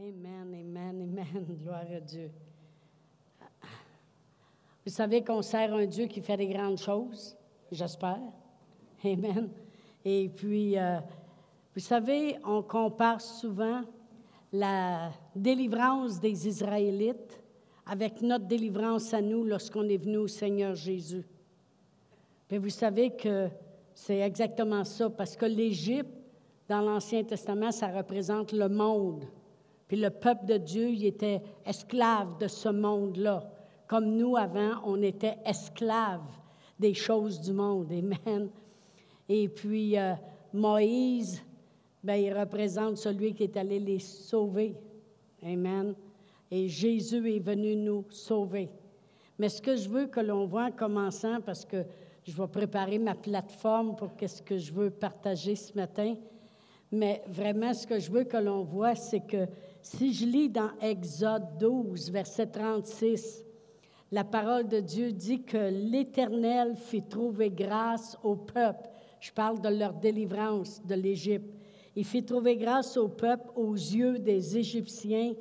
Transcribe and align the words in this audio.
Amen, 0.00 0.54
amen, 0.54 1.02
amen. 1.02 1.56
Gloire 1.60 1.82
à 1.92 1.98
Dieu. 1.98 2.30
Vous 4.86 4.92
savez 4.92 5.24
qu'on 5.24 5.42
sert 5.42 5.74
un 5.74 5.86
Dieu 5.86 6.06
qui 6.06 6.20
fait 6.20 6.36
des 6.36 6.46
grandes 6.46 6.78
choses, 6.78 7.36
j'espère. 7.72 8.20
Amen. 9.04 9.50
Et 10.04 10.28
puis, 10.28 10.78
euh, 10.78 11.00
vous 11.74 11.80
savez, 11.80 12.36
on 12.44 12.62
compare 12.62 13.20
souvent 13.20 13.82
la 14.52 15.10
délivrance 15.34 16.20
des 16.20 16.46
Israélites 16.46 17.42
avec 17.84 18.22
notre 18.22 18.46
délivrance 18.46 19.12
à 19.12 19.20
nous 19.20 19.42
lorsqu'on 19.42 19.88
est 19.88 19.96
venu 19.96 20.18
au 20.18 20.28
Seigneur 20.28 20.76
Jésus. 20.76 21.26
Mais 22.48 22.58
vous 22.58 22.70
savez 22.70 23.16
que 23.16 23.48
c'est 23.94 24.20
exactement 24.20 24.84
ça, 24.84 25.10
parce 25.10 25.34
que 25.34 25.46
l'Égypte, 25.46 26.14
dans 26.68 26.82
l'Ancien 26.82 27.24
Testament, 27.24 27.72
ça 27.72 27.88
représente 27.88 28.52
le 28.52 28.68
monde. 28.68 29.24
Puis 29.88 29.96
le 29.96 30.10
peuple 30.10 30.44
de 30.44 30.58
Dieu, 30.58 30.90
il 30.90 31.06
était 31.06 31.42
esclave 31.64 32.38
de 32.38 32.46
ce 32.46 32.68
monde-là. 32.68 33.50
Comme 33.86 34.16
nous, 34.16 34.36
avant, 34.36 34.82
on 34.84 35.02
était 35.02 35.38
esclaves 35.46 36.20
des 36.78 36.92
choses 36.92 37.40
du 37.40 37.54
monde. 37.54 37.90
Amen. 37.90 38.50
Et 39.28 39.48
puis, 39.48 39.98
euh, 39.98 40.12
Moïse, 40.52 41.42
ben, 42.04 42.14
il 42.14 42.32
représente 42.32 42.98
celui 42.98 43.34
qui 43.34 43.44
est 43.44 43.56
allé 43.56 43.78
les 43.78 43.98
sauver. 43.98 44.74
Amen. 45.42 45.94
Et 46.50 46.68
Jésus 46.68 47.36
est 47.36 47.40
venu 47.40 47.74
nous 47.74 48.04
sauver. 48.10 48.68
Mais 49.38 49.48
ce 49.48 49.62
que 49.62 49.76
je 49.76 49.88
veux 49.88 50.06
que 50.06 50.20
l'on 50.20 50.46
voit 50.46 50.64
en 50.64 50.72
commençant, 50.72 51.40
parce 51.40 51.64
que 51.64 51.84
je 52.24 52.32
vais 52.32 52.48
préparer 52.48 52.98
ma 52.98 53.14
plateforme 53.14 53.96
pour 53.96 54.10
ce 54.20 54.42
que 54.42 54.58
je 54.58 54.72
veux 54.72 54.90
partager 54.90 55.54
ce 55.56 55.74
matin, 55.74 56.14
mais 56.90 57.22
vraiment 57.26 57.72
ce 57.72 57.86
que 57.86 57.98
je 57.98 58.10
veux 58.10 58.24
que 58.24 58.36
l'on 58.36 58.64
voit, 58.64 58.94
c'est 58.94 59.20
que 59.20 59.46
si 59.82 60.12
je 60.12 60.26
lis 60.26 60.48
dans 60.48 60.70
Exode 60.80 61.58
12, 61.58 62.10
verset 62.10 62.46
36, 62.46 63.44
la 64.10 64.24
parole 64.24 64.68
de 64.68 64.80
Dieu 64.80 65.12
dit 65.12 65.42
que 65.42 65.70
l'Éternel 65.70 66.76
fit 66.76 67.02
trouver 67.02 67.50
grâce 67.50 68.16
au 68.22 68.36
peuple. 68.36 68.88
Je 69.20 69.32
parle 69.32 69.60
de 69.60 69.68
leur 69.68 69.92
délivrance 69.94 70.82
de 70.84 70.94
l'Égypte. 70.94 71.54
Il 71.94 72.04
fit 72.04 72.24
trouver 72.24 72.56
grâce 72.56 72.96
au 72.96 73.08
peuple 73.08 73.50
aux 73.56 73.74
yeux 73.74 74.18
des 74.18 74.56
Égyptiens 74.56 75.34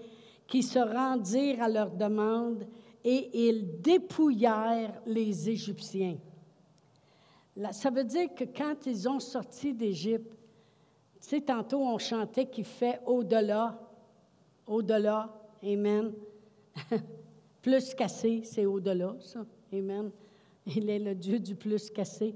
qui 0.48 0.64
se 0.64 0.80
rendirent 0.80 1.62
à 1.62 1.70
leur 1.70 1.92
demande 1.92 2.66
et 3.04 3.48
ils 3.48 3.80
dépouillèrent 3.80 5.02
les 5.06 5.50
Égyptiens. 5.50 6.18
ça 7.72 7.90
veut 7.90 8.04
dire 8.04 8.34
que 8.36 8.44
quand 8.44 8.86
ils 8.86 9.08
ont 9.08 9.20
sorti 9.20 9.74
d'Égypte, 9.74 10.32
tu 11.22 11.30
sais, 11.30 11.42
tantôt 11.42 11.80
on 11.80 11.98
chantait 11.98 12.48
qu'il 12.48 12.66
fait 12.66 13.02
au-delà, 13.06 13.80
au-delà. 14.68 15.34
Amen. 15.64 16.12
plus 17.62 17.94
cassé, 17.96 18.42
c'est 18.44 18.66
au-delà, 18.66 19.16
ça. 19.20 19.46
Amen. 19.74 20.12
Il 20.66 20.90
est 20.90 21.00
le 21.00 21.16
Dieu 21.16 21.40
du 21.40 21.56
plus 21.56 21.90
cassé. 21.90 22.36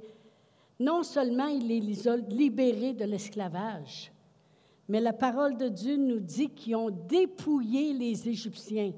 Non 0.80 1.04
seulement 1.04 1.48
il 1.48 1.68
les 1.68 2.08
a 2.08 2.18
libérés 2.18 2.94
de 2.94 3.06
l'esclavage, 3.06 4.12
mais 4.88 5.00
la 5.00 5.14
parole 5.14 5.56
de 5.58 5.70
Dieu 5.70 5.96
nous 5.96 6.20
dit 6.20 6.50
qu'ils 6.50 6.76
ont 6.76 6.90
dépouillé 6.90 7.94
les 7.94 8.28
Égyptiens. 8.28 8.92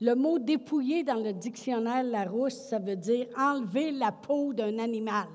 Le 0.00 0.14
mot 0.14 0.38
dépouiller 0.38 1.04
dans 1.04 1.22
le 1.22 1.32
dictionnaire 1.32 2.04
Larousse, 2.04 2.54
ça 2.54 2.78
veut 2.78 2.96
dire 2.96 3.26
enlever 3.38 3.92
la 3.92 4.12
peau 4.12 4.52
d'un 4.52 4.78
animal. 4.78 5.28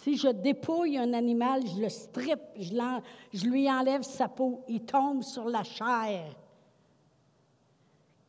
Si 0.00 0.16
je 0.16 0.28
dépouille 0.28 0.96
un 0.96 1.12
animal, 1.12 1.64
je 1.66 1.82
le 1.82 1.88
strip, 1.90 2.40
je, 2.58 3.46
lui 3.46 3.70
enlève 3.70 4.02
sa 4.02 4.26
peau, 4.26 4.64
il 4.66 4.80
tombe 4.84 5.22
sur 5.22 5.48
la 5.48 5.62
chair. 5.62 6.24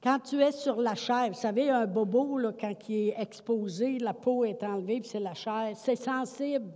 Quand 0.03 0.19
tu 0.19 0.41
es 0.41 0.52
sur 0.52 0.75
la 0.75 0.94
chair, 0.94 1.30
vous 1.30 1.39
savez, 1.39 1.69
un 1.69 1.88
bobo, 1.88 2.38
quand 2.59 2.73
il 2.89 3.09
est 3.09 3.16
exposé, 3.17 3.97
la 3.97 4.13
peau 4.13 4.44
est 4.44 4.62
enlevée, 4.62 5.00
puis 5.00 5.09
c'est 5.09 5.22
la 5.22 5.34
chair, 5.34 5.72
c'est 5.75 5.96
sensible. 5.96 6.69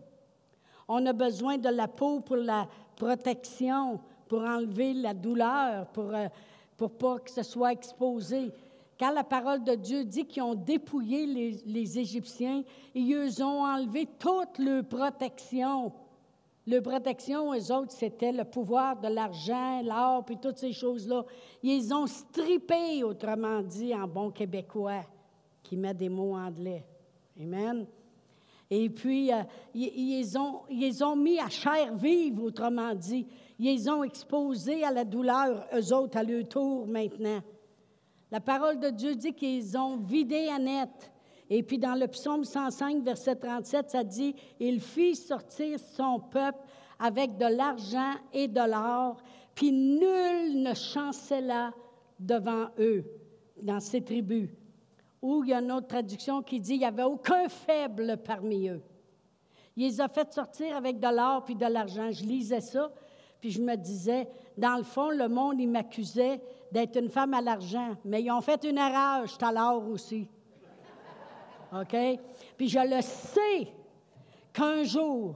On 0.88 1.06
a 1.06 1.14
besoin 1.14 1.58
de 1.58 1.70
la 1.70 1.90
peau 1.90 2.22
pour 2.22 2.38
la 2.38 2.66
protection, 2.96 4.00
pour 4.28 4.42
enlever 4.42 4.94
la 4.94 5.14
douleur, 5.14 5.86
pour, 5.88 6.16
euh, 6.16 6.28
pour 6.78 6.92
pas 6.92 7.20
que 7.20 7.30
ce 7.30 7.44
soit 7.44 7.74
exposé. 7.74 8.52
Quand 9.00 9.12
la 9.12 9.24
parole 9.24 9.64
de 9.64 9.76
Dieu 9.76 10.04
dit 10.04 10.26
qu'ils 10.26 10.42
ont 10.42 10.56
dépouillé 10.56 11.26
les, 11.66 12.00
Égyptiens, 12.00 12.64
ils 12.96 13.44
ont 13.44 13.64
enlevé 13.64 14.08
toute 14.18 14.58
leur 14.58 14.84
protection. 14.86 15.92
Leur 16.66 16.82
protection, 16.82 17.54
eux 17.54 17.72
autres, 17.72 17.92
c'était 17.92 18.32
le 18.32 18.44
pouvoir 18.44 19.00
de 19.00 19.08
l'argent, 19.08 19.82
l'or, 19.84 20.26
puis 20.26 20.38
toutes 20.38 20.58
ces 20.58 20.74
choses-là. 20.74 21.24
Ils 21.62 21.94
ont 21.94 22.08
strippé, 22.08 23.04
autrement 23.04 23.62
dit, 23.62 23.94
en 23.94 24.08
bon 24.08 24.32
québécois, 24.32 25.04
qui 25.64 25.78
met 25.78 25.94
des 25.94 26.10
mots 26.10 26.36
anglais. 26.36 26.84
Amen. 27.40 27.86
Et 28.70 28.90
puis, 28.90 29.32
euh, 29.32 29.44
ils, 29.74 30.38
ont, 30.38 30.62
ils 30.70 31.04
ont 31.04 31.16
mis 31.16 31.40
à 31.40 31.50
chair 31.50 31.96
vive, 31.96 32.42
autrement 32.42 32.94
dit. 32.96 33.28
Ils 33.60 33.90
ont 33.90 34.04
exposé 34.04 34.84
à 34.84 34.92
la 34.92 35.06
douleur, 35.06 35.66
eux 35.74 35.94
autres, 35.94 36.18
à 36.18 36.24
leur 36.24 36.48
tour 36.50 36.86
maintenant. 36.88 37.42
La 38.32 38.42
parole 38.42 38.80
de 38.80 38.90
Dieu 38.90 39.16
dit 39.16 39.34
qu'ils 39.34 39.78
ont 39.78 39.98
vidé 39.98 40.50
Annette. 40.50 41.12
Et 41.50 41.64
puis 41.64 41.78
dans 41.78 41.96
le 41.96 42.08
psaume 42.08 42.44
105, 42.44 43.04
verset 43.04 43.38
37, 43.38 43.90
ça 43.90 44.04
dit, 44.04 44.36
Il 44.60 44.82
fit 44.82 45.16
sortir 45.16 45.80
son 45.80 46.20
peuple 46.20 46.60
avec 47.00 47.38
de 47.38 47.46
l'argent 47.46 48.14
et 48.34 48.48
de 48.48 48.60
l'or, 48.60 49.22
puis 49.56 49.72
nul 49.72 50.62
ne 50.62 50.74
chancela 50.74 51.74
devant 52.20 52.68
eux, 52.80 53.06
dans 53.62 53.80
ces 53.80 54.04
tribus. 54.04 54.50
Ou 55.22 55.44
il 55.44 55.52
y 55.52 55.54
a 55.54 55.60
une 55.60 55.72
autre 55.72 55.88
traduction 55.88 56.42
qui 56.42 56.60
dit, 56.60 56.74
Il 56.74 56.80
n'y 56.80 56.86
avait 56.86 57.04
aucun 57.04 57.48
faible 57.48 58.18
parmi 58.18 58.68
eux. 58.68 58.82
Il 59.78 59.84
les 59.84 60.02
a 60.02 60.10
fait 60.10 60.34
sortir 60.34 60.76
avec 60.76 61.00
de 61.00 61.08
l'or 61.08 61.46
puis 61.46 61.56
de 61.56 61.66
l'argent. 61.66 62.12
Je 62.12 62.24
lisais 62.24 62.62
ça, 62.62 62.92
puis 63.48 63.54
je 63.54 63.62
me 63.62 63.78
disais, 63.78 64.28
dans 64.58 64.76
le 64.76 64.84
fond, 64.84 65.10
le 65.10 65.30
monde, 65.30 65.56
il 65.58 65.70
m'accusait 65.70 66.42
d'être 66.70 66.98
une 66.98 67.08
femme 67.08 67.34
à 67.34 67.40
l'argent, 67.40 67.96
mais 68.04 68.22
ils 68.22 68.30
ont 68.30 68.42
fait 68.42 68.62
une 68.66 68.78
erreur, 68.78 69.26
je 69.26 69.46
à 69.46 69.54
l'or 69.54 69.88
aussi. 69.88 70.28
OK? 71.72 71.96
Puis 72.58 72.68
je 72.68 72.80
le 72.80 73.02
sais 73.02 73.72
qu'un 74.52 74.84
jour, 74.84 75.36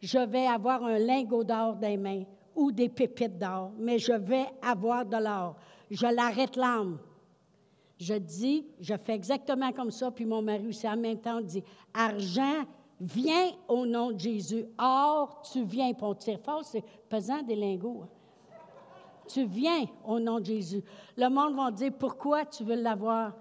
je 0.00 0.20
vais 0.20 0.46
avoir 0.46 0.82
un 0.84 0.96
lingot 0.96 1.44
d'or 1.44 1.76
les 1.82 1.98
mains 1.98 2.22
ou 2.56 2.72
des 2.72 2.88
pépites 2.88 3.36
d'or, 3.36 3.72
mais 3.76 3.98
je 3.98 4.14
vais 4.14 4.46
avoir 4.62 5.04
de 5.04 5.18
l'or. 5.18 5.56
Je 5.90 6.06
l'arrête 6.06 6.56
l'âme. 6.56 6.98
Je 7.98 8.14
dis, 8.14 8.64
je 8.80 8.94
fais 8.96 9.16
exactement 9.16 9.70
comme 9.72 9.90
ça, 9.90 10.10
puis 10.10 10.24
mon 10.24 10.40
mari 10.40 10.66
aussi 10.68 10.88
en 10.88 10.96
même 10.96 11.20
temps 11.20 11.42
dit 11.42 11.62
Argent, 11.92 12.64
viens 13.00 13.52
au 13.66 13.86
nom 13.86 14.12
de 14.12 14.18
Jésus. 14.18 14.66
Or, 14.78 15.42
tu 15.50 15.64
viens. 15.64 15.92
Puis 15.92 16.04
on 16.04 16.14
tire 16.14 16.38
fort, 16.44 16.64
c'est 16.64 16.84
pesant 17.08 17.42
des 17.42 17.56
lingots. 17.56 18.02
Hein. 18.04 18.08
Tu 19.28 19.44
viens 19.44 19.86
au 20.04 20.18
nom 20.20 20.40
de 20.40 20.46
Jésus. 20.46 20.82
Le 21.16 21.28
monde 21.28 21.54
va 21.54 21.70
dire 21.70 21.92
pourquoi 21.98 22.44
tu 22.44 22.64
veux 22.64 22.74
l'avoir? 22.74 23.32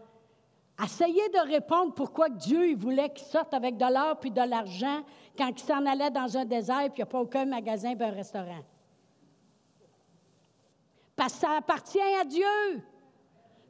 Essayez 0.82 1.28
de 1.30 1.52
répondre 1.52 1.94
pourquoi 1.94 2.30
Dieu 2.30 2.70
il 2.70 2.78
voulait 2.78 3.10
qu'il 3.10 3.26
sorte 3.28 3.54
avec 3.54 3.76
de 3.76 3.86
l'or 3.94 4.18
puis 4.20 4.32
de 4.32 4.42
l'argent 4.42 5.02
quand 5.38 5.50
il 5.50 5.60
s'en 5.60 5.86
allait 5.86 6.12
dans 6.12 6.38
un 6.38 6.46
désert 6.46 6.90
puis 6.94 6.98
il 6.98 7.00
n'y 7.00 7.04
a 7.04 7.06
pas 7.08 7.20
aucun 7.20 7.46
magasin 7.46 7.96
et 8.00 8.04
un 8.04 8.12
restaurant. 8.12 8.64
Parce 11.18 11.34
que 11.34 11.40
ça 11.40 11.58
appartient 11.58 12.00
à 12.22 12.24
Dieu. 12.24 12.82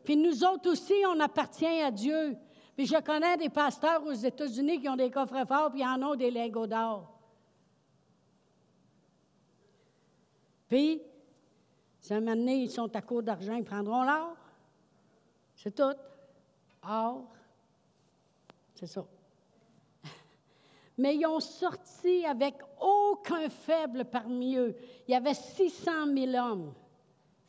Puis 0.03 0.17
nous 0.17 0.43
autres 0.43 0.71
aussi, 0.71 0.93
on 1.07 1.19
appartient 1.19 1.65
à 1.65 1.89
Dieu. 1.89 2.37
Puis 2.79 2.87
je 2.87 2.95
connais 3.01 3.35
des 3.35 3.49
pasteurs 3.49 4.05
aux 4.05 4.13
États-Unis 4.13 4.79
qui 4.79 4.87
ont 4.87 4.95
des 4.95 5.11
coffres 5.11 5.45
forts 5.45 5.69
puis 5.69 5.85
en 5.85 6.01
ont 6.01 6.15
des 6.15 6.31
lingots 6.31 6.65
d'or. 6.65 7.13
Puis, 10.69 11.01
si 11.99 12.13
un 12.13 12.21
moment 12.21 12.37
donné, 12.37 12.55
ils 12.55 12.71
sont 12.71 12.95
à 12.95 13.01
court 13.01 13.21
d'argent, 13.21 13.55
ils 13.55 13.65
prendront 13.65 14.03
l'or. 14.03 14.33
C'est 15.57 15.75
tout. 15.75 15.93
Or, 16.81 17.25
c'est 18.75 18.87
ça. 18.87 19.05
Mais 20.97 21.17
ils 21.17 21.25
ont 21.25 21.41
sorti 21.41 22.25
avec 22.25 22.55
aucun 22.79 23.49
faible 23.49 24.05
parmi 24.05 24.55
eux. 24.55 24.73
Il 25.05 25.11
y 25.11 25.15
avait 25.15 25.33
600 25.33 26.15
000 26.15 26.33
hommes, 26.33 26.73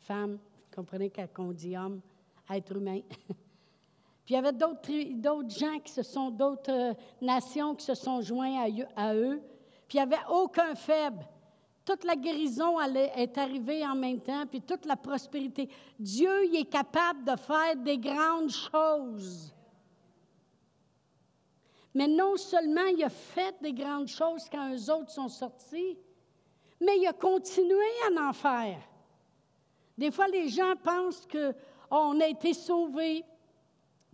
femmes, 0.01 0.33
vous 0.33 0.75
comprenez 0.75 1.09
quand 1.09 1.29
on 1.37 1.53
dit 1.53 1.77
hommes, 1.77 2.01
être 2.49 2.75
humain. 2.75 2.99
Il 4.31 4.35
y 4.35 4.37
avait 4.37 4.53
d'autres 4.53 5.49
gens 5.49 5.77
qui 5.83 5.91
se 5.91 6.03
sont, 6.03 6.31
d'autres 6.31 6.71
euh, 6.71 6.93
nations 7.19 7.75
qui 7.75 7.83
se 7.83 7.93
sont 7.93 8.21
joints 8.21 8.65
à, 8.95 9.13
eux. 9.13 9.41
Puis 9.89 9.97
il 9.97 10.07
n'y 10.07 10.13
avait 10.13 10.23
aucun 10.29 10.73
faible. 10.73 11.27
Toute 11.83 12.05
la 12.05 12.15
guérison 12.15 12.79
est 12.79 13.37
arrivée 13.37 13.85
en 13.85 13.93
même 13.93 14.21
temps, 14.21 14.45
puis 14.49 14.61
toute 14.61 14.85
la 14.85 14.95
prospérité. 14.95 15.67
Dieu 15.99 16.45
il 16.45 16.55
est 16.55 16.69
capable 16.69 17.25
de 17.25 17.35
faire 17.35 17.75
des 17.75 17.97
grandes 17.97 18.51
choses. 18.51 19.53
Mais 21.93 22.07
non 22.07 22.37
seulement 22.37 22.85
il 22.85 23.03
a 23.03 23.09
fait 23.09 23.61
des 23.61 23.73
grandes 23.73 24.07
choses 24.07 24.47
quand 24.49 24.73
eux 24.73 24.93
autres 24.93 25.11
sont 25.11 25.27
sortis, 25.27 25.97
mais 26.79 26.97
il 26.99 27.05
a 27.05 27.11
continué 27.11 27.83
à 28.07 28.29
en 28.29 28.31
faire. 28.31 28.79
Des 29.97 30.09
fois, 30.09 30.29
les 30.29 30.47
gens 30.47 30.75
pensent 30.81 31.27
qu'on 31.29 31.53
oh, 32.17 32.21
a 32.21 32.27
été 32.27 32.53
sauvés. 32.53 33.25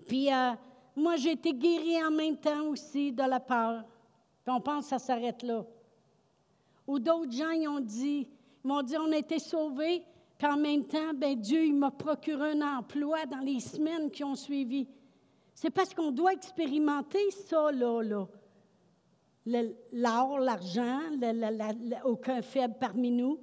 Puis 0.08 0.32
euh, 0.32 0.52
moi, 0.96 1.16
j'ai 1.18 1.32
été 1.32 1.54
guéri 1.54 2.04
en 2.04 2.12
même 2.12 2.38
temps 2.38 2.68
aussi 2.68 3.12
de 3.12 3.24
la 3.24 3.40
peur. 3.40 3.84
Puis 4.44 4.54
on 4.56 4.62
pense 4.62 4.86
que 4.86 4.90
ça 4.90 5.00
s'arrête 5.00 5.44
là. 5.44 5.66
Ou 6.88 7.00
d'autres 7.00 7.32
gens, 7.32 7.52
ils 7.52 7.68
ont 7.68 7.82
dit, 7.82 8.30
ils 8.64 8.68
m'ont 8.68 8.82
dit, 8.82 8.98
on 8.98 9.12
a 9.12 9.18
été 9.18 9.40
sauvés, 9.40 10.04
puis 10.38 10.48
en 10.48 10.58
même 10.58 10.86
temps, 10.86 11.14
ben 11.14 11.36
Dieu, 11.36 11.66
il 11.66 11.76
m'a 11.76 11.92
procuré 11.92 12.52
un 12.52 12.78
emploi 12.78 13.26
dans 13.26 13.40
les 13.40 13.60
semaines 13.60 14.10
qui 14.10 14.24
ont 14.24 14.36
suivi. 14.36 14.88
C'est 15.54 15.70
parce 15.70 15.94
qu'on 15.94 16.12
doit 16.12 16.34
expérimenter 16.34 17.32
ça, 17.32 17.72
là, 17.72 18.02
là. 18.02 18.28
L'or, 19.92 20.40
l'argent, 20.40 21.00
aucun 22.04 22.42
faible 22.42 22.76
parmi 22.80 23.12
nous. 23.12 23.40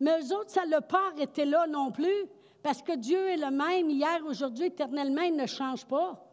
Mais 0.00 0.20
eux 0.20 0.34
autres, 0.34 0.50
ça 0.50 0.66
n'a 0.66 0.80
pas 0.80 1.10
arrêté 1.12 1.44
là 1.44 1.66
non 1.66 1.90
plus, 1.90 2.26
parce 2.62 2.82
que 2.82 2.96
Dieu 2.96 3.28
est 3.28 3.36
le 3.36 3.50
même 3.50 3.88
hier, 3.90 4.20
aujourd'hui, 4.26 4.66
éternellement, 4.66 5.22
il 5.22 5.36
ne 5.36 5.46
change 5.46 5.86
pas. 5.86 6.24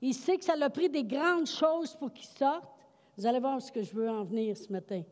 Il 0.00 0.14
sait 0.14 0.36
que 0.36 0.44
ça 0.44 0.54
a 0.60 0.70
pris 0.70 0.90
des 0.90 1.04
grandes 1.04 1.46
choses 1.46 1.94
pour 1.96 2.12
qu'il 2.12 2.26
sorte. 2.26 2.68
Vous 3.16 3.26
allez 3.26 3.40
voir 3.40 3.60
ce 3.62 3.72
que 3.72 3.82
je 3.82 3.94
veux 3.94 4.10
en 4.10 4.24
venir 4.24 4.56
ce 4.56 4.70
matin. 4.70 5.02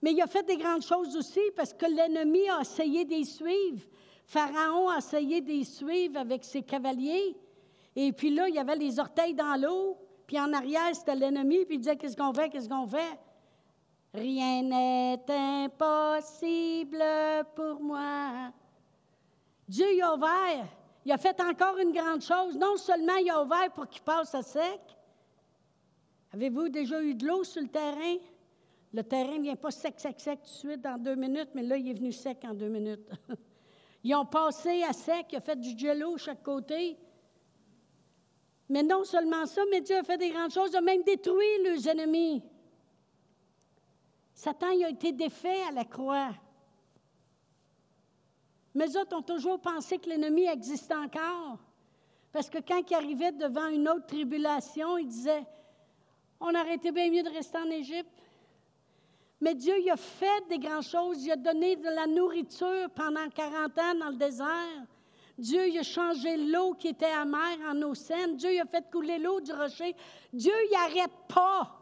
Mais 0.00 0.12
il 0.12 0.22
a 0.22 0.26
fait 0.28 0.44
des 0.44 0.56
grandes 0.56 0.82
choses 0.82 1.16
aussi 1.16 1.40
parce 1.56 1.72
que 1.72 1.86
l'ennemi 1.86 2.48
a 2.48 2.60
essayé 2.60 3.04
d'y 3.04 3.24
suivre. 3.24 3.82
Pharaon 4.24 4.88
a 4.90 4.98
essayé 4.98 5.40
d'y 5.40 5.64
suivre 5.64 6.18
avec 6.18 6.44
ses 6.44 6.62
cavaliers. 6.62 7.36
Et 7.96 8.12
puis 8.12 8.30
là, 8.30 8.48
il 8.48 8.54
y 8.54 8.58
avait 8.58 8.76
les 8.76 9.00
orteils 9.00 9.34
dans 9.34 9.60
l'eau. 9.60 9.98
Puis 10.26 10.38
en 10.38 10.52
arrière, 10.52 10.94
c'était 10.94 11.16
l'ennemi. 11.16 11.64
Puis 11.64 11.76
il 11.76 11.78
disait 11.78 11.96
Qu'est-ce 11.96 12.16
qu'on 12.16 12.32
fait? 12.32 12.48
Qu'est-ce 12.50 12.68
qu'on 12.68 12.86
fait? 12.86 13.18
Rien 14.14 14.62
n'est 14.62 15.24
impossible 15.28 17.02
pour 17.56 17.80
moi. 17.80 18.52
Dieu 19.68 19.94
y 19.94 20.02
a 20.02 20.14
ouvert. 20.14 20.66
Il 21.04 21.12
a 21.12 21.18
fait 21.18 21.40
encore 21.40 21.78
une 21.78 21.92
grande 21.92 22.22
chose. 22.22 22.56
Non 22.56 22.76
seulement 22.76 23.16
il 23.16 23.30
a 23.30 23.42
ouvert 23.42 23.70
pour 23.72 23.86
qu'il 23.88 24.02
passe 24.02 24.34
à 24.34 24.42
sec. 24.42 24.80
Avez-vous 26.32 26.68
déjà 26.68 27.02
eu 27.02 27.14
de 27.14 27.26
l'eau 27.26 27.44
sur 27.44 27.62
le 27.62 27.68
terrain? 27.68 28.16
Le 28.92 29.02
terrain 29.02 29.36
ne 29.36 29.42
vient 29.42 29.56
pas 29.56 29.70
sec, 29.70 29.94
sec, 29.98 30.18
sec 30.18 30.40
tout 30.42 30.50
de 30.50 30.56
suite 30.70 30.80
dans 30.80 30.98
deux 30.98 31.14
minutes, 31.14 31.50
mais 31.54 31.62
là, 31.62 31.76
il 31.76 31.90
est 31.90 31.94
venu 31.94 32.12
sec 32.12 32.38
en 32.44 32.54
deux 32.54 32.68
minutes. 32.68 33.08
Ils 34.04 34.14
ont 34.14 34.24
passé 34.24 34.84
à 34.84 34.92
sec, 34.92 35.26
il 35.32 35.36
a 35.36 35.40
fait 35.40 35.58
du 35.58 35.76
jello 35.76 36.16
chaque 36.16 36.42
côté. 36.42 36.96
Mais 38.68 38.82
non 38.82 39.02
seulement 39.02 39.44
ça, 39.44 39.62
mais 39.70 39.80
Dieu 39.80 39.96
a 39.96 40.04
fait 40.04 40.16
des 40.16 40.30
grandes 40.30 40.52
choses, 40.52 40.70
il 40.72 40.76
a 40.76 40.80
même 40.80 41.02
détruit 41.02 41.64
leurs 41.64 41.88
ennemis. 41.88 42.42
Satan 44.32 44.70
il 44.70 44.84
a 44.84 44.90
été 44.90 45.10
défait 45.10 45.62
à 45.68 45.72
la 45.72 45.84
croix. 45.84 46.30
Mais 48.78 48.96
autres 48.96 49.16
ont 49.16 49.22
toujours 49.22 49.58
pensé 49.58 49.98
que 49.98 50.08
l'ennemi 50.08 50.44
existe 50.44 50.92
encore. 50.92 51.58
Parce 52.30 52.48
que 52.48 52.58
quand 52.58 52.80
il 52.88 52.94
arrivait 52.94 53.32
devant 53.32 53.66
une 53.66 53.88
autre 53.88 54.06
tribulation, 54.06 54.96
il 54.98 55.08
disait 55.08 55.44
On 56.38 56.50
aurait 56.50 56.76
été 56.76 56.92
bien 56.92 57.10
mieux 57.10 57.24
de 57.24 57.28
rester 57.28 57.58
en 57.58 57.68
Égypte. 57.70 58.22
Mais 59.40 59.56
Dieu 59.56 59.74
il 59.80 59.90
a 59.90 59.96
fait 59.96 60.46
des 60.48 60.60
grandes 60.60 60.84
choses. 60.84 61.24
Il 61.24 61.32
a 61.32 61.36
donné 61.36 61.74
de 61.74 61.88
la 61.88 62.06
nourriture 62.06 62.88
pendant 62.94 63.28
40 63.28 63.78
ans 63.78 63.94
dans 63.98 64.10
le 64.10 64.16
désert. 64.16 64.84
Dieu 65.36 65.66
il 65.66 65.78
a 65.80 65.82
changé 65.82 66.36
l'eau 66.36 66.74
qui 66.74 66.86
était 66.86 67.06
amère 67.06 67.58
en 67.68 67.82
eau 67.82 67.94
saine. 67.94 68.36
Dieu 68.36 68.52
il 68.52 68.60
a 68.60 68.64
fait 68.64 68.88
couler 68.92 69.18
l'eau 69.18 69.40
du 69.40 69.50
rocher. 69.50 69.96
Dieu 70.32 70.52
il 70.66 70.70
n'arrête 70.70 71.18
pas. 71.26 71.77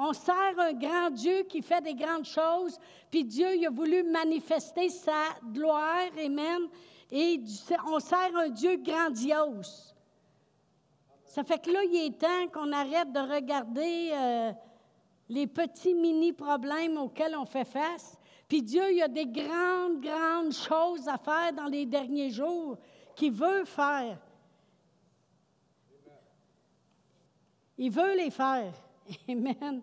On 0.00 0.12
sert 0.12 0.54
un 0.58 0.72
grand 0.74 1.10
Dieu 1.10 1.42
qui 1.48 1.60
fait 1.60 1.80
des 1.80 1.94
grandes 1.94 2.24
choses, 2.24 2.78
puis 3.10 3.24
Dieu 3.24 3.48
a 3.66 3.68
voulu 3.68 4.04
manifester 4.04 4.88
sa 4.90 5.34
gloire, 5.52 6.06
Amen. 6.24 6.68
Et 7.10 7.40
on 7.88 7.98
sert 7.98 8.36
un 8.36 8.48
Dieu 8.48 8.76
grandiose. 8.76 9.92
Ça 11.24 11.42
fait 11.42 11.58
que 11.58 11.70
là, 11.72 11.82
il 11.82 12.06
est 12.06 12.18
temps 12.18 12.46
qu'on 12.52 12.70
arrête 12.72 13.12
de 13.12 13.18
regarder 13.18 14.10
euh, 14.12 14.52
les 15.28 15.48
petits 15.48 15.94
mini-problèmes 15.94 16.96
auxquels 16.96 17.36
on 17.36 17.44
fait 17.44 17.64
face. 17.64 18.16
Puis 18.46 18.62
Dieu, 18.62 18.92
il 18.92 19.02
a 19.02 19.08
des 19.08 19.26
grandes, 19.26 20.00
grandes 20.00 20.52
choses 20.52 21.08
à 21.08 21.18
faire 21.18 21.52
dans 21.52 21.66
les 21.66 21.86
derniers 21.86 22.30
jours 22.30 22.78
qu'il 23.16 23.32
veut 23.32 23.64
faire. 23.64 24.16
Il 27.76 27.90
veut 27.90 28.16
les 28.16 28.30
faire. 28.30 28.72
Amen. 29.28 29.82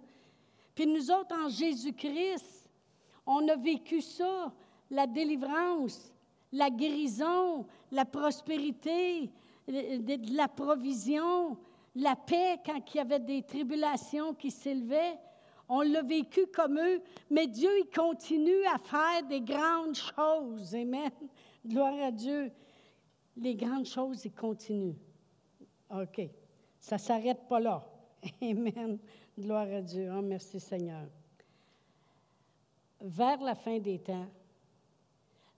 Puis 0.74 0.86
nous 0.88 1.12
autres, 1.12 1.36
en 1.36 1.50
Jésus-Christ, 1.50 2.69
on 3.25 3.48
a 3.48 3.56
vécu 3.56 4.01
ça, 4.01 4.51
la 4.89 5.07
délivrance, 5.07 6.13
la 6.51 6.69
guérison, 6.69 7.66
la 7.92 8.06
prospérité, 8.06 9.31
de 9.68 10.36
la 10.36 10.48
provision, 10.48 11.57
la 11.95 12.16
paix 12.16 12.60
quand 12.66 12.94
il 12.94 12.98
y 12.98 13.00
avait 13.00 13.19
des 13.19 13.42
tribulations 13.42 14.33
qui 14.33 14.51
s'élevaient. 14.51 15.18
On 15.68 15.81
l'a 15.81 16.04
vécu 16.04 16.45
comme 16.48 16.78
eux, 16.78 17.01
mais 17.31 17.48
Dieu, 17.48 17.71
il 17.80 17.89
continue 17.89 18.63
à 18.66 18.78
faire 18.78 19.24
des 19.28 19.42
grandes 19.42 19.95
choses. 19.95 20.75
Amen. 20.75 21.10
Gloire 21.66 22.00
à 22.04 22.12
Dieu. 22.12 22.51
Les 23.36 23.56
grandes 23.56 23.88
choses, 23.88 24.24
il 24.25 24.33
continue. 24.33 24.95
OK. 25.89 26.21
Ça 26.80 26.98
ne 26.98 27.01
s'arrête 27.01 27.48
pas 27.48 27.60
là. 27.60 27.83
Amen. 28.42 28.98
Gloire 29.38 29.68
à 29.68 29.81
Dieu. 29.81 30.10
Oh, 30.16 30.22
merci 30.22 30.60
Seigneur. 30.60 31.07
Vers 33.01 33.42
la 33.42 33.56
fin 33.56 33.80
des 33.80 34.00
temps, 34.00 34.27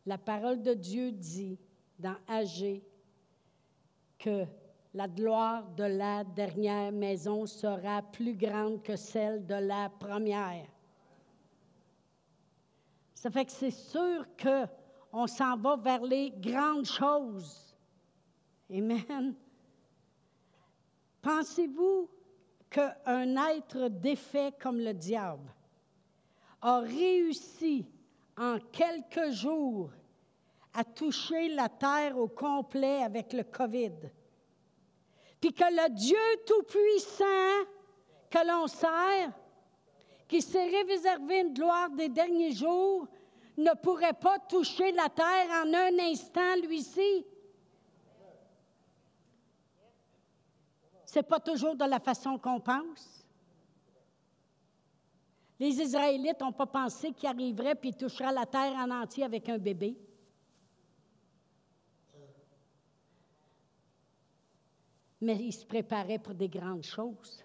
la 0.06 0.18
parole 0.18 0.62
de 0.62 0.74
Dieu 0.74 1.12
dit 1.12 1.58
dans 2.00 2.16
Agé 2.28 2.84
que 4.18 4.46
la 4.94 5.08
gloire 5.08 5.68
de 5.76 5.84
la 5.84 6.24
dernière 6.24 6.92
maison 6.92 7.46
sera 7.46 8.02
plus 8.02 8.36
grande 8.36 8.82
que 8.82 8.96
celle 8.96 9.46
de 9.46 9.56
la 9.56 9.90
première. 9.90 10.66
Ça 13.14 13.30
fait 13.30 13.46
que 13.46 13.52
c'est 13.52 13.72
sûr 13.72 14.26
qu'on 14.42 15.28
s'en 15.28 15.58
va 15.58 15.76
vers 15.76 16.04
les 16.04 16.32
grandes 16.32 16.86
choses. 16.86 17.76
Amen. 18.72 19.36
Pensez-vous 21.22 22.10
qu'un 22.70 23.50
être 23.50 23.88
défait 23.90 24.54
comme 24.60 24.80
le 24.80 24.94
diable 24.94 25.54
a 26.62 26.80
réussi 26.80 27.86
en 28.38 28.58
quelques 28.72 29.32
jours 29.32 29.92
à 30.74 30.84
toucher 30.84 31.50
la 31.50 31.70
terre 31.70 32.18
au 32.18 32.28
complet 32.28 33.04
avec 33.04 33.34
le 33.34 33.44
COVID. 33.44 33.94
Puis 35.40 35.54
que 35.54 35.64
le 35.64 35.90
Dieu 35.94 36.18
Tout-Puissant 36.46 37.70
que 38.30 38.48
l'on 38.48 38.68
sert, 38.68 39.32
qui 40.28 40.42
s'est 40.42 40.70
réservé 40.86 41.40
une 41.40 41.54
gloire 41.54 41.90
des 41.92 42.10
derniers 42.10 42.52
jours, 42.52 43.08
ne 43.58 43.72
pourrait 43.82 44.14
pas 44.14 44.38
toucher 44.40 44.92
la 44.92 45.10
terre 45.10 45.50
en 45.64 45.74
un 45.74 46.00
instant, 46.12 46.56
lui-ci. 46.68 47.26
N'est 51.16 51.24
pas 51.24 51.40
toujours 51.40 51.76
de 51.76 51.86
la 51.86 52.00
façon 52.00 52.38
qu'on 52.38 52.60
pense. 52.60 53.26
Les 55.60 55.82
Israélites 55.82 56.42
n'ont 56.42 56.52
pas 56.52 56.68
pensé 56.68 57.12
qu'ils 57.14 57.30
arriveraient 57.30 57.76
puis 57.76 57.94
toucheraient 57.94 58.34
la 58.34 58.46
terre 58.46 58.74
en 58.74 58.92
entier 58.92 59.24
avec 59.24 59.50
un 59.50 59.58
bébé. 59.58 59.98
Mais 65.20 65.36
ils 65.38 65.54
se 65.54 65.66
préparaient 65.66 66.20
pour 66.20 66.36
des 66.36 66.50
grandes 66.50 66.84
choses. 66.84 67.44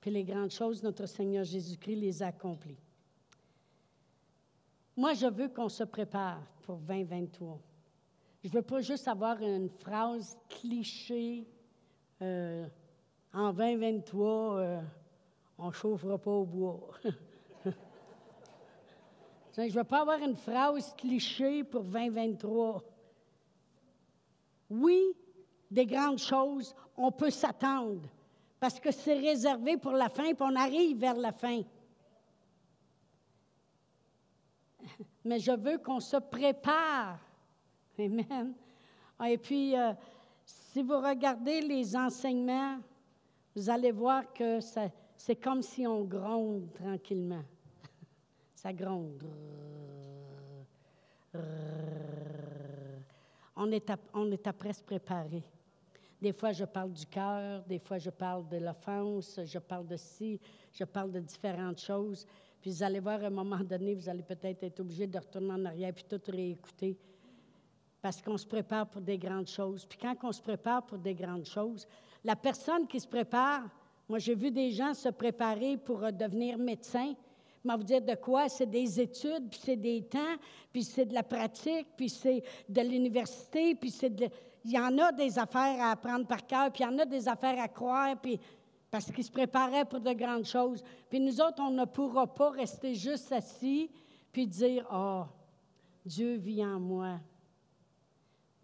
Puis 0.00 0.10
les 0.10 0.24
grandes 0.24 0.52
choses, 0.52 0.82
notre 0.82 1.06
Seigneur 1.06 1.44
Jésus-Christ 1.44 1.96
les 1.96 2.22
a 2.22 2.28
accomplies. 2.28 2.78
Moi, 4.96 5.12
je 5.12 5.26
veux 5.26 5.48
qu'on 5.48 5.68
se 5.68 5.84
prépare 5.84 6.40
pour 6.62 6.78
2023. 6.78 7.60
Je 8.42 8.48
ne 8.48 8.54
veux 8.54 8.62
pas 8.62 8.80
juste 8.80 9.06
avoir 9.08 9.42
une 9.42 9.68
phrase 9.68 10.38
cliché 10.48 11.46
euh, 12.22 12.66
en 13.32 13.52
2023, 13.52 14.56
euh, 14.56 14.80
on 15.58 15.66
ne 15.66 15.72
chauffera 15.72 16.16
pas 16.18 16.30
au 16.30 16.44
bois. 16.44 16.80
Je 19.56 19.62
ne 19.62 19.70
veux 19.70 19.84
pas 19.84 20.02
avoir 20.02 20.18
une 20.18 20.36
phrase 20.36 20.94
cliché 20.96 21.64
pour 21.64 21.82
2023. 21.84 22.82
Oui, 24.70 25.14
des 25.70 25.86
grandes 25.86 26.18
choses, 26.18 26.74
on 26.96 27.10
peut 27.10 27.30
s'attendre 27.30 28.08
parce 28.58 28.80
que 28.80 28.90
c'est 28.90 29.18
réservé 29.18 29.76
pour 29.76 29.92
la 29.92 30.08
fin, 30.08 30.34
puis 30.34 30.40
on 30.40 30.56
arrive 30.56 30.98
vers 30.98 31.16
la 31.16 31.32
fin. 31.32 31.62
Mais 35.24 35.38
je 35.38 35.52
veux 35.52 35.78
qu'on 35.78 36.00
se 36.00 36.16
prépare. 36.16 37.18
Amen. 37.98 38.54
Et 39.26 39.38
puis, 39.38 39.76
euh, 39.76 39.92
si 40.46 40.82
vous 40.82 41.00
regardez 41.00 41.60
les 41.60 41.96
enseignements, 41.96 42.78
vous 43.54 43.68
allez 43.68 43.90
voir 43.90 44.32
que 44.32 44.60
c'est 45.16 45.36
comme 45.36 45.62
si 45.62 45.86
on 45.86 46.04
gronde 46.04 46.72
tranquillement. 46.72 47.42
Ça 48.54 48.72
gronde. 48.72 49.24
on 53.56 53.72
est, 53.72 53.92
on 54.14 54.30
est 54.30 54.46
après 54.46 54.72
se 54.72 54.82
préparer. 54.82 55.42
Des 56.20 56.32
fois, 56.32 56.52
je 56.52 56.64
parle 56.64 56.92
du 56.92 57.06
cœur, 57.06 57.62
des 57.64 57.78
fois, 57.78 57.98
je 57.98 58.10
parle 58.10 58.48
de 58.48 58.56
l'offense, 58.56 59.40
je 59.44 59.58
parle 59.58 59.86
de 59.86 59.96
ci, 59.96 60.40
je 60.72 60.84
parle 60.84 61.10
de 61.10 61.20
différentes 61.20 61.80
choses. 61.80 62.26
Puis 62.60 62.70
vous 62.70 62.82
allez 62.82 63.00
voir, 63.00 63.22
à 63.22 63.26
un 63.26 63.30
moment 63.30 63.58
donné, 63.58 63.94
vous 63.94 64.08
allez 64.08 64.22
peut-être 64.22 64.62
être 64.62 64.80
obligé 64.80 65.06
de 65.06 65.18
retourner 65.18 65.52
en 65.52 65.64
arrière 65.64 65.92
puis 65.92 66.04
tout 66.04 66.20
réécouter. 66.28 66.96
Parce 68.02 68.22
qu'on 68.22 68.36
se 68.36 68.46
prépare 68.46 68.86
pour 68.88 69.00
des 69.00 69.18
grandes 69.18 69.48
choses. 69.48 69.84
Puis 69.86 69.98
quand 69.98 70.14
on 70.22 70.32
se 70.32 70.42
prépare 70.42 70.84
pour 70.84 70.98
des 70.98 71.14
grandes 71.14 71.46
choses, 71.46 71.86
la 72.24 72.36
personne 72.36 72.86
qui 72.86 73.00
se 73.00 73.08
prépare, 73.08 73.62
moi 74.08 74.18
j'ai 74.18 74.34
vu 74.34 74.50
des 74.50 74.70
gens 74.70 74.94
se 74.94 75.08
préparer 75.08 75.76
pour 75.76 76.04
euh, 76.04 76.10
devenir 76.10 76.58
médecin. 76.58 77.14
Je 77.64 77.70
vais 77.70 77.76
vous 77.76 77.82
dire 77.82 78.02
de 78.02 78.14
quoi? 78.14 78.48
C'est 78.48 78.70
des 78.70 79.00
études, 79.00 79.48
puis 79.50 79.60
c'est 79.62 79.76
des 79.76 80.02
temps, 80.02 80.36
puis 80.72 80.84
c'est 80.84 81.06
de 81.06 81.14
la 81.14 81.24
pratique, 81.24 81.88
puis 81.96 82.08
c'est 82.08 82.42
de 82.68 82.80
l'université, 82.80 83.74
puis 83.74 83.90
c'est 83.90 84.10
de 84.10 84.28
il 84.64 84.72
y 84.72 84.78
en 84.78 84.98
a 84.98 85.12
des 85.12 85.38
affaires 85.38 85.80
à 85.80 85.92
apprendre 85.92 86.26
par 86.26 86.44
cœur, 86.44 86.72
puis 86.72 86.82
il 86.82 86.86
y 86.86 86.94
en 86.94 86.98
a 86.98 87.04
des 87.04 87.28
affaires 87.28 87.60
à 87.60 87.68
croire, 87.68 88.16
puis 88.20 88.40
parce 88.90 89.12
qu'ils 89.12 89.24
se 89.24 89.30
préparaient 89.30 89.84
pour 89.84 90.00
de 90.00 90.12
grandes 90.12 90.44
choses. 90.44 90.82
Puis 91.08 91.20
nous 91.20 91.40
autres, 91.40 91.60
on 91.60 91.70
ne 91.70 91.84
pourra 91.84 92.26
pas 92.26 92.50
rester 92.50 92.94
juste 92.94 93.30
assis 93.30 93.90
puis 94.32 94.46
dire, 94.46 94.86
oh, 94.92 95.24
Dieu 96.04 96.36
vit 96.36 96.64
en 96.64 96.80
moi. 96.80 97.20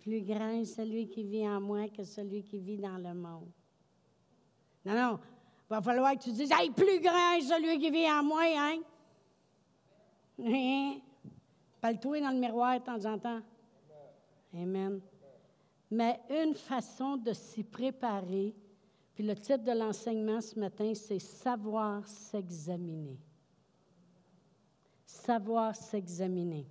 Plus 0.03 0.21
grand 0.21 0.61
est 0.61 0.65
celui 0.65 1.09
qui 1.09 1.25
vit 1.25 1.49
en 1.49 1.61
moi 1.61 1.89
que 1.89 2.05
celui 2.05 2.43
qui 2.43 2.59
vit 2.59 2.77
dans 2.77 2.99
le 2.99 3.15
monde. 3.15 3.49
Non, 4.85 4.95
non. 4.95 5.19
Il 5.71 5.75
va 5.75 5.81
falloir 5.81 6.13
que 6.15 6.25
tu 6.25 6.33
dises, 6.33 6.51
hey, 6.53 6.71
plus 6.71 7.01
grand 7.01 7.41
celui 7.41 7.79
qui 7.79 7.91
vit 7.91 8.11
en 8.11 8.23
moi, 8.23 8.43
hein? 8.45 8.81
Hein? 10.45 10.99
Parle-toi 11.81 12.21
dans 12.21 12.31
le 12.31 12.39
miroir 12.39 12.79
de 12.79 12.85
temps 12.85 13.05
en 13.07 13.19
temps. 13.19 13.41
Amen 14.55 15.01
mais 15.93 16.21
une 16.31 16.55
façon 16.55 17.19
de 17.19 17.35
s'y 17.35 17.63
préparer. 17.63 18.55
Puis 19.15 19.23
le 19.23 19.35
titre 19.35 19.63
de 19.63 19.73
l'enseignement 19.73 20.41
ce 20.41 20.59
matin, 20.59 20.95
c'est 20.95 21.19
Savoir 21.19 22.09
s'examiner. 22.09 23.21
Savoir 25.05 25.77
s'examiner. 25.77 26.67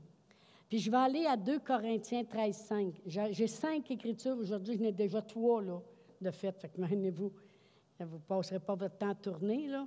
Puis 0.72 0.80
je 0.80 0.90
vais 0.90 0.98
aller 0.98 1.26
à 1.26 1.36
2 1.36 1.60
Corinthiens 1.60 2.24
13, 2.24 2.56
5. 2.56 3.02
J'ai 3.06 3.48
cinq 3.48 3.92
écritures 3.92 4.38
aujourd'hui, 4.38 4.78
j'en 4.78 4.86
ai 4.86 4.94
déjà 4.94 5.22
trois, 5.22 5.62
là, 5.62 5.82
de 6.22 6.32
fait. 6.32 6.58
Fait 6.58 6.70
que 6.70 6.80
vous 6.80 7.34
vous 8.00 8.16
ne 8.16 8.22
passerez 8.22 8.62
pas 8.62 8.76
votre 8.76 8.98
temps 8.98 9.10
à 9.10 9.16
tourner, 9.16 9.68
là. 9.68 9.86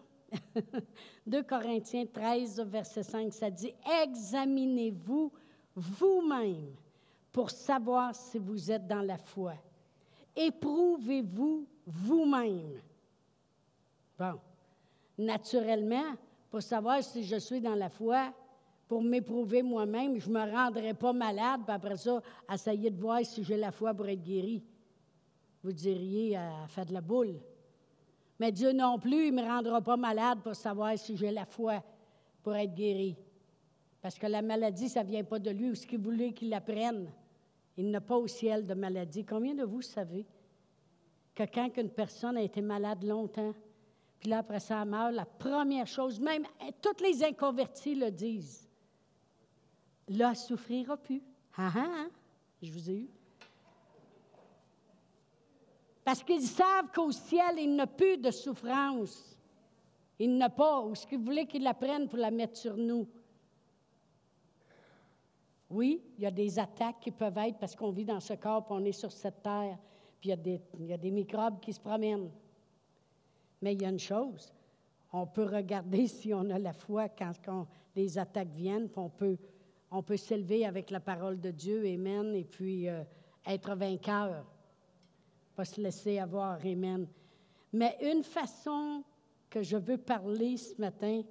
2 1.26 1.42
Corinthiens 1.44 2.04
13, 2.04 2.60
verset 2.66 3.02
5, 3.02 3.32
ça 3.32 3.50
dit 3.50 3.72
Examinez-vous 4.02 5.32
vous-même 5.74 6.74
pour 7.32 7.50
savoir 7.50 8.14
si 8.14 8.38
vous 8.38 8.70
êtes 8.70 8.86
dans 8.86 9.00
la 9.00 9.16
foi. 9.16 9.54
Éprouvez-vous 10.36 11.66
vous-même. 11.86 12.78
Bon, 14.18 14.38
naturellement, 15.16 16.14
pour 16.50 16.60
savoir 16.60 17.02
si 17.02 17.24
je 17.24 17.36
suis 17.36 17.62
dans 17.62 17.74
la 17.74 17.88
foi, 17.88 18.34
pour 18.88 19.02
m'éprouver 19.02 19.62
moi-même, 19.62 20.18
je 20.18 20.28
ne 20.28 20.34
me 20.34 20.50
rendrai 20.50 20.94
pas 20.94 21.12
malade, 21.12 21.62
puis 21.66 21.74
après 21.74 21.96
ça, 21.96 22.20
essayer 22.52 22.90
de 22.90 23.00
voir 23.00 23.24
si 23.24 23.42
j'ai 23.42 23.56
la 23.56 23.72
foi 23.72 23.94
pour 23.94 24.06
être 24.08 24.22
guéri. 24.22 24.62
Vous 25.62 25.72
diriez, 25.72 26.36
à 26.36 26.66
faire 26.68 26.84
de 26.84 26.92
la 26.92 27.00
boule. 27.00 27.40
Mais 28.38 28.52
Dieu 28.52 28.72
non 28.72 28.98
plus, 28.98 29.28
il 29.28 29.34
ne 29.34 29.42
me 29.42 29.48
rendra 29.48 29.80
pas 29.80 29.96
malade 29.96 30.40
pour 30.42 30.54
savoir 30.54 30.98
si 30.98 31.16
j'ai 31.16 31.30
la 31.30 31.46
foi 31.46 31.82
pour 32.42 32.54
être 32.54 32.74
guéri. 32.74 33.16
Parce 34.02 34.18
que 34.18 34.26
la 34.26 34.42
maladie, 34.42 34.88
ça 34.88 35.02
ne 35.02 35.08
vient 35.08 35.24
pas 35.24 35.38
de 35.38 35.50
lui, 35.50 35.70
ou 35.70 35.74
ce 35.74 35.86
qu'il 35.86 36.00
voulait 36.00 36.32
qu'il 36.32 36.50
la 36.50 36.60
prenne. 36.60 37.10
Il 37.76 37.90
n'a 37.90 38.02
pas 38.02 38.16
au 38.16 38.26
ciel 38.26 38.66
de 38.66 38.74
maladie. 38.74 39.24
Combien 39.24 39.54
de 39.54 39.64
vous 39.64 39.80
savez 39.80 40.26
que 41.34 41.42
quand 41.44 41.70
une 41.78 41.90
personne 41.90 42.36
a 42.36 42.42
été 42.42 42.60
malade 42.60 43.02
longtemps, 43.02 43.54
puis 44.20 44.30
là, 44.30 44.38
après 44.38 44.60
ça, 44.60 44.84
meurt, 44.84 45.12
la 45.12 45.24
première 45.24 45.86
chose, 45.86 46.20
même 46.20 46.44
eh, 46.66 46.72
toutes 46.80 47.00
les 47.00 47.24
inconvertis 47.24 47.94
le 47.94 48.10
disent, 48.10 48.63
là, 50.08 50.30
elle 50.30 50.36
souffrira 50.36 50.96
plus. 50.96 51.22
Ah, 51.56 51.72
ah, 51.74 51.86
ah, 51.86 52.06
je 52.62 52.70
vous 52.72 52.90
ai 52.90 52.94
eu. 52.94 53.10
Parce 56.04 56.22
qu'ils 56.22 56.42
savent 56.42 56.92
qu'au 56.94 57.10
ciel, 57.12 57.58
il 57.58 57.74
n'a 57.74 57.86
plus 57.86 58.18
de 58.18 58.30
souffrance. 58.30 59.36
Il 60.18 60.36
n'a 60.36 60.50
pas, 60.50 60.80
ou 60.82 60.94
ce 60.94 61.06
qu'ils 61.06 61.18
voulaient 61.18 61.46
qu'ils 61.46 61.62
la 61.62 61.74
prennent 61.74 62.08
pour 62.08 62.18
la 62.18 62.30
mettre 62.30 62.56
sur 62.56 62.76
nous? 62.76 63.08
Oui, 65.70 66.02
il 66.18 66.22
y 66.22 66.26
a 66.26 66.30
des 66.30 66.58
attaques 66.58 67.00
qui 67.00 67.10
peuvent 67.10 67.38
être 67.38 67.58
parce 67.58 67.74
qu'on 67.74 67.90
vit 67.90 68.04
dans 68.04 68.20
ce 68.20 68.34
corps, 68.34 68.64
puis 68.64 68.76
on 68.78 68.84
est 68.84 68.92
sur 68.92 69.10
cette 69.10 69.42
terre, 69.42 69.78
puis 70.20 70.28
il 70.28 70.30
y, 70.30 70.32
a 70.32 70.36
des, 70.36 70.60
il 70.78 70.86
y 70.86 70.92
a 70.92 70.96
des 70.98 71.10
microbes 71.10 71.58
qui 71.58 71.72
se 71.72 71.80
promènent. 71.80 72.30
Mais 73.60 73.72
il 73.72 73.82
y 73.82 73.84
a 73.86 73.88
une 73.88 73.98
chose, 73.98 74.52
on 75.12 75.26
peut 75.26 75.44
regarder 75.44 76.06
si 76.08 76.34
on 76.34 76.48
a 76.50 76.58
la 76.58 76.72
foi 76.72 77.08
quand, 77.08 77.66
les 77.96 78.18
attaques 78.18 78.52
viennent, 78.52 78.88
puis 78.88 79.00
on 79.00 79.08
peut, 79.08 79.38
on 79.94 80.02
peut 80.02 80.16
s'élever 80.16 80.66
avec 80.66 80.90
la 80.90 80.98
parole 80.98 81.40
de 81.40 81.52
Dieu, 81.52 81.86
Amen, 81.86 82.34
et 82.34 82.44
puis 82.44 82.88
euh, 82.88 83.04
être 83.46 83.76
vainqueur, 83.76 84.44
pas 85.54 85.64
se 85.64 85.80
laisser 85.80 86.18
avoir, 86.18 86.58
Amen. 86.64 87.06
Mais 87.72 87.96
une 88.02 88.24
façon 88.24 89.04
que 89.48 89.62
je 89.62 89.76
veux 89.76 89.98
parler 89.98 90.56
ce 90.56 90.80
matin, 90.80 91.22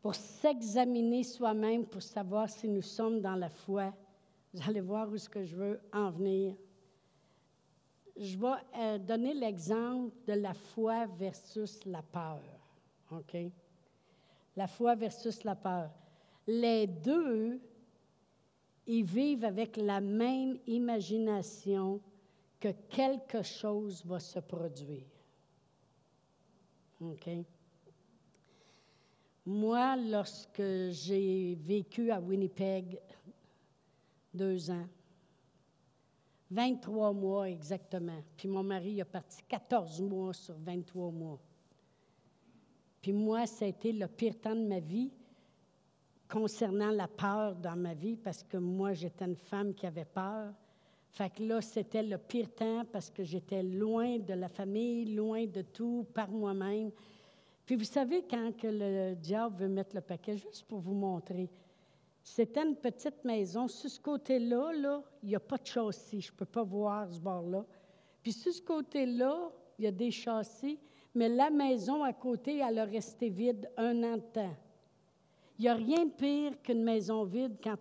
pour 0.00 0.14
s'examiner 0.14 1.22
soi-même, 1.22 1.84
pour 1.84 2.02
savoir 2.02 2.48
si 2.48 2.66
nous 2.66 2.82
sommes 2.82 3.20
dans 3.20 3.34
la 3.34 3.50
foi. 3.50 3.92
Vous 4.54 4.62
allez 4.66 4.80
voir 4.80 5.08
où 5.10 5.16
est-ce 5.16 5.28
que 5.28 5.44
je 5.44 5.54
veux 5.54 5.80
en 5.92 6.10
venir. 6.10 6.54
Je 8.16 8.38
vais 8.38 8.46
euh, 8.78 8.98
donner 8.98 9.34
l'exemple 9.34 10.14
de 10.26 10.32
la 10.32 10.54
foi 10.54 11.04
versus 11.18 11.84
la 11.84 12.00
peur. 12.00 12.40
OK? 13.10 13.36
La 14.56 14.66
foi 14.66 14.94
versus 14.94 15.44
la 15.44 15.54
peur. 15.54 15.90
Les 16.50 16.86
deux, 16.86 17.60
ils 18.86 19.04
vivent 19.04 19.44
avec 19.44 19.76
la 19.76 20.00
même 20.00 20.58
imagination 20.66 22.00
que 22.58 22.68
quelque 22.88 23.42
chose 23.42 24.02
va 24.06 24.18
se 24.18 24.38
produire. 24.38 25.04
OK? 27.02 27.28
Moi, 29.44 29.96
lorsque 29.96 30.88
j'ai 30.90 31.54
vécu 31.54 32.10
à 32.10 32.18
Winnipeg 32.18 32.98
deux 34.32 34.70
ans, 34.70 34.88
23 36.50 37.12
mois 37.12 37.50
exactement, 37.50 38.22
puis 38.38 38.48
mon 38.48 38.62
mari 38.62 39.02
a 39.02 39.04
parti 39.04 39.42
14 39.46 40.00
mois 40.00 40.32
sur 40.32 40.54
23 40.56 41.10
mois. 41.10 41.38
Puis 43.02 43.12
moi, 43.12 43.46
ça 43.46 43.66
a 43.66 43.68
été 43.68 43.92
le 43.92 44.08
pire 44.08 44.40
temps 44.40 44.56
de 44.56 44.66
ma 44.66 44.80
vie 44.80 45.10
concernant 46.28 46.90
la 46.90 47.08
peur 47.08 47.56
dans 47.56 47.76
ma 47.76 47.94
vie, 47.94 48.16
parce 48.16 48.42
que 48.42 48.56
moi, 48.56 48.92
j'étais 48.92 49.24
une 49.24 49.36
femme 49.36 49.74
qui 49.74 49.86
avait 49.86 50.04
peur. 50.04 50.52
Fait 51.10 51.30
que 51.30 51.42
là, 51.42 51.60
c'était 51.60 52.02
le 52.02 52.18
pire 52.18 52.54
temps 52.54 52.84
parce 52.92 53.10
que 53.10 53.24
j'étais 53.24 53.62
loin 53.62 54.18
de 54.18 54.34
la 54.34 54.48
famille, 54.48 55.14
loin 55.14 55.46
de 55.46 55.62
tout, 55.62 56.06
par 56.14 56.30
moi-même. 56.30 56.90
Puis 57.64 57.76
vous 57.76 57.84
savez, 57.84 58.24
quand 58.28 58.52
que 58.56 58.68
le 58.70 59.14
diable 59.14 59.56
veut 59.56 59.68
mettre 59.68 59.96
le 59.96 60.02
paquet, 60.02 60.36
juste 60.36 60.64
pour 60.68 60.80
vous 60.80 60.94
montrer, 60.94 61.50
c'était 62.22 62.62
une 62.62 62.76
petite 62.76 63.24
maison. 63.24 63.66
Sur 63.68 63.90
ce 63.90 64.00
côté-là, 64.00 64.72
là, 64.72 65.02
il 65.22 65.30
n'y 65.30 65.34
a 65.34 65.40
pas 65.40 65.56
de 65.56 65.66
châssis. 65.66 66.20
Je 66.20 66.30
ne 66.30 66.36
peux 66.36 66.44
pas 66.44 66.62
voir 66.62 67.12
ce 67.12 67.18
bord-là. 67.18 67.64
Puis 68.22 68.32
sur 68.32 68.52
ce 68.52 68.62
côté-là, 68.62 69.50
il 69.78 69.86
y 69.86 69.88
a 69.88 69.92
des 69.92 70.10
châssis, 70.10 70.78
mais 71.14 71.28
la 71.28 71.50
maison 71.50 72.02
à 72.04 72.12
côté, 72.12 72.58
elle 72.58 72.78
a 72.78 72.84
resté 72.84 73.30
vide 73.30 73.70
un 73.76 74.02
an 74.02 74.16
de 74.16 74.22
temps. 74.32 74.56
Il 75.58 75.62
n'y 75.62 75.68
a 75.68 75.74
rien 75.74 76.04
de 76.04 76.10
pire 76.10 76.62
qu'une 76.62 76.84
maison 76.84 77.24
vide 77.24 77.56
quand 77.62 77.76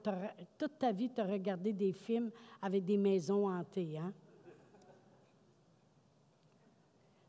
toute 0.58 0.80
ta 0.80 0.92
vie, 0.92 1.12
tu 1.12 1.22
as 1.22 1.26
regardé 1.26 1.74
des 1.74 1.92
films 1.92 2.32
avec 2.62 2.84
des 2.84 2.98
maisons 2.98 3.48
hantées. 3.48 4.00
Hein? 4.00 4.12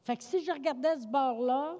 Fait 0.04 0.16
que 0.16 0.24
si 0.24 0.42
je 0.42 0.50
regardais 0.50 0.98
ce 1.00 1.06
bord-là, 1.06 1.76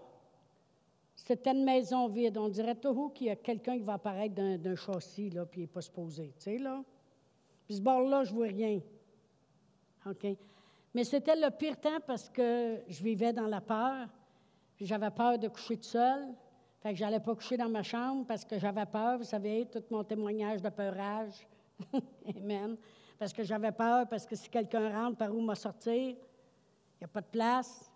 c'était 1.16 1.52
une 1.52 1.64
maison 1.64 2.08
vide. 2.08 2.36
On 2.36 2.50
dirait 2.50 2.74
tout 2.74 3.08
qu'il 3.08 3.28
y 3.28 3.30
a 3.30 3.36
quelqu'un 3.36 3.78
qui 3.78 3.84
va 3.84 3.94
apparaître 3.94 4.34
d'un 4.34 4.76
châssis, 4.76 5.30
là, 5.30 5.46
puis 5.46 5.60
il 5.60 5.64
n'est 5.64 5.68
pas 5.68 5.80
supposé, 5.80 6.34
tu 6.36 6.44
sais, 6.44 6.58
là. 6.58 6.84
Puis 7.66 7.76
ce 7.76 7.80
bord-là, 7.80 8.24
je 8.24 8.32
ne 8.32 8.36
vois 8.36 8.46
rien. 8.48 8.80
OK? 10.06 10.26
Mais 10.94 11.04
c'était 11.04 11.36
le 11.36 11.50
pire 11.50 11.80
temps 11.80 12.00
parce 12.06 12.28
que 12.28 12.82
je 12.86 13.02
vivais 13.02 13.32
dans 13.32 13.46
la 13.46 13.60
peur, 13.60 14.08
j'avais 14.80 15.10
peur 15.10 15.38
de 15.38 15.48
coucher 15.48 15.76
tout 15.76 15.84
seul. 15.84 16.28
Fait 16.80 16.92
que 16.92 16.98
j'allais 16.98 17.20
pas 17.20 17.34
coucher 17.34 17.56
dans 17.56 17.68
ma 17.68 17.82
chambre 17.82 18.24
parce 18.26 18.44
que 18.44 18.58
j'avais 18.58 18.86
peur, 18.86 19.18
vous 19.18 19.24
savez, 19.24 19.66
tout 19.66 19.82
mon 19.90 20.04
témoignage 20.04 20.62
de 20.62 20.68
peurage. 20.68 21.46
Amen. 22.36 22.76
Parce 23.18 23.32
que 23.32 23.42
j'avais 23.42 23.72
peur, 23.72 24.08
parce 24.08 24.24
que 24.24 24.36
si 24.36 24.48
quelqu'un 24.48 24.88
rentre, 24.90 25.18
par 25.18 25.34
où 25.34 25.40
m'a 25.40 25.56
sortir? 25.56 25.92
Il 25.94 26.16
n'y 27.00 27.04
a 27.04 27.08
pas 27.08 27.20
de 27.20 27.26
place. 27.26 27.90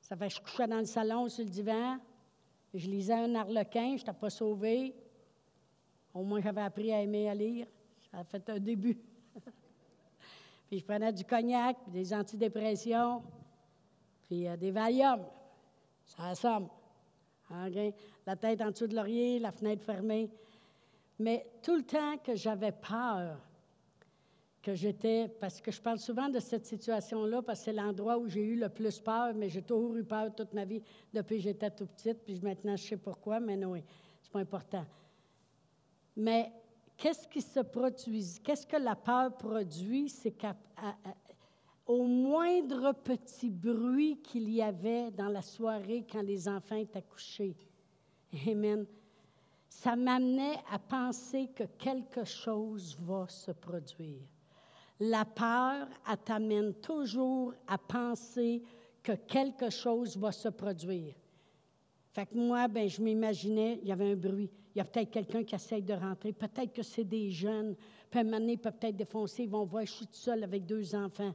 Ça 0.00 0.16
fait 0.16 0.28
que 0.28 0.34
je 0.34 0.40
couchais 0.40 0.66
dans 0.66 0.78
le 0.78 0.84
salon, 0.84 1.28
sur 1.28 1.44
le 1.44 1.50
divan. 1.50 1.98
Je 2.74 2.88
lisais 2.88 3.14
un 3.14 3.34
arlequin, 3.36 3.96
je 3.96 4.02
n'étais 4.02 4.12
pas 4.12 4.30
sauvé. 4.30 4.94
Au 6.12 6.22
moins, 6.24 6.40
j'avais 6.40 6.60
appris 6.60 6.92
à 6.92 7.00
aimer 7.00 7.28
à 7.28 7.34
lire. 7.34 7.66
Ça 8.10 8.18
a 8.18 8.24
fait 8.24 8.48
un 8.50 8.58
début. 8.58 8.98
Puis 10.68 10.80
je 10.80 10.84
prenais 10.84 11.12
du 11.12 11.24
cognac, 11.24 11.76
des 11.88 12.12
antidépressions, 12.14 13.22
puis 14.26 14.48
euh, 14.48 14.56
des 14.56 14.70
Valium. 14.70 15.22
Ça 16.04 16.28
assomme. 16.28 16.68
OK? 17.52 17.94
La 18.26 18.36
tête 18.36 18.60
en 18.60 18.70
dessous 18.70 18.86
de 18.86 18.96
l'oreiller, 18.96 19.38
la 19.38 19.52
fenêtre 19.52 19.84
fermée. 19.84 20.30
Mais 21.18 21.46
tout 21.62 21.76
le 21.76 21.82
temps 21.82 22.16
que 22.18 22.34
j'avais 22.34 22.72
peur, 22.72 23.38
que 24.62 24.74
j'étais, 24.74 25.28
parce 25.40 25.60
que 25.60 25.72
je 25.72 25.80
parle 25.80 25.98
souvent 25.98 26.28
de 26.28 26.38
cette 26.38 26.64
situation-là, 26.64 27.42
parce 27.42 27.58
que 27.60 27.64
c'est 27.66 27.72
l'endroit 27.72 28.16
où 28.16 28.28
j'ai 28.28 28.42
eu 28.42 28.56
le 28.56 28.68
plus 28.68 29.00
peur, 29.00 29.34
mais 29.34 29.48
j'ai 29.48 29.62
toujours 29.62 29.96
eu 29.96 30.04
peur 30.04 30.32
toute 30.34 30.52
ma 30.54 30.64
vie 30.64 30.80
depuis 31.12 31.36
que 31.36 31.42
j'étais 31.42 31.70
tout 31.70 31.86
petite, 31.86 32.18
puis 32.24 32.40
maintenant 32.40 32.76
je 32.76 32.84
sais 32.84 32.96
pourquoi, 32.96 33.40
mais 33.40 33.56
non, 33.56 33.74
c'est 34.22 34.30
pas 34.30 34.38
important. 34.38 34.86
Mais 36.16 36.52
qu'est-ce 36.96 37.26
qui 37.26 37.42
se 37.42 37.60
produit? 37.60 38.40
Qu'est-ce 38.44 38.66
que 38.66 38.76
la 38.76 38.94
peur 38.94 39.36
produit? 39.36 40.08
C'est 40.08 40.36
qu'au 41.92 42.04
moindre 42.04 42.92
petit 42.92 43.50
bruit 43.50 44.18
qu'il 44.22 44.48
y 44.50 44.62
avait 44.62 45.10
dans 45.10 45.28
la 45.28 45.42
soirée 45.42 46.06
quand 46.10 46.22
les 46.22 46.48
enfants 46.48 46.76
étaient 46.76 47.02
couchés, 47.02 47.54
Amen, 48.48 48.86
ça 49.68 49.94
m'amenait 49.94 50.56
à 50.70 50.78
penser 50.78 51.50
que 51.54 51.64
quelque 51.78 52.24
chose 52.24 52.96
va 52.98 53.26
se 53.28 53.50
produire. 53.50 54.22
La 55.00 55.26
peur, 55.26 55.86
t'amène 56.24 56.72
toujours 56.74 57.52
à 57.66 57.76
penser 57.76 58.62
que 59.02 59.12
quelque 59.12 59.68
chose 59.68 60.16
va 60.16 60.32
se 60.32 60.48
produire. 60.48 61.14
Fait 62.12 62.24
que 62.24 62.34
moi, 62.34 62.68
ben, 62.68 62.88
je 62.88 63.02
m'imaginais, 63.02 63.80
il 63.82 63.88
y 63.88 63.92
avait 63.92 64.12
un 64.12 64.16
bruit. 64.16 64.50
Il 64.74 64.78
y 64.78 64.80
a 64.80 64.84
peut-être 64.84 65.10
quelqu'un 65.10 65.44
qui 65.44 65.54
essaye 65.54 65.82
de 65.82 65.92
rentrer. 65.92 66.32
Peut-être 66.32 66.72
que 66.72 66.82
c'est 66.82 67.04
des 67.04 67.30
jeunes. 67.30 67.74
Puis 68.10 68.20
un 68.20 68.24
moment 68.24 68.56
peut 68.56 68.70
peut-être 68.70 68.96
défoncer. 68.96 69.42
Ils 69.42 69.50
vont 69.50 69.64
voir, 69.64 69.84
je 69.84 69.92
suis 69.92 70.06
toute 70.06 70.14
seule 70.14 70.44
avec 70.44 70.64
deux 70.64 70.94
enfants. 70.94 71.34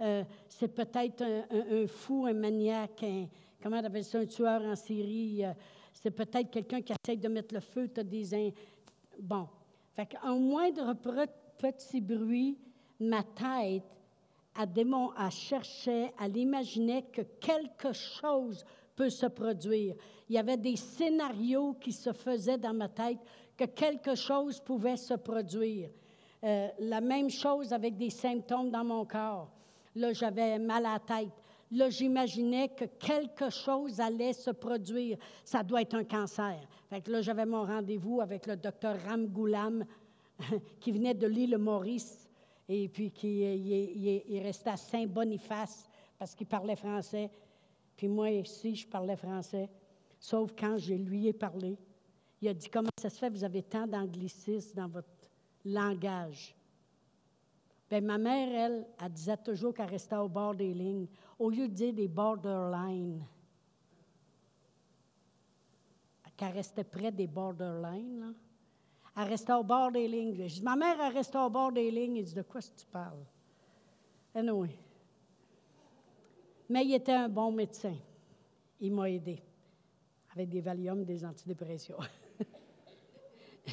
Euh, 0.00 0.24
c'est 0.48 0.68
peut-être 0.68 1.22
un, 1.22 1.86
fou, 1.86 2.26
un 2.26 2.32
maniaque, 2.32 3.02
un, 3.02 3.26
comment 3.62 3.78
on 3.78 3.84
appelle 3.84 4.04
ça, 4.04 4.18
un 4.18 4.26
tueur 4.26 4.62
en 4.62 4.76
série. 4.76 5.44
Euh, 5.44 5.52
c'est 5.92 6.12
peut-être 6.12 6.50
quelqu'un 6.50 6.80
qui 6.82 6.92
essaye 6.92 7.18
de 7.18 7.28
mettre 7.28 7.54
le 7.54 7.60
feu. 7.60 7.88
Tu 7.92 8.00
as 8.00 8.04
des. 8.04 8.54
Bon. 9.20 9.48
Fait 9.94 10.06
qu'un 10.06 10.36
moindre 10.36 10.94
petit 11.58 12.00
bruit, 12.00 12.56
ma 13.00 13.22
tête 13.22 13.82
à, 14.54 14.64
démon, 14.64 15.10
à 15.16 15.30
chercher, 15.30 16.12
à 16.18 16.28
l'imaginer 16.28 17.02
que 17.12 17.22
quelque 17.40 17.92
chose 17.92 18.64
peut 18.94 19.10
se 19.10 19.26
produire. 19.26 19.94
Il 20.28 20.34
y 20.34 20.38
avait 20.38 20.56
des 20.56 20.76
scénarios 20.76 21.74
qui 21.74 21.92
se 21.92 22.12
faisaient 22.12 22.58
dans 22.58 22.74
ma 22.74 22.88
tête 22.88 23.18
que 23.56 23.64
quelque 23.64 24.14
chose 24.14 24.60
pouvait 24.60 24.96
se 24.96 25.14
produire. 25.14 25.90
Euh, 26.44 26.68
la 26.78 27.00
même 27.00 27.30
chose 27.30 27.72
avec 27.72 27.96
des 27.96 28.10
symptômes 28.10 28.70
dans 28.70 28.84
mon 28.84 29.04
corps. 29.04 29.50
Là, 29.98 30.12
j'avais 30.12 30.58
mal 30.58 30.86
à 30.86 30.94
la 30.94 30.98
tête. 31.00 31.32
Là, 31.70 31.90
j'imaginais 31.90 32.68
que 32.68 32.84
quelque 32.84 33.50
chose 33.50 34.00
allait 34.00 34.32
se 34.32 34.50
produire. 34.50 35.18
Ça 35.44 35.62
doit 35.62 35.82
être 35.82 35.94
un 35.94 36.04
cancer. 36.04 36.56
Fait 36.88 37.02
que 37.02 37.10
là, 37.10 37.20
j'avais 37.20 37.44
mon 37.44 37.64
rendez-vous 37.64 38.20
avec 38.20 38.46
le 38.46 38.56
docteur 38.56 38.96
Ram 39.06 39.26
Goulam, 39.26 39.84
qui 40.80 40.92
venait 40.92 41.14
de 41.14 41.26
l'île 41.26 41.58
Maurice 41.58 42.28
et 42.68 42.88
puis 42.88 43.10
qui 43.10 43.40
il, 43.40 44.40
restait 44.40 44.70
à 44.70 44.76
Saint-Boniface 44.76 45.88
parce 46.18 46.34
qu'il 46.34 46.46
parlait 46.46 46.76
français. 46.76 47.30
Puis 47.96 48.08
moi 48.08 48.30
ici, 48.30 48.76
je 48.76 48.86
parlais 48.86 49.16
français, 49.16 49.68
sauf 50.18 50.52
quand 50.56 50.78
je 50.78 50.94
lui 50.94 51.26
ai 51.26 51.32
parlé. 51.32 51.76
Il 52.40 52.48
a 52.48 52.54
dit 52.54 52.68
Comment 52.68 52.90
ça 53.00 53.10
se 53.10 53.18
fait, 53.18 53.30
vous 53.30 53.42
avez 53.42 53.62
tant 53.62 53.86
d'anglicisme 53.86 54.76
dans 54.76 54.88
votre 54.88 55.08
langage 55.64 56.54
Bien, 57.88 58.00
ma 58.02 58.18
mère, 58.18 58.48
elle, 58.52 58.86
elle 59.00 59.12
disait 59.12 59.36
toujours 59.38 59.72
qu'elle 59.72 59.88
restait 59.88 60.16
au 60.16 60.28
bord 60.28 60.54
des 60.54 60.74
lignes, 60.74 61.06
au 61.38 61.48
lieu 61.48 61.68
de 61.68 61.72
dire 61.72 61.94
des 61.94 62.08
borderlines. 62.08 63.24
Qu'elle 66.36 66.52
restait 66.52 66.84
près 66.84 67.10
des 67.10 67.26
borderlines. 67.26 68.20
Là. 68.20 68.26
Elle 69.16 69.28
restait 69.28 69.54
au 69.54 69.64
bord 69.64 69.90
des 69.90 70.06
lignes. 70.06 70.46
Je 70.46 70.54
dis, 70.54 70.62
ma 70.62 70.76
mère, 70.76 70.96
elle 71.00 71.12
restait 71.12 71.38
au 71.38 71.50
bord 71.50 71.72
des 71.72 71.90
lignes. 71.90 72.16
Il 72.16 72.24
dit, 72.24 72.34
de 72.34 72.42
quoi 72.42 72.58
est-ce 72.58 72.70
que 72.70 72.78
tu 72.78 72.86
parles? 72.86 73.24
Anyway. 74.34 74.78
Mais 76.68 76.84
il 76.84 76.94
était 76.94 77.12
un 77.12 77.28
bon 77.28 77.50
médecin. 77.50 77.96
Il 78.80 78.92
m'a 78.92 79.10
aidé 79.10 79.42
avec 80.32 80.48
des 80.48 80.60
Valium, 80.60 81.04
des 81.04 81.24
antidépressions. 81.24 81.98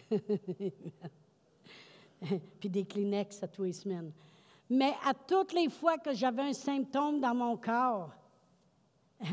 Puis 2.59 2.69
des 2.69 2.85
Kleenex 2.85 3.43
à 3.43 3.47
tous 3.47 3.63
les 3.63 3.73
semaines. 3.73 4.11
Mais 4.69 4.93
à 5.05 5.13
toutes 5.13 5.53
les 5.53 5.69
fois 5.69 5.97
que 5.97 6.13
j'avais 6.13 6.41
un 6.41 6.53
symptôme 6.53 7.19
dans 7.19 7.35
mon 7.35 7.55
corps, 7.57 8.11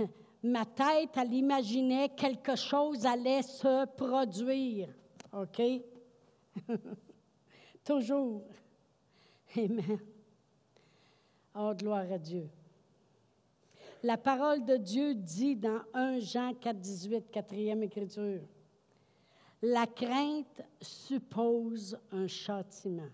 ma 0.42 0.64
tête, 0.64 1.10
elle 1.16 1.32
imaginait 1.32 2.10
quelque 2.10 2.56
chose 2.56 3.06
allait 3.06 3.42
se 3.42 3.86
produire. 3.86 4.88
OK? 5.32 5.62
Toujours. 7.84 8.42
Amen. 9.56 9.98
Oh, 11.54 11.72
gloire 11.74 12.10
à 12.10 12.18
Dieu. 12.18 12.48
La 14.02 14.16
parole 14.16 14.64
de 14.64 14.76
Dieu 14.76 15.14
dit 15.14 15.54
dans 15.54 15.80
1 15.94 16.18
Jean 16.20 16.54
4, 16.54 16.76
18, 16.76 17.30
quatrième 17.30 17.82
écriture, 17.82 18.40
la 19.62 19.86
crainte 19.86 20.60
suppose 20.80 21.96
un 22.10 22.26
châtiment. 22.26 23.10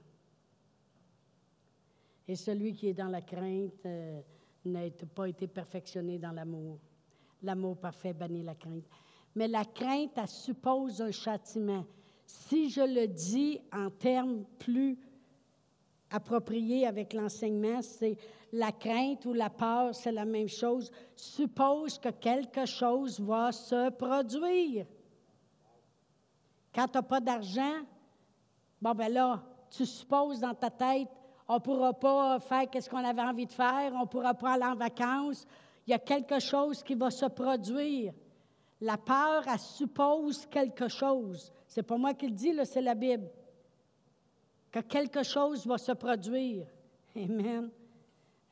Et 2.26 2.36
celui 2.36 2.74
qui 2.74 2.88
est 2.88 2.94
dans 2.94 3.08
la 3.08 3.20
crainte 3.20 3.84
euh, 3.84 4.20
n'a 4.64 4.90
pas 5.14 5.28
été 5.28 5.46
perfectionné 5.46 6.18
dans 6.18 6.32
l'amour. 6.32 6.78
L'amour 7.42 7.76
parfait 7.76 8.14
bannit 8.14 8.42
la 8.42 8.54
crainte. 8.54 8.84
Mais 9.34 9.46
la 9.46 9.64
crainte, 9.64 10.18
suppose 10.26 11.00
un 11.02 11.10
châtiment. 11.10 11.84
Si 12.26 12.70
je 12.70 12.80
le 12.80 13.06
dis 13.06 13.60
en 13.72 13.90
termes 13.90 14.44
plus 14.58 14.98
appropriés 16.10 16.86
avec 16.86 17.12
l'enseignement, 17.12 17.82
c'est 17.82 18.16
la 18.52 18.72
crainte 18.72 19.26
ou 19.26 19.34
la 19.34 19.50
peur, 19.50 19.94
c'est 19.94 20.12
la 20.12 20.24
même 20.24 20.48
chose. 20.48 20.90
Suppose 21.14 21.98
que 21.98 22.08
quelque 22.08 22.64
chose 22.66 23.20
va 23.20 23.52
se 23.52 23.90
produire. 23.90 24.86
Quand 26.78 26.86
tu 26.86 26.98
n'as 26.98 27.02
pas 27.02 27.18
d'argent, 27.18 27.80
bon 28.80 28.94
ben 28.94 29.12
là, 29.12 29.42
tu 29.68 29.84
supposes 29.84 30.38
dans 30.38 30.54
ta 30.54 30.70
tête, 30.70 31.08
on 31.48 31.54
ne 31.54 31.58
pourra 31.58 31.92
pas 31.92 32.38
faire 32.38 32.68
ce 32.80 32.88
qu'on 32.88 33.04
avait 33.04 33.20
envie 33.20 33.46
de 33.46 33.52
faire, 33.52 33.92
on 33.94 34.02
ne 34.02 34.06
pourra 34.06 34.32
pas 34.32 34.52
aller 34.52 34.62
en 34.62 34.76
vacances. 34.76 35.44
Il 35.84 35.90
y 35.90 35.94
a 35.94 35.98
quelque 35.98 36.38
chose 36.38 36.84
qui 36.84 36.94
va 36.94 37.10
se 37.10 37.26
produire. 37.26 38.12
La 38.80 38.96
peur, 38.96 39.42
elle 39.52 39.58
suppose 39.58 40.46
quelque 40.46 40.86
chose. 40.86 41.52
C'est 41.66 41.82
pas 41.82 41.96
moi 41.96 42.14
qui 42.14 42.28
le 42.28 42.34
dis, 42.34 42.54
c'est 42.62 42.80
la 42.80 42.94
Bible. 42.94 43.28
Que 44.70 44.78
quelque 44.78 45.24
chose 45.24 45.66
va 45.66 45.78
se 45.78 45.90
produire. 45.90 46.64
Amen. 47.16 47.70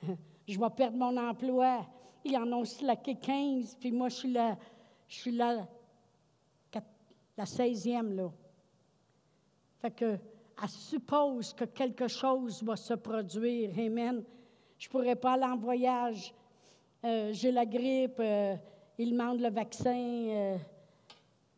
Je 0.49 0.59
vais 0.59 0.71
perdre 0.71 0.97
mon 0.97 1.17
emploi. 1.17 1.87
Ils 2.25 2.37
en 2.37 2.53
ont 2.53 2.65
slacké 2.65 3.15
15, 3.15 3.77
puis 3.79 3.93
moi, 3.93 4.09
je 4.09 4.17
suis 4.17 4.33
la, 4.33 4.59
je 5.07 5.15
suis 5.15 5.31
la, 5.31 5.69
la 7.37 7.45
16e, 7.45 8.15
là. 8.15 8.31
Fait 9.81 9.91
que, 9.91 10.19
elle 10.63 10.69
suppose 10.69 11.53
que 11.53 11.65
quelque 11.65 12.09
chose 12.09 12.63
va 12.63 12.77
se 12.77 12.95
produire. 12.95 13.71
Amen. 13.79 14.25
Je 14.79 14.89
ne 14.89 14.91
pourrais 14.91 15.17
pas 15.17 15.35
aller 15.35 15.45
en 15.45 15.57
voyage. 15.57 16.35
Euh, 17.05 17.33
j'ai 17.33 17.53
la 17.53 17.67
grippe. 17.67 18.19
Euh, 18.21 18.57
ils 18.99 19.11
demandent 19.13 19.41
le 19.41 19.51
vaccin. 19.51 19.95
Euh, 19.95 20.57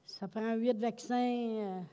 ça 0.04 0.26
prend 0.26 0.54
huit 0.54 0.76
vaccins. 0.78 1.84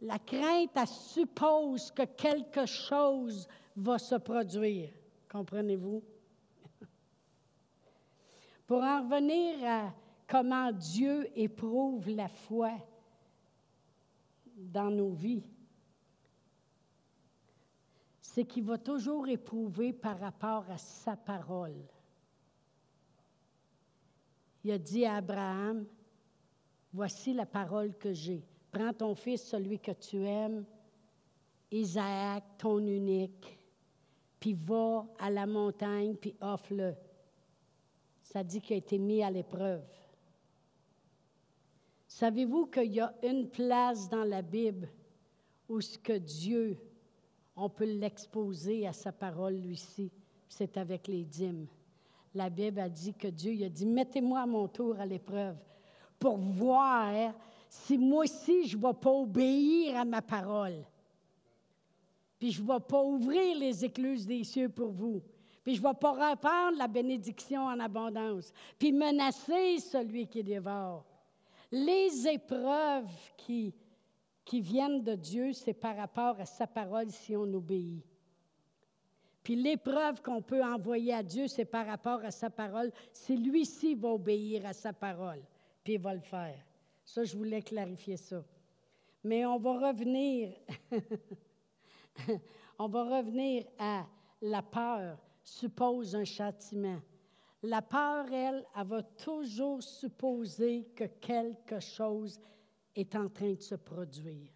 La 0.00 0.18
crainte, 0.18 0.70
elle 0.74 0.86
suppose 0.86 1.90
que 1.90 2.02
quelque 2.02 2.66
chose 2.66 3.48
va 3.76 3.98
se 3.98 4.16
produire. 4.16 4.90
Comprenez-vous? 5.30 6.02
Pour 8.66 8.82
en 8.82 9.02
revenir 9.02 9.64
à 9.64 9.92
comment 10.32 10.72
Dieu 10.72 11.28
éprouve 11.38 12.08
la 12.08 12.26
foi 12.26 12.72
dans 14.56 14.90
nos 14.90 15.10
vies, 15.10 15.44
c'est 18.18 18.46
qu'il 18.46 18.64
va 18.64 18.78
toujours 18.78 19.28
éprouver 19.28 19.92
par 19.92 20.18
rapport 20.18 20.64
à 20.70 20.78
sa 20.78 21.16
parole. 21.16 21.84
Il 24.64 24.70
a 24.70 24.78
dit 24.78 25.04
à 25.04 25.16
Abraham, 25.16 25.84
Voici 26.94 27.34
la 27.34 27.46
parole 27.46 27.94
que 27.96 28.14
j'ai. 28.14 28.42
Prends 28.70 28.92
ton 28.92 29.14
fils, 29.14 29.42
celui 29.42 29.78
que 29.78 29.92
tu 29.92 30.24
aimes, 30.24 30.64
Isaac, 31.70 32.44
ton 32.56 32.78
unique, 32.78 33.58
puis 34.40 34.54
va 34.54 35.06
à 35.18 35.28
la 35.28 35.46
montagne, 35.46 36.16
puis 36.16 36.34
offre-le. 36.40 36.94
Ça 38.22 38.42
dit 38.42 38.62
qu'il 38.62 38.74
a 38.74 38.78
été 38.78 38.98
mis 38.98 39.22
à 39.22 39.30
l'épreuve. 39.30 40.01
Savez-vous 42.14 42.66
qu'il 42.66 42.92
y 42.92 43.00
a 43.00 43.14
une 43.22 43.48
place 43.48 44.06
dans 44.06 44.24
la 44.24 44.42
Bible 44.42 44.86
où 45.66 45.80
ce 45.80 45.96
que 45.96 46.18
Dieu 46.18 46.76
on 47.56 47.70
peut 47.70 47.86
l'exposer 47.86 48.86
à 48.86 48.92
sa 48.92 49.12
parole, 49.12 49.54
lui-ci. 49.54 50.12
C'est 50.46 50.76
avec 50.76 51.08
les 51.08 51.24
dîmes. 51.24 51.66
La 52.34 52.50
Bible 52.50 52.80
a 52.80 52.90
dit 52.90 53.14
que 53.14 53.28
Dieu 53.28 53.54
il 53.54 53.64
a 53.64 53.70
dit, 53.70 53.86
mettez-moi 53.86 54.40
à 54.40 54.46
mon 54.46 54.68
tour 54.68 54.94
à 55.00 55.06
l'épreuve 55.06 55.56
pour 56.18 56.36
voir 56.36 57.32
si 57.66 57.96
moi 57.96 58.24
aussi 58.24 58.68
je 58.68 58.76
ne 58.76 58.82
vais 58.82 58.94
pas 58.94 59.10
obéir 59.10 59.96
à 59.96 60.04
ma 60.04 60.20
parole. 60.20 60.84
Puis 62.38 62.52
je 62.52 62.62
ne 62.62 62.68
vais 62.68 62.80
pas 62.80 63.02
ouvrir 63.02 63.56
les 63.56 63.86
écluses 63.86 64.26
des 64.26 64.44
cieux 64.44 64.68
pour 64.68 64.90
vous. 64.90 65.22
Puis 65.64 65.76
je 65.76 65.82
ne 65.82 65.88
vais 65.88 65.94
pas 65.94 66.12
répandre 66.12 66.76
la 66.76 66.88
bénédiction 66.88 67.62
en 67.62 67.80
abondance. 67.80 68.52
Puis 68.78 68.92
menacer 68.92 69.78
celui 69.78 70.26
qui 70.26 70.44
dévore. 70.44 71.06
Les 71.72 72.28
épreuves 72.28 73.10
qui, 73.36 73.74
viennent 74.52 75.02
de 75.02 75.14
Dieu, 75.14 75.52
c'est 75.52 75.72
par 75.72 75.96
rapport 75.96 76.38
à 76.38 76.44
sa 76.44 76.66
parole 76.66 77.10
si 77.10 77.34
on 77.34 77.52
obéit. 77.54 78.04
Puis 79.42 79.56
l'épreuve 79.56 80.22
qu'on 80.22 80.42
peut 80.42 80.62
envoyer 80.62 81.14
à 81.14 81.22
Dieu, 81.22 81.48
c'est 81.48 81.64
par 81.64 81.86
rapport 81.86 82.24
à 82.24 82.30
sa 82.30 82.50
parole, 82.50 82.92
si 83.12 83.36
lui-ci 83.36 83.94
va 83.94 84.10
obéir 84.10 84.66
à 84.66 84.72
sa 84.72 84.92
parole, 84.92 85.42
puis 85.82 85.94
il 85.94 86.00
va 86.00 86.14
le 86.14 86.20
faire. 86.20 86.64
Ça, 87.04 87.24
je 87.24 87.36
voulais 87.36 87.62
clarifier 87.62 88.16
ça. 88.16 88.44
Mais 89.24 89.44
on 89.46 89.58
va 89.58 89.88
revenir, 89.88 90.52
on 92.78 92.86
va 92.86 93.18
revenir 93.18 93.64
à 93.78 94.06
la 94.42 94.62
peur 94.62 95.18
suppose 95.42 96.14
un 96.14 96.24
châtiment. 96.24 97.00
La 97.64 97.80
peur, 97.80 98.26
elle, 98.32 98.66
elle 98.76 98.86
va 98.86 99.02
toujours 99.02 99.82
supposer 99.82 100.88
que 100.96 101.04
quelque 101.04 101.78
chose 101.78 102.40
est 102.96 103.14
en 103.14 103.28
train 103.28 103.52
de 103.52 103.60
se 103.60 103.76
produire. 103.76 104.50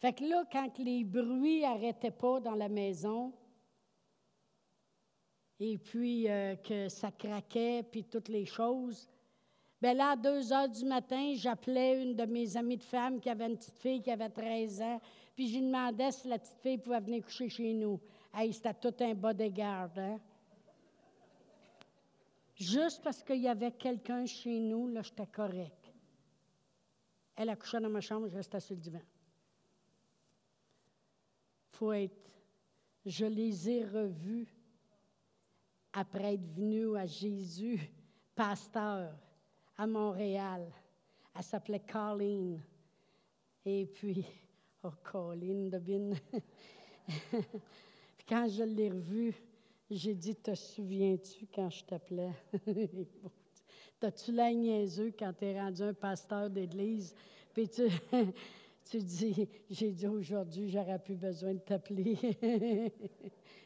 Fait 0.00 0.12
que 0.12 0.24
là, 0.24 0.44
quand 0.50 0.78
les 0.78 1.04
bruits 1.04 1.62
n'arrêtaient 1.62 2.10
pas 2.10 2.40
dans 2.40 2.54
la 2.54 2.68
maison, 2.68 3.32
et 5.60 5.78
puis 5.78 6.28
euh, 6.28 6.56
que 6.56 6.88
ça 6.88 7.10
craquait, 7.10 7.82
puis 7.82 8.04
toutes 8.04 8.28
les 8.28 8.46
choses, 8.46 9.08
bien 9.80 9.94
là, 9.94 10.10
à 10.10 10.16
2 10.16 10.52
heures 10.52 10.68
du 10.68 10.84
matin, 10.84 11.32
j'appelais 11.36 12.02
une 12.02 12.14
de 12.14 12.24
mes 12.24 12.56
amies 12.56 12.76
de 12.76 12.82
femmes 12.82 13.20
qui 13.20 13.28
avait 13.28 13.46
une 13.46 13.56
petite 13.56 13.78
fille 13.78 14.02
qui 14.02 14.10
avait 14.10 14.28
13 14.28 14.82
ans, 14.82 15.00
puis 15.34 15.48
je 15.48 15.58
lui 15.58 15.66
demandais 15.66 16.10
si 16.12 16.28
la 16.28 16.38
petite 16.38 16.58
fille 16.60 16.78
pouvait 16.78 17.00
venir 17.00 17.24
coucher 17.24 17.48
chez 17.48 17.72
nous. 17.72 18.00
Hey, 18.34 18.52
c'était 18.52 18.74
tout 18.74 18.94
un 19.00 19.14
bodyguard, 19.14 19.90
hein? 19.96 20.18
Juste 22.58 23.02
parce 23.04 23.22
qu'il 23.22 23.40
y 23.40 23.48
avait 23.48 23.70
quelqu'un 23.70 24.26
chez 24.26 24.58
nous, 24.58 24.88
là, 24.88 25.02
j'étais 25.02 25.26
correct. 25.26 25.92
Elle 27.36 27.50
a 27.50 27.56
couché 27.56 27.78
dans 27.78 27.88
ma 27.88 28.00
chambre, 28.00 28.26
je 28.28 28.34
restais 28.34 28.58
sur 28.58 28.74
le 28.74 28.80
divan. 28.80 29.00
faut 31.70 31.92
être. 31.92 32.28
Je 33.06 33.24
les 33.24 33.70
ai 33.70 33.84
revus 33.84 34.48
après 35.92 36.34
être 36.34 36.52
venu 36.56 36.96
à 36.96 37.06
Jésus, 37.06 37.80
pasteur, 38.34 39.14
à 39.76 39.86
Montréal. 39.86 40.68
Elle 41.34 41.42
s'appelait 41.44 41.80
Colleen. 41.80 42.60
Et 43.64 43.86
puis, 43.86 44.26
oh, 44.82 44.90
Colleen 45.04 45.70
de 45.70 45.78
quand 48.28 48.48
je 48.48 48.64
l'ai 48.64 48.90
revue, 48.90 49.34
j'ai 49.90 50.14
dit 50.14 50.34
Te 50.36 50.54
souviens-tu 50.54 51.46
quand 51.52 51.70
je 51.70 51.84
t'appelais? 51.84 52.32
T'as-tu 54.00 54.32
la 54.32 54.52
niaiseux 54.52 55.12
quand 55.18 55.32
tu 55.32 55.44
es 55.46 55.60
rendu 55.60 55.82
un 55.82 55.94
pasteur 55.94 56.50
d'église? 56.50 57.14
Puis 57.52 57.68
tu, 57.68 57.88
tu 58.90 58.98
dis 58.98 59.48
J'ai 59.70 59.92
dit 59.92 60.06
aujourd'hui, 60.06 60.68
j'aurais 60.68 60.98
plus 60.98 61.16
besoin 61.16 61.54
de 61.54 61.60
t'appeler. 61.60 62.16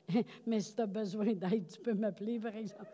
Mais 0.46 0.60
si 0.60 0.74
tu 0.74 0.80
as 0.80 0.86
besoin 0.86 1.32
d'aide, 1.32 1.66
tu 1.66 1.80
peux 1.80 1.94
m'appeler, 1.94 2.38
par 2.38 2.54
exemple. 2.54 2.90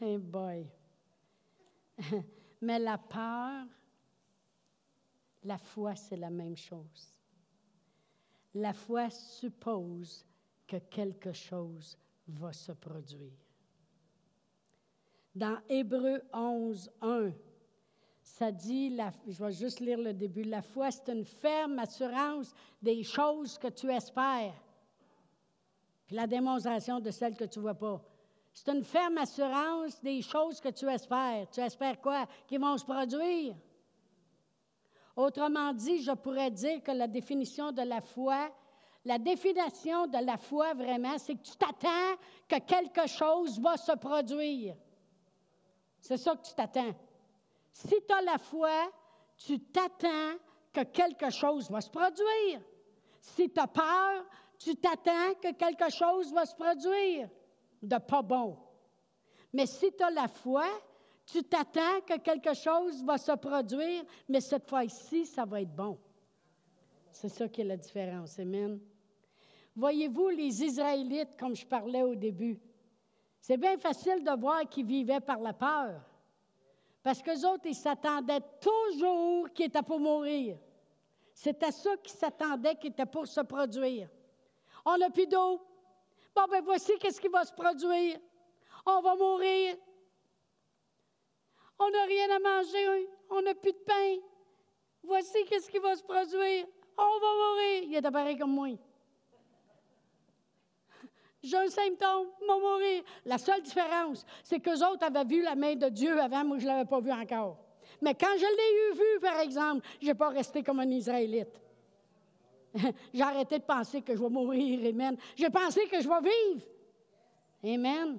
Hey 0.00 0.16
boy. 0.18 0.66
Mais 2.62 2.78
la 2.78 2.96
peur, 2.96 3.66
la 5.44 5.58
foi, 5.58 5.94
c'est 5.94 6.16
la 6.16 6.30
même 6.30 6.56
chose. 6.56 7.18
La 8.54 8.72
foi 8.72 9.10
suppose 9.10 10.24
que 10.70 10.76
quelque 10.76 11.32
chose 11.32 11.98
va 12.28 12.52
se 12.52 12.70
produire. 12.70 13.32
Dans 15.34 15.58
Hébreu 15.68 16.22
11, 16.32 16.90
1, 17.02 17.32
ça 18.22 18.52
dit, 18.52 18.96
je 19.26 19.42
vais 19.42 19.52
juste 19.52 19.80
lire 19.80 19.98
le 19.98 20.12
début, 20.12 20.44
la 20.44 20.62
foi, 20.62 20.92
c'est 20.92 21.12
une 21.12 21.24
ferme 21.24 21.80
assurance 21.80 22.54
des 22.80 23.02
choses 23.02 23.58
que 23.58 23.68
tu 23.68 23.90
espères, 23.90 24.54
puis 26.06 26.14
la 26.14 26.28
démonstration 26.28 27.00
de 27.00 27.10
celles 27.10 27.36
que 27.36 27.44
tu 27.44 27.58
ne 27.58 27.62
vois 27.62 27.74
pas. 27.74 28.00
C'est 28.52 28.68
une 28.72 28.84
ferme 28.84 29.18
assurance 29.18 30.00
des 30.02 30.22
choses 30.22 30.60
que 30.60 30.70
tu 30.70 30.88
espères. 30.88 31.48
Tu 31.50 31.60
espères 31.60 32.00
quoi? 32.00 32.26
Qui 32.48 32.58
vont 32.58 32.76
se 32.76 32.84
produire. 32.84 33.54
Autrement 35.14 35.72
dit, 35.72 36.02
je 36.02 36.12
pourrais 36.12 36.50
dire 36.50 36.82
que 36.82 36.90
la 36.90 37.06
définition 37.06 37.70
de 37.70 37.82
la 37.82 38.00
foi, 38.00 38.50
la 39.10 39.18
définition 39.18 40.06
de 40.06 40.24
la 40.24 40.36
foi 40.36 40.72
vraiment, 40.72 41.18
c'est 41.18 41.34
que 41.34 41.42
tu 41.42 41.56
t'attends 41.56 42.14
que 42.46 42.60
quelque 42.60 43.08
chose 43.08 43.58
va 43.58 43.76
se 43.76 43.90
produire. 43.96 44.76
C'est 46.00 46.16
ça 46.16 46.36
que 46.36 46.46
tu 46.46 46.54
t'attends. 46.54 46.94
Si 47.72 47.88
tu 47.88 48.14
as 48.14 48.22
la 48.22 48.38
foi, 48.38 48.70
tu 49.36 49.58
t'attends 49.58 50.36
que 50.72 50.84
quelque 50.84 51.28
chose 51.28 51.68
va 51.68 51.80
se 51.80 51.90
produire. 51.90 52.60
Si 53.20 53.50
tu 53.50 53.58
as 53.58 53.66
peur, 53.66 54.24
tu 54.56 54.76
t'attends 54.76 55.34
que 55.42 55.54
quelque 55.54 55.90
chose 55.90 56.32
va 56.32 56.46
se 56.46 56.54
produire 56.54 57.28
de 57.82 57.98
pas 57.98 58.22
bon. 58.22 58.56
Mais 59.52 59.66
si 59.66 59.90
tu 59.90 60.04
as 60.04 60.10
la 60.10 60.28
foi, 60.28 60.66
tu 61.26 61.42
t'attends 61.42 62.00
que 62.06 62.16
quelque 62.20 62.54
chose 62.54 63.02
va 63.02 63.18
se 63.18 63.32
produire, 63.32 64.04
mais 64.28 64.40
cette 64.40 64.68
fois-ci, 64.70 65.26
ça 65.26 65.44
va 65.44 65.62
être 65.62 65.74
bon. 65.74 65.98
C'est 67.10 67.28
ça 67.28 67.48
qui 67.48 67.62
est 67.62 67.64
la 67.64 67.76
différence. 67.76 68.38
Amen. 68.38 68.78
Voyez-vous, 69.74 70.28
les 70.28 70.62
Israélites, 70.62 71.36
comme 71.38 71.54
je 71.54 71.66
parlais 71.66 72.02
au 72.02 72.14
début, 72.14 72.60
c'est 73.40 73.56
bien 73.56 73.78
facile 73.78 74.22
de 74.22 74.38
voir 74.38 74.68
qu'ils 74.68 74.86
vivaient 74.86 75.20
par 75.20 75.40
la 75.40 75.52
peur. 75.52 76.02
Parce 77.02 77.22
qu'eux 77.22 77.46
autres, 77.46 77.64
ils 77.66 77.74
s'attendaient 77.74 78.42
toujours 78.60 79.50
qu'ils 79.52 79.66
étaient 79.66 79.82
pour 79.82 79.98
mourir. 79.98 80.58
C'était 81.32 81.72
ça 81.72 81.96
qu'ils 81.96 82.18
s'attendaient 82.18 82.76
qui 82.76 82.88
était 82.88 83.06
pour 83.06 83.26
se 83.26 83.40
produire. 83.40 84.08
On 84.84 84.98
n'a 84.98 85.08
plus 85.08 85.26
d'eau. 85.26 85.62
Bon, 86.34 86.42
ben 86.50 86.62
voici 86.62 86.92
qu'est-ce 86.98 87.20
qui 87.20 87.28
va 87.28 87.44
se 87.44 87.52
produire. 87.52 88.18
On 88.84 89.00
va 89.00 89.14
mourir. 89.14 89.76
On 91.78 91.90
n'a 91.90 92.04
rien 92.04 92.28
à 92.36 92.38
manger, 92.38 93.08
on 93.30 93.40
n'a 93.40 93.54
plus 93.54 93.72
de 93.72 93.78
pain. 93.78 94.16
Voici 95.02 95.44
qu'est-ce 95.46 95.70
qui 95.70 95.78
va 95.78 95.96
se 95.96 96.02
produire. 96.02 96.66
On 96.98 97.18
va 97.18 97.34
mourir. 97.34 97.82
Il 97.84 97.94
est 97.96 98.10
pareil 98.10 98.36
comme 98.36 98.52
moi. 98.52 98.68
J'ai 101.42 101.56
un 101.56 101.68
symptôme, 101.68 102.28
va 102.46 102.58
mourir. 102.58 103.02
La 103.24 103.38
seule 103.38 103.62
différence, 103.62 104.26
c'est 104.42 104.60
qu'eux 104.60 104.84
autres 104.86 105.04
avaient 105.04 105.24
vu 105.24 105.42
la 105.42 105.54
main 105.54 105.74
de 105.74 105.88
Dieu 105.88 106.20
avant, 106.20 106.44
moi 106.44 106.58
je 106.58 106.64
ne 106.64 106.70
l'avais 106.70 106.88
pas 106.88 107.00
vu 107.00 107.10
encore. 107.10 107.58
Mais 108.02 108.14
quand 108.14 108.36
je 108.36 108.44
l'ai 108.44 108.90
eu 108.90 108.96
vu, 108.96 109.20
par 109.20 109.40
exemple, 109.40 109.86
je 110.00 110.06
n'ai 110.06 110.14
pas 110.14 110.28
resté 110.28 110.62
comme 110.62 110.80
un 110.80 110.90
Israélite. 110.90 111.60
J'ai 113.12 113.22
arrêté 113.22 113.58
de 113.58 113.64
penser 113.64 114.00
que 114.00 114.14
je 114.14 114.22
vais 114.22 114.28
mourir, 114.28 114.86
Amen. 114.88 115.16
J'ai 115.36 115.50
pensé 115.50 115.86
que 115.86 116.00
je 116.00 116.08
vais 116.08 116.30
vivre. 116.30 116.66
Amen. 117.64 118.18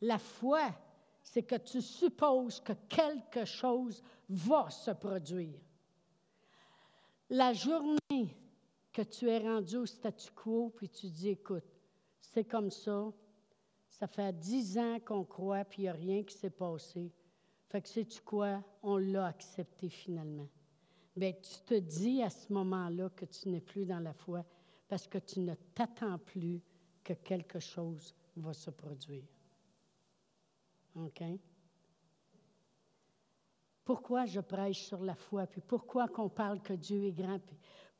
La 0.00 0.18
foi, 0.18 0.70
c'est 1.22 1.42
que 1.42 1.56
tu 1.56 1.82
supposes 1.82 2.60
que 2.60 2.72
quelque 2.88 3.44
chose 3.44 4.02
va 4.28 4.70
se 4.70 4.92
produire. 4.92 5.60
La 7.28 7.52
journée 7.52 8.36
que 8.92 9.02
tu 9.02 9.28
es 9.28 9.38
rendu 9.38 9.76
au 9.76 9.86
statu 9.86 10.30
quo, 10.32 10.72
puis 10.76 10.88
tu 10.88 11.08
dis, 11.08 11.30
écoute, 11.30 11.64
c'est 12.20 12.44
comme 12.44 12.70
ça, 12.70 13.12
ça 13.88 14.06
fait 14.06 14.32
dix 14.38 14.78
ans 14.78 14.98
qu'on 15.04 15.24
croit, 15.24 15.64
puis 15.64 15.82
il 15.82 15.84
n'y 15.84 15.88
a 15.88 15.92
rien 15.92 16.22
qui 16.22 16.34
s'est 16.34 16.50
passé. 16.50 17.12
Fait 17.68 17.80
que 17.80 17.88
sais-tu 17.88 18.20
quoi? 18.22 18.62
On 18.82 18.96
l'a 18.96 19.26
accepté 19.26 19.88
finalement. 19.88 20.48
Bien, 21.16 21.32
tu 21.32 21.60
te 21.66 21.74
dis 21.74 22.22
à 22.22 22.30
ce 22.30 22.52
moment-là 22.52 23.10
que 23.10 23.24
tu 23.24 23.48
n'es 23.48 23.60
plus 23.60 23.84
dans 23.84 24.00
la 24.00 24.12
foi 24.12 24.44
parce 24.88 25.06
que 25.06 25.18
tu 25.18 25.40
ne 25.40 25.54
t'attends 25.74 26.18
plus 26.18 26.60
que 27.04 27.12
quelque 27.12 27.60
chose 27.60 28.14
va 28.36 28.52
se 28.52 28.70
produire. 28.70 29.24
OK? 30.96 31.22
Pourquoi 33.84 34.24
je 34.26 34.40
prêche 34.40 34.82
sur 34.84 35.02
la 35.02 35.14
foi, 35.14 35.46
puis 35.46 35.60
pourquoi 35.60 36.08
qu'on 36.08 36.28
parle 36.28 36.60
que 36.60 36.72
Dieu 36.72 37.04
est 37.04 37.12
grand, 37.12 37.40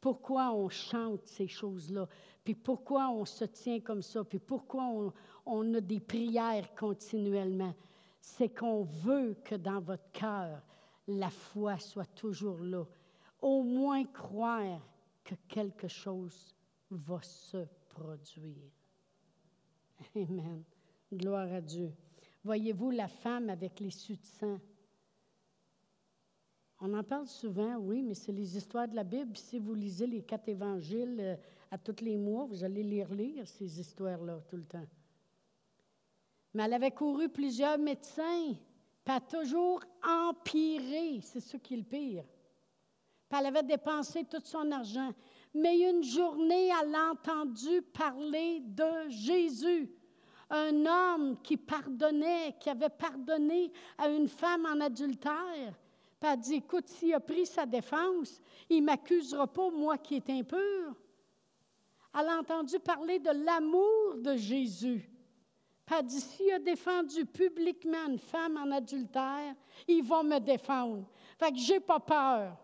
pourquoi 0.01 0.53
on 0.53 0.69
chante 0.69 1.27
ces 1.27 1.47
choses-là, 1.47 2.09
puis 2.43 2.55
pourquoi 2.55 3.11
on 3.11 3.25
se 3.25 3.45
tient 3.45 3.81
comme 3.81 4.03
ça, 4.03 4.25
puis 4.25 4.39
pourquoi 4.39 5.13
on, 5.47 5.75
a 5.75 5.81
des 5.81 6.01
prières 6.01 6.75
continuellement? 6.75 7.75
C'est 8.21 8.49
qu'on 8.49 8.83
veut 8.83 9.37
que 9.45 9.55
dans 9.55 9.81
votre 9.81 10.11
cœur, 10.13 10.63
la 11.07 11.31
foi 11.31 11.79
soit 11.79 12.13
toujours 12.15 12.59
là. 12.61 12.85
Au 13.41 13.63
moins 13.63 14.05
croire 14.05 14.81
que 15.25 15.35
quelque 15.49 15.89
chose 15.89 16.55
va 16.91 17.21
se 17.23 17.67
produire. 17.89 18.71
Amen. 20.15 20.63
Gloire 21.13 21.53
à 21.53 21.61
Dieu. 21.61 21.93
Voyez-vous 22.45 22.91
la 22.91 23.09
femme 23.09 23.51
avec 23.51 23.81
les 23.81 23.89
de 23.89 24.25
sang? 24.25 24.59
On 26.83 26.95
en 26.95 27.03
parle 27.03 27.27
souvent, 27.27 27.77
oui, 27.77 28.03
mais 28.03 28.15
c'est 28.15 28.33
les 28.33 28.57
histoires 28.57 28.89
de 28.89 28.97
la 28.97 29.05
Bible. 29.05 29.37
Si 29.37 29.59
vous 29.59 29.75
lisez 29.75 30.07
les 30.07 30.23
quatre 30.23 30.49
évangiles 30.49 31.19
euh, 31.21 31.37
à 31.71 31.77
tous 31.77 32.03
les 32.03 32.17
mois, 32.17 32.47
vous 32.47 32.65
allez 32.65 32.83
lire 32.83 33.13
lire 33.13 33.47
ces 33.47 33.79
histoires-là 33.79 34.41
tout 34.49 34.57
le 34.57 34.65
temps. 34.65 34.87
Mais 36.55 36.63
elle 36.63 36.73
avait 36.73 36.91
couru 36.91 37.29
plusieurs 37.29 37.79
médecins, 37.79 38.55
pas 39.05 39.21
toujours 39.21 39.85
empiré, 40.03 41.21
c'est 41.23 41.41
ce 41.41 41.59
qui 41.59 41.75
est 41.75 41.79
le 41.79 41.85
pire. 41.85 42.25
Puis 43.29 43.39
elle 43.39 43.47
avait 43.47 43.63
dépensé 43.63 44.25
tout 44.25 44.43
son 44.43 44.73
argent. 44.73 45.13
Mais 45.55 45.79
une 45.79 46.03
journée, 46.03 46.69
elle 46.69 46.95
a 46.95 47.11
entendu 47.13 47.83
parler 47.83 48.61
de 48.61 49.09
Jésus 49.11 49.93
un 50.49 50.87
homme 50.87 51.37
qui 51.43 51.57
pardonnait, 51.57 52.57
qui 52.59 52.71
avait 52.71 52.89
pardonné 52.89 53.71
à 53.99 54.09
une 54.09 54.29
femme 54.29 54.67
en 54.67 54.81
adultère. 54.81 55.75
Puis 56.21 56.31
elle 56.31 56.39
dit, 56.39 56.55
écoute, 56.57 56.87
s'il 56.89 57.15
a 57.15 57.21
pris 57.21 57.47
sa 57.47 57.65
défense, 57.65 58.41
il 58.69 58.81
ne 58.81 58.87
m'accusera 58.87 59.47
pas, 59.47 59.71
moi 59.71 59.97
qui 59.97 60.17
est 60.17 60.31
impur. 60.31 60.95
Elle 62.19 62.29
a 62.29 62.39
entendu 62.39 62.79
parler 62.79 63.19
de 63.19 63.31
l'amour 63.31 64.17
de 64.17 64.37
Jésus. 64.37 65.09
Puis 65.87 65.97
elle 65.99 66.05
dit, 66.05 66.21
s'il 66.21 66.53
a 66.53 66.59
défendu 66.59 67.25
publiquement 67.25 68.07
une 68.07 68.19
femme 68.19 68.59
en 68.59 68.71
adultère, 68.71 69.55
il 69.89 70.03
va 70.03 70.23
me 70.23 70.39
défendre. 70.39 71.09
Fait 71.39 71.51
que 71.53 71.59
j'ai 71.59 71.81
pas 71.81 72.01
peur. 72.01 72.57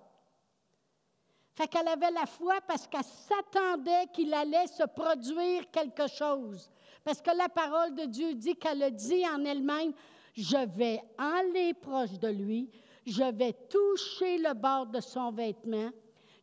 Fait 1.55 1.67
qu'elle 1.67 1.89
avait 1.89 2.11
la 2.11 2.27
foi 2.27 2.61
parce 2.61 2.87
qu'elle 2.87 3.03
s'attendait 3.03 4.09
qu'il 4.13 4.35
allait 4.35 4.67
se 4.67 4.83
produire 4.85 5.71
quelque 5.71 6.07
chose. 6.09 6.71
Parce 7.03 7.23
que 7.23 7.31
la 7.31 7.49
parole 7.49 7.95
de 7.95 8.05
Dieu 8.05 8.35
dit 8.35 8.55
qu'elle 8.57 8.83
a 8.83 8.91
dit 8.91 9.27
en 9.27 9.43
elle-même, 9.43 9.95
je 10.35 10.67
vais 10.77 11.01
aller 11.17 11.73
proche 11.73 12.19
de 12.19 12.29
lui, 12.29 12.71
je 13.07 13.25
vais 13.33 13.53
toucher 13.53 14.39
le 14.39 14.53
bord 14.55 14.87
de 14.87 15.01
son 15.01 15.31
vêtement, 15.31 15.91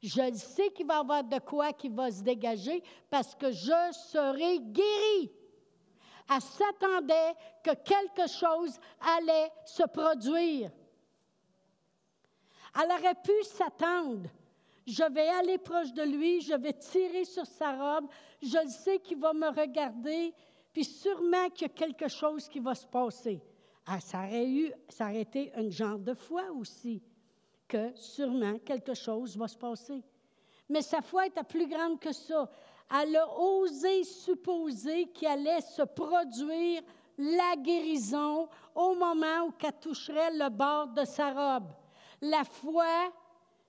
je 0.02 0.34
sais 0.34 0.71
qu'il 0.71 0.88
va 0.88 0.95
y 0.95 0.99
avoir 0.99 1.23
de 1.23 1.39
quoi 1.39 1.71
qui 1.73 1.89
va 1.89 2.12
se 2.12 2.21
dégager 2.21 2.84
parce 3.10 3.36
que 3.36 3.52
je 3.52 3.91
serai 4.12 4.60
guéri. 4.60 5.32
Elle 6.34 6.41
s'attendait 6.41 7.36
que 7.63 7.73
quelque 7.76 8.30
chose 8.30 8.80
allait 9.17 9.52
se 9.65 9.84
produire. 9.84 10.71
Elle 12.76 12.91
aurait 12.91 13.21
pu 13.21 13.43
s'attendre 13.43 14.30
je 14.86 15.04
vais 15.13 15.30
aller 15.30 15.58
proche 15.58 15.93
de 15.93 16.04
lui, 16.04 16.41
je 16.41 16.54
vais 16.54 16.73
tirer 16.73 17.26
sur 17.26 17.45
sa 17.45 17.71
robe, 17.71 18.10
je 18.41 18.67
sais 18.67 18.99
qu'il 18.99 19.19
va 19.19 19.34
me 19.34 19.47
regarder, 19.47 20.34
puis 20.73 20.84
sûrement 20.84 21.49
qu'il 21.49 21.67
y 21.67 21.71
a 21.71 21.73
quelque 21.73 22.08
chose 22.08 22.47
qui 22.49 22.60
va 22.60 22.76
se 22.76 22.86
passer. 22.86 23.41
Ah, 23.86 24.00
ça, 24.00 24.19
aurait 24.19 24.50
eu, 24.50 24.72
ça 24.89 25.06
aurait 25.06 25.22
été 25.22 25.52
un 25.56 25.69
genre 25.69 26.00
de 26.00 26.13
foi 26.13 26.43
aussi, 26.52 27.02
que 27.67 27.93
sûrement 27.96 28.58
quelque 28.60 28.93
chose 28.93 29.36
va 29.36 29.48
se 29.48 29.58
passer. 29.58 30.02
Mais 30.69 30.82
sa 30.82 31.02
foi 31.02 31.28
était 31.28 31.43
plus 31.43 31.67
grande 31.67 32.00
que 32.00 32.13
ça. 32.13 32.50
Elle 33.02 33.15
a 33.17 33.28
osé 33.39 34.04
supposer 34.04 35.08
qu'il 35.08 35.28
allait 35.28 35.62
se 35.62 35.82
produire 35.82 36.82
la 37.17 37.56
guérison 37.58 38.48
au 38.74 38.96
moment 38.96 39.48
où 39.48 39.54
elle 39.63 39.80
toucherait 39.80 40.34
le 40.34 40.50
bord 40.50 40.88
de 40.88 41.04
sa 41.04 41.32
robe. 41.32 41.72
La 42.22 42.43
foi 42.43 43.12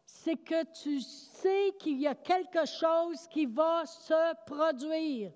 c'est 0.07 0.37
que 0.37 0.64
tu 0.72 1.00
sais 1.00 1.74
qu'il 1.79 2.00
y 2.00 2.07
a 2.07 2.14
quelque 2.14 2.64
chose 2.66 3.27
qui 3.29 3.46
va 3.46 3.85
se 3.87 4.35
produire. 4.46 5.33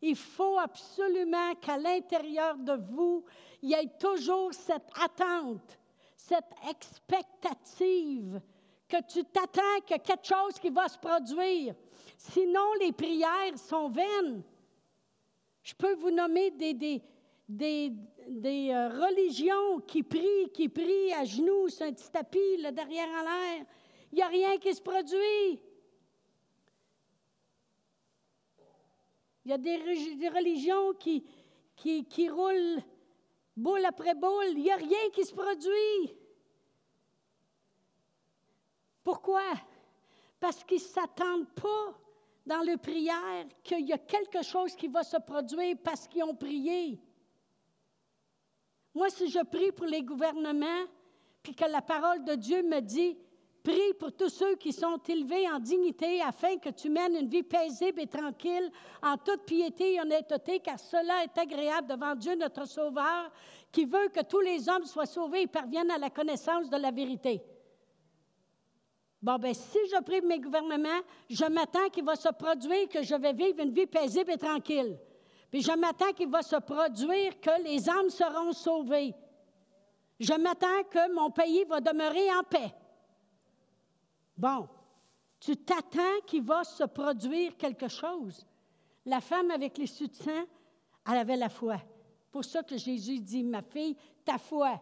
Il 0.00 0.16
faut 0.16 0.58
absolument 0.58 1.54
qu'à 1.56 1.76
l'intérieur 1.76 2.56
de 2.56 2.74
vous, 2.90 3.24
il 3.62 3.70
y 3.70 3.74
ait 3.74 3.90
toujours 3.98 4.54
cette 4.54 4.88
attente, 5.02 5.78
cette 6.16 6.52
expectative, 6.70 8.40
que 8.88 9.02
tu 9.06 9.24
t'attends 9.24 9.80
que 9.86 9.98
quelque 9.98 10.26
chose 10.26 10.58
qui 10.60 10.70
va 10.70 10.88
se 10.88 10.98
produire. 10.98 11.74
Sinon, 12.16 12.72
les 12.80 12.92
prières 12.92 13.58
sont 13.58 13.90
vaines. 13.90 14.42
Je 15.62 15.74
peux 15.74 15.94
vous 15.94 16.10
nommer 16.10 16.50
des, 16.52 16.72
des, 16.72 17.02
des, 17.48 17.92
des 18.26 18.70
euh, 18.70 18.88
religions 18.88 19.80
qui 19.86 20.02
prient, 20.02 20.50
qui 20.54 20.68
prient 20.68 21.12
à 21.12 21.24
genoux 21.24 21.68
sur 21.68 21.86
un 21.86 21.92
petit 21.92 22.10
tapis, 22.10 22.56
le 22.58 22.70
derrière 22.70 23.08
en 23.08 23.22
l'air. 23.22 23.66
Il 24.12 24.16
n'y 24.16 24.22
a 24.22 24.28
rien 24.28 24.56
qui 24.56 24.74
se 24.74 24.80
produit. 24.80 25.60
Il 29.48 29.52
y 29.52 29.54
a 29.54 29.56
des, 29.56 30.28
religions 30.28 30.92
qui, 30.92 31.24
qui, 31.74 32.04
qui 32.04 32.28
roulent 32.28 32.82
boule 33.56 33.82
après 33.86 34.14
boule. 34.14 34.48
Il 34.48 34.58
n'y 34.58 34.70
a 34.70 34.76
rien 34.76 35.08
qui 35.10 35.24
se 35.24 35.32
produit. 35.32 36.14
Pourquoi? 39.02 39.54
Parce 40.38 40.62
qu'ils 40.64 40.82
ne 40.82 40.82
s'attendent 40.82 41.48
pas 41.54 41.98
dans 42.44 42.62
leur 42.62 42.78
prière 42.78 43.46
qu'il 43.64 43.88
y 43.88 43.92
a 43.94 43.96
quelque 43.96 44.42
chose 44.42 44.76
qui 44.76 44.86
va 44.86 45.02
se 45.02 45.16
produire 45.16 45.78
parce 45.82 46.06
qu'ils 46.06 46.24
ont 46.24 46.36
prié. 46.36 47.00
Moi, 48.94 49.08
si 49.08 49.30
je 49.30 49.42
prie 49.44 49.72
pour 49.72 49.86
les 49.86 50.02
gouvernements, 50.02 50.84
puis 51.42 51.54
que 51.54 51.64
la 51.64 51.80
parole 51.80 52.22
de 52.22 52.34
Dieu 52.34 52.62
me 52.64 52.80
dit, 52.80 53.16
prie 53.68 53.92
pour 53.98 54.12
tous 54.12 54.30
ceux 54.30 54.54
qui 54.56 54.72
sont 54.72 54.96
élevés 55.08 55.46
en 55.50 55.58
dignité 55.58 56.22
afin 56.22 56.56
que 56.56 56.70
tu 56.70 56.88
mènes 56.88 57.16
une 57.16 57.28
vie 57.28 57.42
paisible 57.42 58.00
et 58.00 58.06
tranquille 58.06 58.70
en 59.02 59.18
toute 59.18 59.44
piété 59.44 59.94
et 59.94 60.00
honnêteté, 60.00 60.60
car 60.60 60.78
cela 60.78 61.24
est 61.24 61.36
agréable 61.36 61.88
devant 61.88 62.14
Dieu 62.14 62.34
notre 62.34 62.66
Sauveur, 62.66 63.30
qui 63.70 63.84
veut 63.84 64.08
que 64.08 64.22
tous 64.22 64.40
les 64.40 64.70
hommes 64.70 64.86
soient 64.86 65.04
sauvés 65.04 65.42
et 65.42 65.46
parviennent 65.46 65.90
à 65.90 65.98
la 65.98 66.08
connaissance 66.08 66.70
de 66.70 66.78
la 66.78 66.90
vérité. 66.90 67.42
Bon, 69.20 69.36
bien, 69.36 69.52
si 69.52 69.78
je 69.92 70.02
prie 70.02 70.22
mes 70.22 70.40
gouvernements, 70.40 71.02
je 71.28 71.44
m'attends 71.44 71.90
qu'il 71.90 72.04
va 72.04 72.16
se 72.16 72.30
produire 72.30 72.88
que 72.88 73.02
je 73.02 73.16
vais 73.16 73.34
vivre 73.34 73.60
une 73.60 73.72
vie 73.72 73.86
paisible 73.86 74.30
et 74.30 74.38
tranquille. 74.38 74.96
Puis 75.50 75.60
je 75.60 75.72
m'attends 75.72 76.12
qu'il 76.12 76.30
va 76.30 76.40
se 76.40 76.56
produire 76.56 77.38
que 77.38 77.62
les 77.64 77.86
âmes 77.90 78.10
seront 78.10 78.52
sauvées. 78.52 79.14
Je 80.18 80.32
m'attends 80.32 80.84
que 80.90 81.12
mon 81.12 81.30
pays 81.30 81.64
va 81.64 81.80
demeurer 81.80 82.32
en 82.32 82.42
paix. 82.44 82.72
Bon, 84.38 84.68
tu 85.40 85.56
t'attends 85.56 86.20
qu'il 86.24 86.44
va 86.44 86.62
se 86.62 86.84
produire 86.84 87.56
quelque 87.56 87.88
chose. 87.88 88.46
La 89.04 89.20
femme 89.20 89.50
avec 89.50 89.76
les 89.76 89.88
soutiens, 89.88 90.46
elle 91.06 91.18
avait 91.18 91.36
la 91.36 91.48
foi. 91.48 91.78
Pour 92.30 92.44
ça 92.44 92.62
que 92.62 92.76
Jésus 92.76 93.18
dit, 93.18 93.42
ma 93.42 93.62
fille, 93.62 93.96
ta 94.24 94.38
foi. 94.38 94.80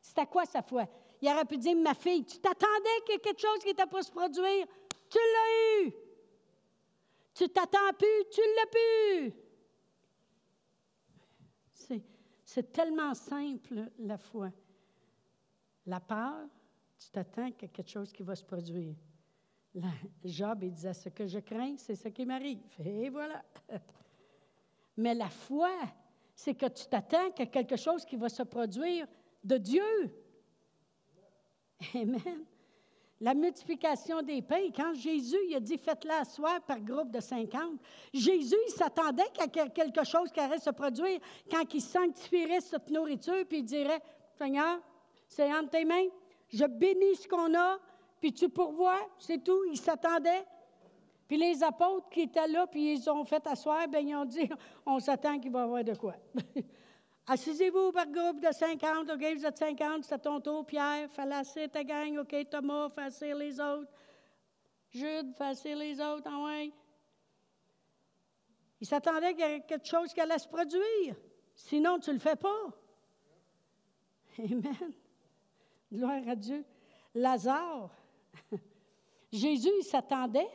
C'est 0.00 0.26
quoi 0.26 0.44
sa 0.46 0.62
foi? 0.62 0.86
Il 1.20 1.28
aurait 1.28 1.44
pu 1.44 1.58
dire, 1.58 1.76
ma 1.76 1.94
fille, 1.94 2.24
tu 2.24 2.38
t'attendais 2.38 3.00
qu'il 3.04 3.14
y 3.14 3.16
ait 3.16 3.20
quelque 3.20 3.40
chose 3.40 3.58
qui 3.60 3.68
n'était 3.68 3.86
pas 3.86 4.02
se 4.02 4.10
produire. 4.12 4.66
Tu 5.10 5.18
l'as 5.18 5.82
eu. 5.82 5.92
Tu 7.34 7.48
t'attends 7.48 7.92
plus, 7.98 8.24
tu 8.30 8.40
l'as 8.56 8.66
plus. 8.66 9.34
C'est 12.44 12.70
tellement 12.70 13.14
simple, 13.14 13.90
la 13.98 14.18
foi. 14.18 14.50
La 15.86 16.00
peur, 16.00 16.46
tu 17.04 17.10
t'attends 17.10 17.50
qu'il 17.50 17.62
y 17.62 17.64
ait 17.64 17.68
quelque 17.68 17.90
chose 17.90 18.12
qui 18.12 18.22
va 18.22 18.34
se 18.34 18.44
produire. 18.44 18.94
Job, 20.24 20.62
il 20.62 20.72
disait, 20.72 20.92
ce 20.92 21.08
que 21.08 21.26
je 21.26 21.38
crains, 21.38 21.76
c'est 21.78 21.94
ce 21.94 22.08
qui 22.08 22.24
m'arrive. 22.26 22.60
Et 22.84 23.08
voilà. 23.08 23.42
Mais 24.96 25.14
la 25.14 25.30
foi, 25.30 25.70
c'est 26.34 26.54
que 26.54 26.66
tu 26.66 26.86
t'attends 26.86 27.30
qu'il 27.30 27.46
y 27.46 27.48
ait 27.48 27.50
quelque 27.50 27.76
chose 27.76 28.04
qui 28.04 28.16
va 28.16 28.28
se 28.28 28.42
produire 28.42 29.06
de 29.42 29.56
Dieu. 29.56 29.82
Amen. 31.94 32.44
La 33.20 33.34
multiplication 33.34 34.20
des 34.20 34.42
pains, 34.42 34.68
quand 34.74 34.94
Jésus 34.94 35.38
il 35.48 35.54
a 35.54 35.60
dit 35.60 35.78
faites-la 35.78 36.24
soir 36.24 36.60
par 36.62 36.80
groupe 36.80 37.10
de 37.12 37.20
50, 37.20 37.80
Jésus 38.12 38.56
il 38.66 38.72
s'attendait 38.72 39.22
ait 39.40 39.48
quelque 39.48 40.04
chose 40.04 40.32
qui 40.32 40.40
allait 40.40 40.58
se 40.58 40.70
produire 40.70 41.20
quand 41.48 41.62
il 41.72 41.80
sanctifierait 41.80 42.60
cette 42.60 42.90
nourriture, 42.90 43.46
puis 43.48 43.58
il 43.58 43.64
dirait 43.64 44.02
Seigneur, 44.36 44.80
c'est 45.28 45.52
entre 45.52 45.70
tes 45.70 45.84
mains, 45.84 46.08
je 46.52 46.64
bénis 46.64 47.16
ce 47.16 47.26
qu'on 47.26 47.54
a, 47.54 47.78
puis 48.20 48.32
tu 48.32 48.48
pourvois, 48.48 49.00
c'est 49.18 49.42
tout. 49.42 49.64
Il 49.70 49.76
s'attendait. 49.76 50.44
Puis 51.26 51.38
les 51.38 51.62
apôtres 51.62 52.10
qui 52.10 52.22
étaient 52.22 52.46
là, 52.46 52.66
puis 52.66 52.94
ils 52.94 53.10
ont 53.10 53.24
fait 53.24 53.44
asseoir, 53.46 53.88
bien, 53.88 54.00
ils 54.00 54.14
ont 54.14 54.24
dit 54.24 54.48
on 54.86 55.00
s'attend 55.00 55.38
qu'il 55.38 55.50
va 55.50 55.60
y 55.60 55.62
avoir 55.62 55.84
de 55.84 55.94
quoi. 55.94 56.14
Assisez-vous 57.26 57.92
par 57.92 58.06
groupe 58.06 58.40
de 58.40 58.52
50. 58.52 59.10
OK, 59.10 59.24
vous 59.34 59.46
êtes 59.46 59.56
50, 59.56 60.04
c'est 60.04 60.18
ton 60.18 60.40
tour. 60.40 60.66
Pierre, 60.66 61.08
fais 61.10 61.68
ta 61.68 61.84
gang. 61.84 62.18
OK, 62.18 62.34
Thomas, 62.50 62.88
fais 62.90 63.34
les 63.34 63.58
autres. 63.60 63.90
Jude, 64.90 65.32
fais 65.36 65.74
les 65.74 66.00
autres. 66.00 66.28
Ah 66.28 66.62
Il 68.80 68.86
s'attendait 68.86 69.34
qu'il 69.34 69.44
y 69.44 69.48
ait 69.48 69.60
quelque 69.60 69.86
chose 69.86 70.12
qui 70.12 70.20
allait 70.20 70.38
se 70.38 70.48
produire. 70.48 71.16
Sinon, 71.54 71.98
tu 71.98 72.10
ne 72.10 72.14
le 72.14 72.20
fais 72.20 72.36
pas. 72.36 72.66
Amen. 74.38 74.92
Gloire 75.92 76.26
à 76.26 76.34
Dieu. 76.34 76.64
Lazare. 77.14 77.90
Jésus, 79.32 79.70
il 79.78 79.84
s'attendait. 79.84 80.48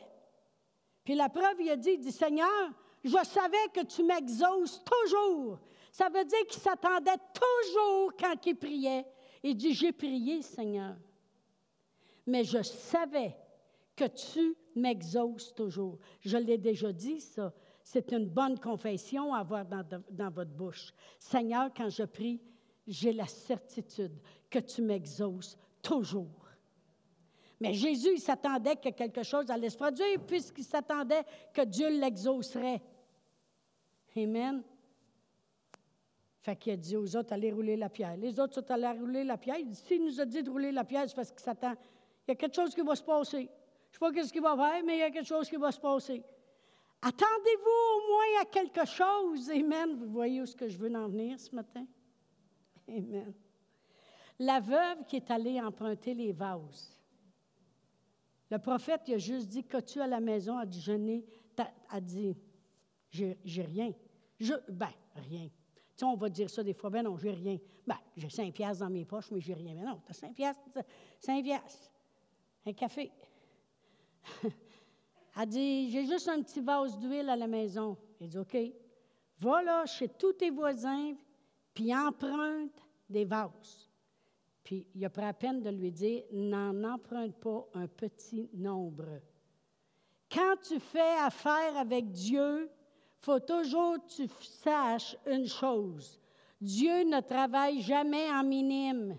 Puis 1.04 1.14
la 1.14 1.28
preuve, 1.28 1.60
il 1.60 1.70
a 1.70 1.76
dit, 1.76 1.92
il 1.92 2.00
dit, 2.00 2.12
Seigneur, 2.12 2.72
je 3.04 3.24
savais 3.24 3.68
que 3.72 3.84
tu 3.84 4.02
m'exauces 4.02 4.82
toujours. 4.84 5.60
Ça 5.92 6.08
veut 6.08 6.24
dire 6.24 6.46
qu'il 6.48 6.60
s'attendait 6.60 7.18
toujours 7.32 8.12
quand 8.18 8.44
il 8.46 8.56
priait. 8.56 9.06
Il 9.42 9.56
dit, 9.56 9.72
j'ai 9.72 9.92
prié, 9.92 10.42
Seigneur. 10.42 10.96
Mais 12.26 12.44
je 12.44 12.62
savais 12.62 13.34
que 13.96 14.04
tu 14.04 14.56
m'exauces 14.74 15.54
toujours. 15.54 15.98
Je 16.20 16.36
l'ai 16.36 16.58
déjà 16.58 16.92
dit, 16.92 17.20
ça. 17.20 17.52
C'est 17.82 18.12
une 18.12 18.28
bonne 18.28 18.58
confession 18.58 19.32
à 19.32 19.38
avoir 19.38 19.64
dans, 19.64 19.82
dans 20.10 20.30
votre 20.30 20.50
bouche. 20.50 20.92
Seigneur, 21.18 21.70
quand 21.74 21.88
je 21.88 22.02
prie, 22.02 22.38
j'ai 22.88 23.12
la 23.12 23.26
certitude 23.26 24.18
que 24.50 24.58
tu 24.58 24.82
m'exauces 24.82 25.56
toujours. 25.82 26.26
Mais 27.60 27.74
Jésus, 27.74 28.14
il 28.14 28.20
s'attendait 28.20 28.76
que 28.76 28.88
quelque 28.90 29.22
chose 29.22 29.50
allait 29.50 29.70
se 29.70 29.76
produire 29.76 30.20
puisqu'il 30.26 30.64
s'attendait 30.64 31.24
que 31.52 31.62
Dieu 31.62 31.88
l'exaucerait. 31.88 32.80
Amen. 34.16 34.62
Fait 36.40 36.56
qu'il 36.56 36.72
a 36.72 36.76
dit 36.76 36.96
aux 36.96 37.16
autres, 37.16 37.32
allez 37.32 37.52
rouler 37.52 37.76
la 37.76 37.88
pierre. 37.88 38.16
Les 38.16 38.38
autres 38.40 38.54
sont 38.54 38.70
allés 38.70 38.98
rouler 38.98 39.24
la 39.24 39.36
pierre. 39.36 39.58
S'il 39.72 40.04
nous 40.04 40.20
a 40.20 40.24
dit 40.24 40.42
de 40.42 40.50
rouler 40.50 40.72
la 40.72 40.84
pierre, 40.84 41.04
c'est 41.08 41.14
parce 41.16 41.30
qu'il 41.30 41.40
s'attend. 41.40 41.74
Il 42.26 42.30
y 42.30 42.32
a 42.32 42.34
quelque 42.36 42.54
chose 42.54 42.74
qui 42.74 42.80
va 42.80 42.94
se 42.94 43.02
passer. 43.02 43.50
Je 43.90 43.98
ne 44.06 44.12
sais 44.12 44.16
pas 44.16 44.24
ce 44.24 44.32
qu'il 44.32 44.42
va 44.42 44.56
faire, 44.56 44.82
mais 44.84 44.96
il 44.96 45.00
y 45.00 45.02
a 45.02 45.10
quelque 45.10 45.26
chose 45.26 45.48
qui 45.48 45.56
va 45.56 45.72
se 45.72 45.80
passer. 45.80 46.22
Attendez-vous 47.02 47.96
au 47.96 48.12
moins 48.12 48.42
à 48.42 48.44
quelque 48.44 48.86
chose. 48.86 49.50
Amen. 49.50 49.96
Vous 49.96 50.10
voyez 50.10 50.40
où 50.40 50.46
je 50.46 50.78
veux 50.78 50.94
en 50.94 51.08
venir 51.08 51.38
ce 51.38 51.54
matin? 51.54 51.84
Amen. 52.88 53.34
La 54.38 54.60
veuve 54.60 55.04
qui 55.06 55.16
est 55.16 55.30
allée 55.30 55.60
emprunter 55.60 56.14
les 56.14 56.32
vases. 56.32 56.98
Le 58.50 58.58
prophète, 58.58 59.02
il 59.08 59.14
a 59.14 59.18
juste 59.18 59.48
dit, 59.48 59.64
qu'as-tu 59.64 60.00
à 60.00 60.06
la 60.06 60.20
maison? 60.20 60.58
Je 60.70 60.92
n'ai, 60.92 61.24
a 61.90 62.00
dit, 62.00 62.36
j'ai 63.10 63.62
rien. 63.62 63.92
Je, 64.38 64.54
ben, 64.68 64.90
rien. 65.14 65.48
Tu 65.48 65.52
sais, 65.96 66.04
on 66.04 66.14
va 66.14 66.28
dire 66.28 66.48
ça 66.48 66.62
des 66.62 66.74
fois, 66.74 66.90
ben 66.90 67.02
non, 67.02 67.16
j'ai 67.16 67.32
rien. 67.32 67.58
Ben, 67.86 67.98
j'ai 68.16 68.30
cinq 68.30 68.54
piastres 68.54 68.84
dans 68.84 68.90
mes 68.90 69.04
poches, 69.04 69.30
mais 69.32 69.40
j'ai 69.40 69.54
rien. 69.54 69.74
Mais 69.74 69.82
non, 69.82 70.00
tu 70.04 70.10
as 70.10 70.14
cinq 70.14 70.34
piastres, 70.34 70.62
cinq 71.18 71.42
piastres. 71.42 71.90
Un 72.64 72.72
café. 72.72 73.10
Elle 75.40 75.48
dit, 75.48 75.90
j'ai 75.90 76.06
juste 76.06 76.28
un 76.28 76.42
petit 76.42 76.60
vase 76.60 76.98
d'huile 76.98 77.28
à 77.28 77.36
la 77.36 77.46
maison. 77.46 77.96
Il 78.20 78.28
dit, 78.28 78.38
OK, 78.38 78.56
va 79.40 79.62
là 79.62 79.86
chez 79.86 80.08
tous 80.08 80.32
tes 80.34 80.50
voisins, 80.50 81.14
puis 81.78 81.94
emprunte 81.94 82.74
des 83.08 83.24
vases. 83.24 83.88
Puis 84.64 84.84
il 84.96 85.04
a 85.04 85.10
pris 85.10 85.22
la 85.22 85.32
peine 85.32 85.62
de 85.62 85.70
lui 85.70 85.92
dire, 85.92 86.24
n'en 86.32 86.82
emprunte 86.82 87.36
pas 87.36 87.68
un 87.72 87.86
petit 87.86 88.50
nombre. 88.52 89.20
Quand 90.28 90.56
tu 90.60 90.80
fais 90.80 91.16
affaire 91.20 91.76
avec 91.76 92.10
Dieu, 92.10 92.68
faut 93.20 93.38
toujours 93.38 93.94
que 93.94 94.08
tu 94.08 94.28
saches 94.40 95.16
une 95.24 95.46
chose. 95.46 96.20
Dieu 96.60 97.04
ne 97.04 97.20
travaille 97.20 97.80
jamais 97.80 98.28
en 98.28 98.42
minime. 98.42 99.16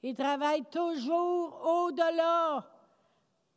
Il 0.00 0.14
travaille 0.14 0.62
toujours 0.70 1.60
au-delà. 1.66 2.70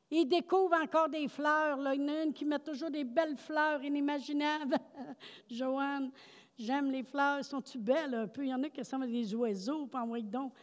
Il 0.10 0.26
découvre 0.26 0.76
encore 0.82 1.10
des 1.10 1.28
fleurs. 1.28 1.78
Il 1.78 2.02
y 2.02 2.04
en 2.04 2.08
a 2.08 2.24
une 2.24 2.34
qui 2.34 2.46
met 2.46 2.58
toujours 2.58 2.90
des 2.90 3.04
belles 3.04 3.38
fleurs 3.38 3.84
inimaginables. 3.84 4.78
Joanne, 5.52 6.12
j'aime 6.58 6.92
les 6.92 7.04
fleurs. 7.04 7.44
Sont-tu 7.44 7.78
belles 7.78 8.14
un 8.14 8.28
peu? 8.28 8.44
Il 8.44 8.50
y 8.50 8.54
en 8.54 8.64
a 8.64 8.70
qui 8.70 8.80
ressemblent 8.80 9.06
à 9.06 9.08
des 9.08 9.34
oiseaux. 9.36 9.90
donc. 10.24 10.54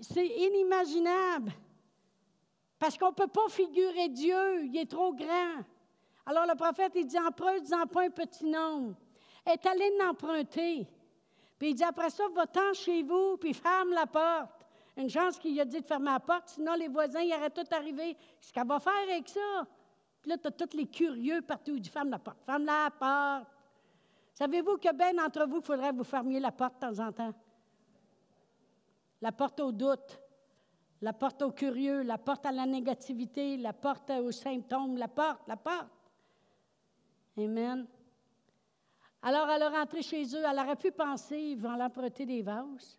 C'est 0.00 0.26
inimaginable. 0.26 1.52
Parce 2.78 2.96
qu'on 2.96 3.08
ne 3.08 3.14
peut 3.14 3.26
pas 3.26 3.48
figurer 3.48 4.08
Dieu. 4.08 4.64
Il 4.64 4.76
est 4.76 4.90
trop 4.90 5.12
grand. 5.12 5.64
Alors 6.26 6.46
le 6.46 6.54
prophète, 6.54 6.92
il 6.94 7.06
dit 7.06 7.18
emprunte-en 7.18 7.86
pas 7.86 8.04
un 8.04 8.10
petit 8.10 8.44
nombre. 8.44 8.94
Elle 9.44 9.54
est 9.54 9.66
allée 9.66 9.90
l'emprunter. 9.98 10.86
Puis 11.58 11.70
il 11.70 11.74
dit 11.74 11.84
après 11.84 12.10
ça, 12.10 12.24
va-t'en 12.34 12.72
chez 12.74 13.02
vous, 13.02 13.36
puis 13.38 13.54
ferme 13.54 13.90
la 13.90 14.06
porte. 14.06 14.66
Une 14.96 15.08
chance 15.08 15.38
qu'il 15.38 15.58
a 15.60 15.64
dit 15.64 15.80
de 15.80 15.86
fermer 15.86 16.10
la 16.10 16.20
porte, 16.20 16.48
sinon 16.48 16.74
les 16.74 16.88
voisins 16.88 17.22
y 17.22 17.34
auraient 17.34 17.50
tout 17.50 17.64
arrivé. 17.70 18.14
Qu'est-ce 18.14 18.52
qu'elle 18.52 18.66
va 18.66 18.78
faire 18.78 18.92
avec 19.08 19.28
ça? 19.28 19.66
Puis 20.20 20.30
là, 20.30 20.36
tu 20.38 20.48
as 20.48 20.50
tous 20.50 20.76
les 20.76 20.86
curieux 20.86 21.40
partout. 21.40 21.72
Il 21.74 21.80
dit 21.80 21.88
ferme 21.88 22.10
la 22.10 22.18
porte, 22.18 22.42
ferme 22.44 22.64
la 22.64 22.90
porte. 22.90 23.48
Savez-vous 24.38 24.76
que 24.76 24.94
bien 24.94 25.14
d'entre 25.14 25.48
vous, 25.48 25.56
il 25.56 25.64
faudrait 25.64 25.90
vous 25.90 26.04
fermiez 26.04 26.38
la 26.38 26.52
porte 26.52 26.74
de 26.74 26.86
temps 26.86 27.04
en 27.04 27.10
temps? 27.10 27.34
La 29.20 29.32
porte 29.32 29.58
au 29.58 29.72
doute, 29.72 30.20
la 31.00 31.12
porte 31.12 31.42
aux 31.42 31.50
curieux, 31.50 32.02
la 32.02 32.18
porte 32.18 32.46
à 32.46 32.52
la 32.52 32.64
négativité, 32.64 33.56
la 33.56 33.72
porte 33.72 34.10
aux 34.10 34.30
symptômes, 34.30 34.96
la 34.96 35.08
porte, 35.08 35.40
la 35.48 35.56
porte. 35.56 35.90
Amen. 37.36 37.84
Alors, 39.22 39.50
elle 39.50 39.62
est 39.62 39.76
rentrée 39.76 40.02
chez 40.02 40.22
eux. 40.36 40.44
Elle 40.48 40.58
aurait 40.60 40.76
pu 40.76 40.92
penser, 40.92 41.36
ils 41.36 41.58
vont 41.58 41.74
l'emprunter 41.74 42.24
des 42.24 42.42
vases. 42.42 42.96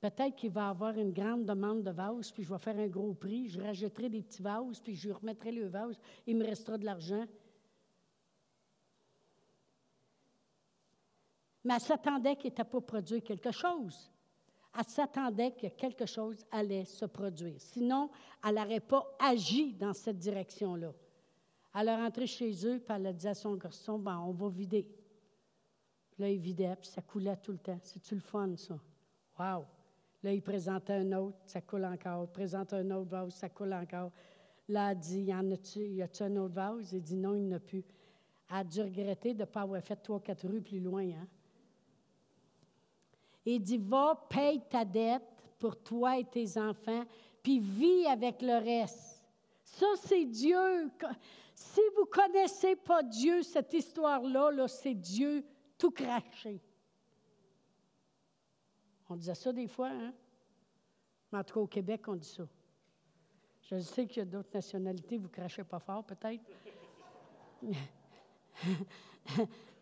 Peut-être 0.00 0.34
qu'il 0.34 0.50
va 0.50 0.70
avoir 0.70 0.98
une 0.98 1.12
grande 1.12 1.44
demande 1.44 1.84
de 1.84 1.92
vases, 1.92 2.32
puis 2.32 2.42
je 2.42 2.52
vais 2.52 2.58
faire 2.58 2.76
un 2.76 2.88
gros 2.88 3.14
prix, 3.14 3.48
je 3.48 3.60
rajouterai 3.60 4.08
des 4.08 4.22
petits 4.22 4.42
vases, 4.42 4.80
puis 4.80 4.96
je 4.96 5.10
remettrai 5.10 5.52
le 5.52 5.68
vase, 5.68 6.00
il 6.26 6.36
me 6.36 6.44
restera 6.44 6.78
de 6.78 6.84
l'argent. 6.84 7.26
Mais 11.64 11.74
elle 11.74 11.80
s'attendait 11.80 12.36
qu'il 12.36 12.50
n'était 12.50 12.64
pas 12.64 12.80
produire 12.80 13.22
quelque 13.22 13.50
chose. 13.50 14.10
Elle 14.78 14.84
s'attendait 14.84 15.52
que 15.52 15.66
quelque 15.66 16.06
chose 16.06 16.44
allait 16.50 16.84
se 16.84 17.04
produire. 17.04 17.56
Sinon, 17.58 18.10
elle 18.46 18.54
n'aurait 18.54 18.80
pas 18.80 19.04
agi 19.18 19.74
dans 19.74 19.92
cette 19.92 20.18
direction-là. 20.18 20.92
Elle 21.74 21.88
est 21.88 21.96
rentrée 21.96 22.26
chez 22.26 22.50
eux, 22.66 22.78
puis 22.78 22.94
elle 22.94 23.06
a 23.06 23.12
dit 23.12 23.28
à 23.28 23.34
son 23.34 23.54
garçon, 23.54 23.98
ben, 23.98 24.18
on 24.18 24.32
va 24.32 24.48
vider. 24.48 24.88
Là, 26.18 26.28
il 26.28 26.38
vidait, 26.38 26.76
puis 26.76 26.88
ça 26.88 27.02
coulait 27.02 27.36
tout 27.36 27.52
le 27.52 27.58
temps. 27.58 27.78
C'est-tu 27.82 28.14
le 28.14 28.20
fun, 28.20 28.56
ça? 28.56 28.78
Wow! 29.38 29.64
Là, 30.22 30.32
il 30.32 30.42
présentait 30.42 30.94
un 30.94 31.12
autre, 31.12 31.38
ça 31.46 31.60
coule 31.60 31.84
encore. 31.84 32.24
Il 32.24 32.32
présente 32.32 32.72
un 32.74 32.90
autre 32.90 33.10
vase, 33.10 33.34
ça 33.34 33.48
coule 33.48 33.72
encore. 33.72 34.10
Là, 34.68 34.92
il 34.92 34.98
dit, 34.98 35.22
y 35.22 35.34
en 35.34 35.50
a-tu, 35.50 35.80
y 35.80 36.02
a-tu 36.02 36.22
un 36.22 36.36
autre 36.36 36.54
vase? 36.54 36.92
Il 36.92 37.02
dit, 37.02 37.16
non, 37.16 37.34
il 37.34 37.48
n'a 37.48 37.58
plus. 37.58 37.84
Elle 38.50 38.56
a 38.56 38.64
dû 38.64 38.82
regretter 38.82 39.34
de 39.34 39.40
ne 39.40 39.44
pas 39.46 39.62
avoir 39.62 39.82
fait 39.82 39.96
trois, 39.96 40.20
quatre 40.20 40.46
rues 40.46 40.60
plus 40.60 40.80
loin. 40.80 41.04
Hein? 41.04 41.26
Il 43.44 43.60
dit, 43.60 43.78
va, 43.78 44.26
paye 44.28 44.60
ta 44.68 44.84
dette 44.84 45.22
pour 45.58 45.76
toi 45.82 46.18
et 46.18 46.24
tes 46.24 46.58
enfants, 46.58 47.04
puis 47.42 47.58
vis 47.58 48.06
avec 48.06 48.42
le 48.42 48.58
reste. 48.58 49.22
Ça, 49.64 49.86
c'est 50.02 50.24
Dieu. 50.24 50.90
Si 51.54 51.80
vous 51.94 52.02
ne 52.02 52.06
connaissez 52.06 52.76
pas 52.76 53.02
Dieu, 53.02 53.42
cette 53.42 53.72
histoire-là, 53.72 54.50
-là, 54.50 54.68
c'est 54.68 54.94
Dieu 54.94 55.44
tout 55.78 55.90
craché. 55.90 56.60
On 59.08 59.16
disait 59.16 59.34
ça 59.34 59.52
des 59.52 59.66
fois, 59.66 59.88
hein? 59.88 60.12
Mais 61.32 61.38
en 61.38 61.44
tout 61.44 61.54
cas, 61.54 61.60
au 61.60 61.66
Québec, 61.66 62.06
on 62.08 62.16
dit 62.16 62.28
ça. 62.28 62.44
Je 63.62 63.78
sais 63.78 64.06
qu'il 64.06 64.18
y 64.18 64.20
a 64.22 64.24
d'autres 64.24 64.50
nationalités, 64.52 65.16
vous 65.16 65.28
crachez 65.28 65.64
pas 65.64 65.78
fort, 65.78 66.04
peut-être. 66.04 66.42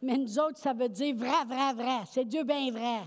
Mais 0.03 0.17
nous 0.17 0.39
autres, 0.39 0.59
ça 0.59 0.73
veut 0.73 0.89
dire 0.89 1.17
vrai, 1.17 1.45
vrai, 1.47 1.73
vrai. 1.73 2.05
C'est 2.07 2.25
Dieu 2.25 2.45
bien 2.45 2.71
vrai. 2.71 3.03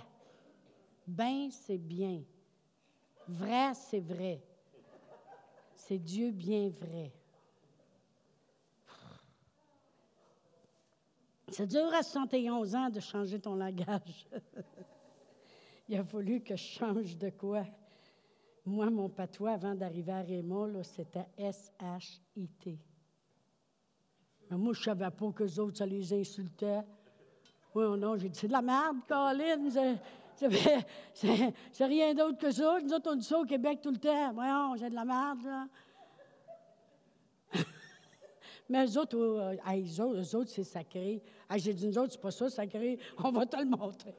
Ben, 1.07 1.49
c'est 1.51 1.77
bien. 1.77 2.21
Vrai, 3.27 3.73
c'est 3.73 3.99
vrai. 3.99 4.41
C'est 5.75 5.97
Dieu 5.97 6.31
bien 6.31 6.69
vrai. 6.69 7.11
Ça 11.49 11.65
dure 11.65 11.93
à 11.93 12.01
71 12.01 12.75
ans 12.75 12.89
de 12.89 12.99
changer 12.99 13.39
ton 13.39 13.55
langage. 13.55 14.27
Il 15.89 15.97
a 15.97 16.03
fallu 16.03 16.41
que 16.41 16.55
je 16.55 16.63
change 16.63 17.17
de 17.17 17.29
quoi. 17.29 17.65
Moi, 18.65 18.89
mon 18.89 19.09
patois, 19.09 19.51
avant 19.51 19.75
d'arriver 19.75 20.13
à 20.13 20.21
Raymond, 20.21 20.81
c'était 20.83 21.27
S-H-I-T. 21.37 22.79
Moi, 24.51 24.73
je 24.73 24.79
ne 24.79 24.83
savais 24.83 25.09
pas 25.11 25.31
que 25.31 25.43
les 25.43 25.59
autres, 25.59 25.77
ça 25.77 25.85
les 25.85 26.13
insultait. 26.13 26.81
Oui 27.73 27.85
ou 27.85 27.97
non, 27.97 28.17
j'ai 28.17 28.29
dit, 28.29 28.39
c'est 28.39 28.47
de 28.47 28.53
la 28.53 28.61
merde, 28.61 28.97
Colin. 29.07 29.97
C'est 31.13 31.85
rien 31.85 32.13
d'autre 32.13 32.37
que 32.37 32.51
ça. 32.51 32.79
Nous 32.81 32.93
autres, 32.93 33.11
on 33.11 33.15
dit 33.15 33.25
ça 33.25 33.37
au 33.37 33.45
Québec 33.45 33.79
tout 33.81 33.91
le 33.91 33.97
temps. 33.97 34.33
Voyons, 34.33 34.75
j'ai 34.75 34.89
de 34.89 34.95
la 34.95 35.05
merde, 35.05 35.43
là. 35.43 35.67
Mais 38.69 38.85
eux 38.85 38.97
autres, 38.97 39.17
eux 39.17 40.35
autres, 40.35 40.49
c'est 40.49 40.63
sacré. 40.63 41.21
j'ai 41.57 41.73
dit, 41.73 41.87
nous 41.87 41.97
autres, 41.97 42.13
c'est 42.13 42.21
pas 42.21 42.31
ça, 42.31 42.49
sacré. 42.49 42.97
On 43.23 43.31
va 43.31 43.45
te 43.45 43.57
le 43.57 43.65
montrer. 43.65 44.15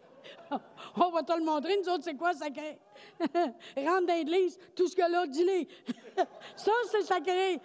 On 0.95 1.11
va 1.11 1.23
te 1.25 1.33
le 1.33 1.45
montrer, 1.45 1.77
nous 1.83 1.89
autres, 1.93 2.05
c'est 2.05 2.15
quoi 2.15 2.33
sacré? 2.33 2.79
Rentre 3.19 4.07
dans 4.07 4.15
l'église, 4.15 4.57
tout 4.77 4.87
ce 4.87 4.95
que 4.95 5.11
là, 5.11 5.27
dis-le. 5.27 5.67
ça, 6.55 6.71
c'est 6.93 7.03
sacré. 7.03 7.61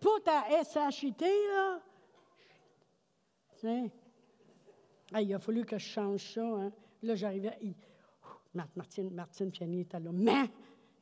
Pour 0.00 0.20
ta 0.24 0.42
SHIT, 0.90 1.20
là. 1.20 1.80
il 5.20 5.34
a 5.34 5.38
fallu 5.38 5.64
que 5.64 5.78
je 5.78 5.86
change 5.86 6.34
ça. 6.34 6.42
Hein. 6.42 6.72
Là, 7.06 7.14
j'arrivais. 7.14 7.56
Martine, 8.74 9.14
Martine 9.14 9.50
Pianier 9.52 9.82
était 9.82 10.00
là. 10.00 10.10
Mais 10.12 10.50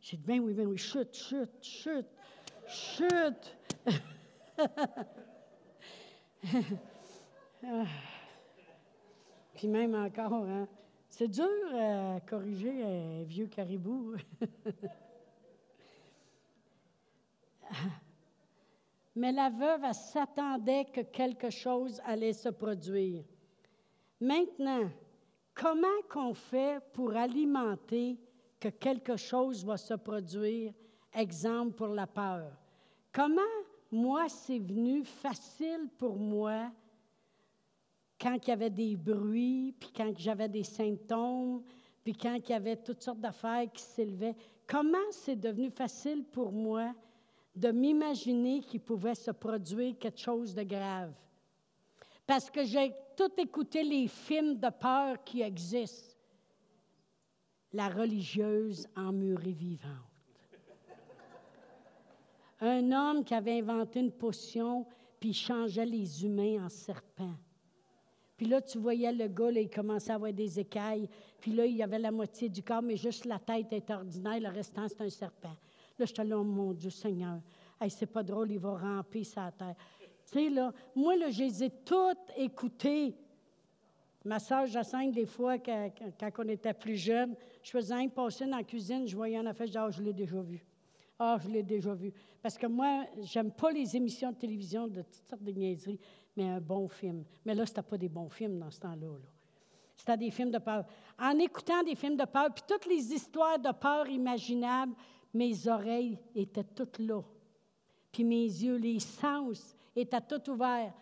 J'ai 0.03 0.19
dit, 0.19 0.25
ben 0.27 0.41
oui, 0.41 0.53
ben 0.53 0.67
oui, 0.67 0.77
chute, 0.77 1.15
chute, 1.15 1.63
chute, 1.63 2.11
chute. 2.67 3.57
Puis 9.55 9.67
même 9.67 9.95
encore, 9.95 10.45
hein, 10.45 10.69
c'est 11.09 11.29
dur 11.29 11.49
à 11.75 12.21
corriger 12.21 12.83
un 12.83 13.23
vieux 13.23 13.47
caribou. 13.47 14.15
Mais 19.17 19.33
la 19.33 19.49
veuve 19.49 19.91
s'attendait 19.93 20.85
que 20.85 21.01
quelque 21.01 21.49
chose 21.49 22.03
allait 22.05 22.35
se 22.35 22.51
produire. 22.51 23.25
Maintenant, 24.21 24.91
comment 25.55 26.03
qu'on 26.11 26.35
fait 26.35 26.83
pour 26.93 27.15
alimenter 27.17 28.19
que 28.59 28.69
quelque 28.69 29.17
chose 29.17 29.65
va 29.65 29.77
se 29.77 29.95
produire? 29.95 30.73
Exemple 31.13 31.73
pour 31.73 31.89
la 31.89 32.07
peur. 32.07 32.51
Comment, 33.13 33.41
moi, 33.91 34.29
c'est 34.29 34.59
venu 34.59 35.05
facile 35.05 35.89
pour 35.99 36.17
moi 36.17 36.73
quand 38.21 38.37
il 38.43 38.49
y 38.49 38.53
avait 38.53 38.71
des 38.71 38.97
bruits, 38.97 39.75
puis 39.79 39.91
quand 39.95 40.13
j'avais 40.17 40.49
des 40.49 40.65
symptômes, 40.65 41.63
puis 42.03 42.15
quand 42.15 42.35
il 42.37 42.51
y 42.51 42.55
avait 42.55 42.77
toutes 42.77 43.03
sortes 43.03 43.21
d'affaires 43.21 43.71
qui 43.73 43.83
s'élevaient? 43.83 44.37
Comment 44.67 45.11
c'est 45.11 45.37
devenu 45.37 45.71
facile 45.71 46.25
pour 46.25 46.51
moi 46.53 46.93
de 47.55 47.71
m'imaginer 47.71 48.61
qu'il 48.61 48.81
pouvait 48.81 49.15
se 49.15 49.31
produire 49.31 49.99
quelque 49.99 50.21
chose 50.21 50.55
de 50.55 50.63
grave? 50.63 51.13
Parce 52.27 52.51
que 52.51 52.65
j'ai 52.65 52.95
tout 53.17 53.31
écouté 53.39 53.83
les 53.83 54.09
films 54.09 54.59
de 54.59 54.71
peur 54.71 55.23
qui 55.25 55.43
existent. 55.43 56.17
La 57.73 57.89
religieuse 57.89 58.87
emmurée 58.97 59.53
vivante. 59.53 59.91
Un 62.61 62.93
homme 62.93 63.25
qui 63.25 63.35
avait 63.35 63.59
inventé 63.59 64.01
une 64.01 64.13
potion, 64.13 64.87
puis 65.21 65.33
changeait 65.33 65.85
les 65.85 66.25
humains 66.25 66.65
en 66.65 66.69
serpents. 66.69 67.35
Puis 68.37 68.47
là, 68.47 68.61
tu 68.61 68.79
voyais 68.79 69.13
le 69.13 69.29
gars, 69.29 69.51
il 69.51 69.71
commençait 69.71 70.13
à 70.13 70.17
avoir 70.17 70.33
des 70.33 70.59
écailles. 70.59 71.09
Puis 71.41 71.53
là, 71.53 71.67
il 71.67 71.77
y 71.77 71.83
avait 71.83 71.99
la 71.99 72.11
moitié 72.11 72.49
du 72.49 72.63
corps, 72.63 72.83
mais 72.83 72.97
juste 72.97 73.25
la 73.25 73.39
tête 73.39 73.73
est 73.73 73.91
ordinaire, 73.91 74.41
le 74.41 74.49
restant, 74.49 74.89
c'est 74.89 75.03
un 75.03 75.11
serpent. 75.11 75.57
Là, 75.99 76.07
je 76.07 76.23
là, 76.23 76.39
oh 76.39 76.45
mon 76.45 76.73
Dieu 76.73 76.91
Seigneur, 76.91 77.41
hey, 77.81 77.91
c'est 77.91 78.07
pas 78.07 78.23
drôle, 78.23 78.51
il 78.51 78.59
va 78.59 78.77
ramper 78.77 79.23
sa 79.23 79.53
terre. 79.53 79.77
Tu 80.31 80.39
sais, 80.39 80.51
là, 80.51 80.73
moi, 80.95 81.17
là, 81.17 81.31
je 81.31 81.43
les 81.43 81.65
ai 81.65 81.71
toutes 81.71 82.31
écoutées. 82.37 83.15
Ma 84.25 84.39
soeur 84.39 84.67
Jacinthe, 84.67 85.13
des 85.13 85.27
fois, 85.27 85.59
quand, 85.59 85.91
on 86.39 86.49
était 86.49 86.73
plus 86.73 86.97
jeune, 86.97 87.35
je 87.63 87.71
faisais 87.71 87.95
un 87.95 88.09
passer 88.09 88.47
dans 88.47 88.57
la 88.57 88.65
cuisine, 88.65 89.07
je 89.07 89.15
voyais 89.15 89.39
en 89.39 89.47
affaire, 89.47 89.67
je 89.67 89.73
disais, 89.73 89.85
ah, 89.85 89.91
je 89.91 90.03
l'ai 90.03 90.15
déjà 90.15 90.41
vu. 90.41 90.65
Ah, 91.19 91.37
je 91.43 91.49
l'ai 91.49 91.63
déjà 91.63 91.95
vu. 91.95 92.13
Parce 92.43 92.57
que 92.57 92.67
moi, 92.67 93.05
j'aime 93.21 93.53
pas 93.53 93.71
les 93.71 93.97
émissions 93.97 94.33
de 94.33 94.37
télévision 94.37 94.89
de 94.89 95.03
toutes 95.03 95.29
sortes 95.29 95.43
de 95.43 95.53
niaiseries, 95.53 96.01
mais 96.37 96.49
un 96.49 96.61
bon 96.61 96.89
film. 96.89 97.25
Mais 97.45 97.55
là, 97.55 97.67
c'était 97.67 97.83
pas 97.83 97.99
des 97.99 98.09
bons 98.09 98.31
films 98.31 98.59
dans 98.59 98.71
ce 98.71 98.81
temps-là. 98.81 99.19
Là. 99.19 99.29
C'était 99.97 100.17
des 100.17 100.31
films 100.31 100.51
de 100.51 100.59
peur. 100.59 100.85
En 101.19 101.39
écoutant 101.39 101.83
des 101.83 101.95
films 101.95 102.17
de 102.17 102.25
peur, 102.25 102.53
puis 102.53 102.65
toutes 102.67 102.87
les 102.87 103.13
histoires 103.13 103.59
de 103.59 103.71
peur 103.73 104.09
imaginables, 104.09 104.95
mes 105.33 105.69
oreilles 105.69 106.19
étaient 106.35 106.65
toutes 106.65 106.99
là. 106.99 107.23
Puis 108.11 108.25
mes 108.25 108.45
yeux, 108.45 108.77
les 108.77 109.01
sens 109.01 109.74
étaient 109.97 110.21
tout 110.21 110.51
ouverts. 110.51 110.93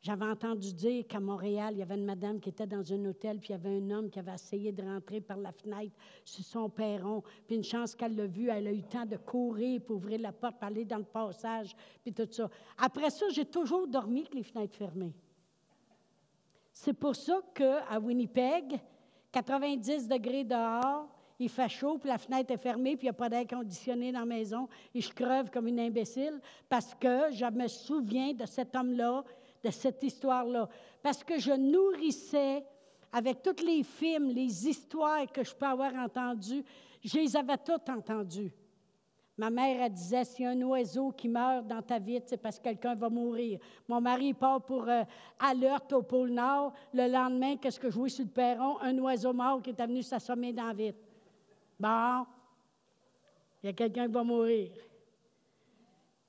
J'avais 0.00 0.26
entendu 0.26 0.72
dire 0.72 1.06
qu'à 1.08 1.18
Montréal, 1.18 1.74
il 1.74 1.80
y 1.80 1.82
avait 1.82 1.96
une 1.96 2.04
madame 2.04 2.38
qui 2.38 2.50
était 2.50 2.68
dans 2.68 2.92
un 2.92 3.04
hôtel, 3.06 3.40
puis 3.40 3.48
il 3.48 3.52
y 3.52 3.54
avait 3.56 3.78
un 3.78 3.90
homme 3.90 4.10
qui 4.10 4.20
avait 4.20 4.34
essayé 4.34 4.70
de 4.70 4.82
rentrer 4.82 5.20
par 5.20 5.36
la 5.38 5.50
fenêtre 5.50 5.96
sur 6.24 6.44
son 6.44 6.70
perron. 6.70 7.22
Puis 7.46 7.56
une 7.56 7.64
chance 7.64 7.96
qu'elle 7.96 8.14
l'a 8.14 8.26
vu, 8.26 8.48
elle 8.48 8.68
a 8.68 8.72
eu 8.72 8.76
le 8.76 8.82
temps 8.82 9.04
de 9.04 9.16
courir 9.16 9.80
pour 9.80 9.96
ouvrir 9.96 10.20
la 10.20 10.30
porte, 10.30 10.56
pour 10.56 10.68
aller 10.68 10.84
dans 10.84 10.98
le 10.98 11.04
passage, 11.04 11.74
puis 12.04 12.12
tout 12.12 12.28
ça. 12.30 12.48
Après 12.76 13.10
ça, 13.10 13.26
j'ai 13.30 13.44
toujours 13.44 13.88
dormi 13.88 14.20
avec 14.20 14.34
les 14.34 14.44
fenêtres 14.44 14.76
fermées. 14.76 15.12
C'est 16.72 16.92
pour 16.92 17.16
ça 17.16 17.40
qu'à 17.52 17.98
Winnipeg, 17.98 18.78
90 19.32 20.06
degrés 20.06 20.44
dehors, 20.44 21.08
il 21.38 21.48
fait 21.48 21.68
chaud, 21.68 21.98
puis 21.98 22.08
la 22.08 22.18
fenêtre 22.18 22.52
est 22.52 22.58
fermée, 22.58 22.96
puis 22.96 23.06
il 23.06 23.10
n'y 23.10 23.10
a 23.10 23.14
pas 23.14 23.28
d'air 23.28 23.46
conditionné 23.46 24.10
dans 24.10 24.20
la 24.20 24.26
maison, 24.26 24.68
et 24.94 25.00
je 25.00 25.12
creve 25.12 25.50
comme 25.50 25.68
une 25.68 25.80
imbécile 25.80 26.40
parce 26.68 26.94
que 26.94 27.30
je 27.32 27.44
me 27.46 27.68
souviens 27.68 28.32
de 28.32 28.46
cet 28.46 28.74
homme-là, 28.74 29.24
de 29.62 29.70
cette 29.70 30.02
histoire-là. 30.02 30.68
Parce 31.02 31.22
que 31.22 31.38
je 31.38 31.52
nourrissais 31.52 32.64
avec 33.12 33.42
tous 33.42 33.64
les 33.64 33.82
films, 33.82 34.28
les 34.30 34.68
histoires 34.68 35.30
que 35.32 35.44
je 35.44 35.54
peux 35.54 35.66
avoir 35.66 35.94
entendues, 35.94 36.64
je 37.04 37.18
les 37.18 37.36
avais 37.36 37.56
toutes 37.58 37.88
entendues. 37.88 38.52
Ma 39.38 39.50
mère, 39.50 39.82
elle 39.82 39.92
disait, 39.92 40.24
s'il 40.24 40.44
y 40.44 40.48
a 40.48 40.50
un 40.50 40.62
oiseau 40.62 41.12
qui 41.12 41.28
meurt 41.28 41.64
dans 41.64 41.80
ta 41.80 42.00
vie, 42.00 42.20
c'est 42.26 42.36
parce 42.36 42.58
que 42.58 42.64
quelqu'un 42.64 42.96
va 42.96 43.08
mourir. 43.08 43.60
Mon 43.86 44.00
mari 44.00 44.34
part 44.34 44.60
pour 44.62 44.88
euh, 44.88 45.04
alerte 45.38 45.92
au 45.92 46.02
pôle 46.02 46.30
Nord. 46.30 46.72
Le 46.92 47.06
lendemain, 47.06 47.56
qu'est-ce 47.56 47.78
que 47.78 47.88
je 47.88 47.94
vois 47.94 48.08
sur 48.08 48.24
le 48.24 48.30
perron? 48.32 48.80
Un 48.80 48.98
oiseau 48.98 49.32
mort 49.32 49.62
qui 49.62 49.70
est 49.70 49.86
venu 49.86 50.02
s'assommer 50.02 50.52
dans 50.52 50.66
la 50.66 50.72
vitre. 50.72 50.98
Bon, 51.78 52.26
il 53.62 53.66
y 53.66 53.68
a 53.68 53.72
quelqu'un 53.72 54.06
qui 54.06 54.12
va 54.12 54.24
mourir. 54.24 54.70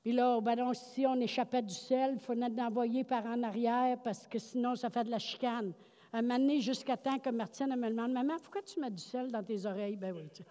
Puis 0.01 0.13
là, 0.13 0.39
ben 0.41 0.73
si 0.73 1.05
on 1.05 1.15
échappait 1.19 1.61
du 1.61 1.73
sel, 1.73 2.13
il 2.13 2.19
fallait 2.19 2.49
l'envoyer 2.49 3.03
par 3.03 3.25
en 3.25 3.43
arrière 3.43 3.97
parce 4.01 4.27
que 4.27 4.39
sinon, 4.39 4.75
ça 4.75 4.89
fait 4.89 5.03
de 5.03 5.11
la 5.11 5.19
chicane. 5.19 5.73
Un 6.13 6.21
moment 6.21 6.39
donné, 6.39 6.61
jusqu'à 6.61 6.97
temps 6.97 7.19
que 7.19 7.29
Martine 7.29 7.75
me 7.75 7.89
demande 7.89 8.13
Maman, 8.13 8.37
pourquoi 8.41 8.61
tu 8.61 8.79
mets 8.79 8.89
du 8.89 9.03
sel 9.03 9.31
dans 9.31 9.43
tes 9.43 9.65
oreilles? 9.65 9.95
Ben 9.95 10.13
oui. 10.15 10.29
Tu... 10.33 10.43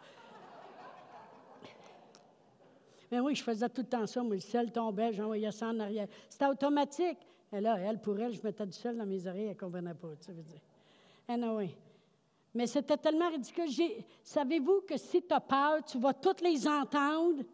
Mais 3.11 3.21
oui, 3.21 3.35
je 3.35 3.43
faisais 3.43 3.69
tout 3.69 3.81
le 3.81 3.89
temps 3.89 4.07
ça. 4.07 4.23
Moi, 4.23 4.35
le 4.35 4.41
sel 4.41 4.71
tombait, 4.71 5.13
j'envoyais 5.13 5.51
ça 5.51 5.69
en 5.69 5.81
arrière. 5.81 6.07
C'était 6.29 6.47
automatique. 6.47 7.19
Et 7.53 7.61
là, 7.61 7.79
elle, 7.79 8.01
pour 8.01 8.21
elle, 8.21 8.35
je 8.35 8.43
mettais 8.43 8.67
du 8.67 8.73
sel 8.73 8.97
dans 8.97 9.07
mes 9.07 9.27
oreilles, 9.27 9.45
elle 9.45 9.49
ne 9.51 9.55
comprenait 9.55 9.95
pas. 9.95 10.09
Tu 10.21 10.31
veux 10.31 10.43
dire. 10.43 10.61
Anyway. 11.27 11.75
Mais 12.55 12.67
c'était 12.67 12.97
tellement 12.97 13.31
ridicule. 13.31 13.69
Savez-vous 14.23 14.83
que 14.83 14.97
si 14.97 15.23
tu 15.23 15.33
as 15.33 15.41
peur, 15.41 15.85
tu 15.85 15.99
vas 15.99 16.15
toutes 16.15 16.41
les 16.41 16.67
entendre, 16.67 17.45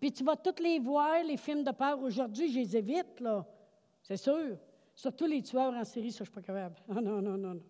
puis 0.00 0.12
tu 0.12 0.24
vas 0.24 0.36
toutes 0.36 0.60
les 0.60 0.78
voir, 0.78 1.22
les 1.24 1.36
films 1.36 1.62
de 1.62 1.70
peur. 1.70 2.00
Aujourd'hui, 2.00 2.52
je 2.52 2.58
les 2.58 2.76
évite, 2.76 3.20
là. 3.20 3.46
C'est 4.02 4.16
sûr. 4.16 4.58
Surtout 4.94 5.26
les 5.26 5.42
tueurs 5.42 5.74
en 5.74 5.84
série, 5.84 6.10
ça, 6.10 6.24
je 6.24 6.30
ne 6.30 6.32
suis 6.32 6.34
pas 6.34 6.42
capable. 6.42 6.76
non, 6.88 7.00
non, 7.00 7.22
non, 7.22 7.36
non. 7.36 7.60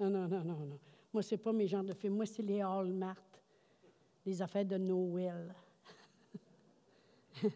Non, 0.00 0.10
non, 0.10 0.28
non, 0.28 0.44
non, 0.44 0.66
non. 0.66 0.78
Moi, 1.12 1.22
ce 1.22 1.34
n'est 1.34 1.40
pas 1.40 1.52
mes 1.52 1.66
genres 1.66 1.84
de 1.84 1.92
films. 1.92 2.14
Moi, 2.14 2.26
c'est 2.26 2.42
les 2.42 2.60
Hallmark, 2.60 3.42
les 4.24 4.40
affaires 4.40 4.64
de 4.64 4.76
Noël. 4.76 5.54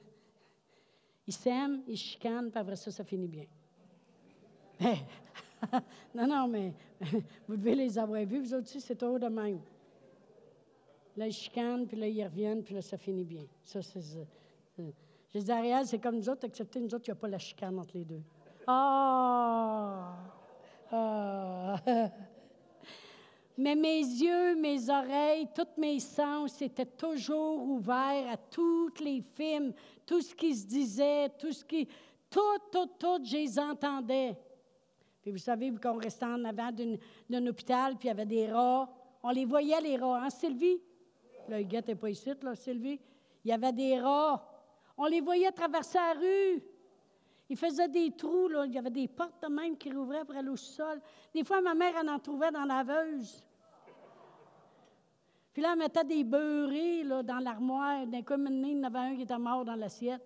ils 1.26 1.32
s'aiment, 1.32 1.82
ils 1.86 1.96
chicanent, 1.96 2.50
puis 2.50 2.58
après 2.58 2.76
ça, 2.76 2.90
ça 2.90 3.04
finit 3.04 3.28
bien. 3.28 3.46
non, 6.14 6.26
non, 6.26 6.48
mais 6.48 6.72
vous 7.48 7.56
devez 7.56 7.74
les 7.74 7.98
avoir 7.98 8.24
vus, 8.24 8.40
vous 8.40 8.54
aussi, 8.54 8.80
c'est 8.80 8.96
toujours 8.96 9.18
de 9.18 9.28
même. 9.28 9.60
Là, 11.16 11.26
ils 11.26 11.32
chicanent, 11.32 11.86
puis 11.86 11.96
là, 11.96 12.08
ils 12.08 12.24
reviennent, 12.24 12.62
puis 12.62 12.74
là, 12.74 12.82
ça 12.82 12.96
finit 12.96 13.24
bien. 13.24 13.44
Ça, 13.62 13.82
c'est. 13.82 14.00
Je 15.34 15.38
dis, 15.38 15.52
Ariel, 15.52 15.86
c'est 15.86 15.98
comme 15.98 16.16
nous 16.16 16.28
autres, 16.28 16.44
excepté 16.44 16.80
nous 16.80 16.94
autres, 16.94 17.04
il 17.06 17.10
n'y 17.10 17.16
a 17.18 17.20
pas 17.20 17.28
la 17.28 17.38
chicane 17.38 17.78
entre 17.78 17.96
les 17.96 18.04
deux. 18.04 18.22
Ah! 18.66 20.14
ah. 20.90 21.76
Mais 23.56 23.74
mes 23.74 24.00
yeux, 24.00 24.56
mes 24.56 24.88
oreilles, 24.88 25.46
tous 25.54 25.78
mes 25.78 26.00
sens 26.00 26.60
étaient 26.62 26.86
toujours 26.86 27.62
ouverts 27.62 28.30
à 28.30 28.36
tous 28.36 28.90
les 29.02 29.20
films, 29.20 29.72
tout 30.06 30.22
ce 30.22 30.34
qui 30.34 30.54
se 30.54 30.66
disait, 30.66 31.28
tout 31.38 31.52
ce 31.52 31.64
qui. 31.64 31.86
Tout, 32.30 32.58
tout, 32.70 32.88
tout, 32.98 33.22
je 33.22 33.36
les 33.36 33.58
entendais. 33.58 34.34
Puis 35.22 35.30
vous 35.30 35.38
savez, 35.38 35.72
qu'on 35.80 35.98
restait 35.98 36.26
en 36.26 36.44
avant 36.44 36.70
d'un 37.30 37.46
hôpital, 37.46 37.96
puis 37.96 38.08
il 38.08 38.10
y 38.10 38.10
avait 38.10 38.26
des 38.26 38.50
rats. 38.50 38.92
On 39.22 39.30
les 39.30 39.44
voyait, 39.44 39.80
les 39.80 39.96
rats, 39.96 40.24
hein, 40.24 40.30
Sylvie? 40.30 40.80
Là, 41.48 41.58
le 41.58 41.64
gars 41.64 41.78
n'était 41.78 41.94
pas 41.94 42.10
ici, 42.10 42.30
là, 42.42 42.54
Sylvie. 42.56 43.00
Il 43.44 43.48
y 43.48 43.52
avait 43.52 43.72
des 43.72 44.00
rats. 44.00 44.44
On 44.96 45.06
les 45.06 45.20
voyait 45.20 45.50
traverser 45.52 45.98
la 45.98 46.20
rue. 46.20 46.62
Ils 47.48 47.56
faisaient 47.56 47.88
des 47.88 48.10
trous, 48.12 48.48
là. 48.48 48.66
Il 48.66 48.72
y 48.72 48.78
avait 48.78 48.90
des 48.90 49.06
portes 49.06 49.48
même 49.48 49.76
qui 49.76 49.92
rouvraient 49.92 50.24
pour 50.24 50.34
aller 50.36 50.48
au 50.48 50.56
sol. 50.56 51.00
Des 51.32 51.44
fois, 51.44 51.60
ma 51.60 51.74
mère, 51.74 51.94
elle 52.00 52.08
en 52.08 52.18
trouvait 52.18 52.50
dans 52.50 52.64
la 52.64 52.82
laveuse. 52.82 53.44
Puis 55.52 55.62
là, 55.62 55.70
elle 55.72 55.78
mettait 55.78 56.04
des 56.04 56.24
beurrés 56.24 57.04
là, 57.04 57.22
dans 57.22 57.38
l'armoire. 57.38 58.06
D'un 58.06 58.22
coup, 58.22 58.34
il 58.36 58.68
y 58.68 58.80
en 58.80 58.84
avait 58.84 58.98
un 58.98 59.16
qui 59.16 59.22
était 59.22 59.38
mort 59.38 59.64
dans 59.64 59.76
l'assiette. 59.76 60.22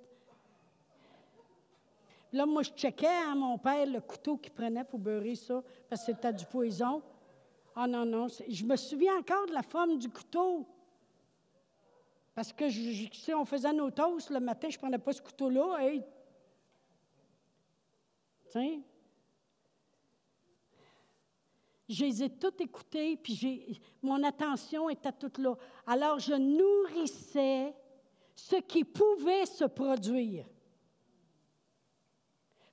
Là, 2.33 2.45
moi, 2.45 2.63
je 2.63 2.71
checkais 2.71 3.07
à 3.07 3.35
mon 3.35 3.57
père 3.59 3.87
le 3.87 4.01
couteau 4.01 4.37
qu'il 4.37 4.53
prenait 4.53 4.85
pour 4.85 4.99
beurrer 4.99 5.35
ça, 5.35 5.63
parce 5.89 6.05
que 6.05 6.13
c'était 6.13 6.33
du 6.33 6.45
poison. 6.47 7.03
Ah 7.75 7.87
non, 7.87 8.05
non. 8.05 8.27
Je 8.49 8.65
me 8.65 8.77
souviens 8.77 9.17
encore 9.19 9.47
de 9.47 9.53
la 9.53 9.63
forme 9.63 9.99
du 9.99 10.09
couteau. 10.09 10.67
Parce 12.35 12.53
que, 12.53 12.69
je, 12.69 13.35
on 13.35 13.45
faisait 13.45 13.73
nos 13.73 13.91
toasts 13.91 14.31
le 14.31 14.41
matin, 14.41 14.69
je 14.69 14.77
ne 14.77 14.81
prenais 14.81 14.99
pas 14.99 15.13
ce 15.13 15.23
couteau-là. 15.23 15.91
Tiens. 18.51 18.81
Je 21.89 22.05
les 22.05 22.23
ai 22.25 22.31
toutes 22.31 22.61
écoutées, 22.61 23.17
puis 23.17 23.81
mon 24.03 24.23
attention 24.25 24.91
était 24.91 25.13
toute 25.13 25.39
là. 25.39 25.55
Alors, 25.87 26.19
je 26.19 26.35
nourrissais 26.35 27.73
ce 28.35 28.57
qui 28.57 28.85
pouvait 28.85 29.47
se 29.47 29.65
produire. 29.65 30.47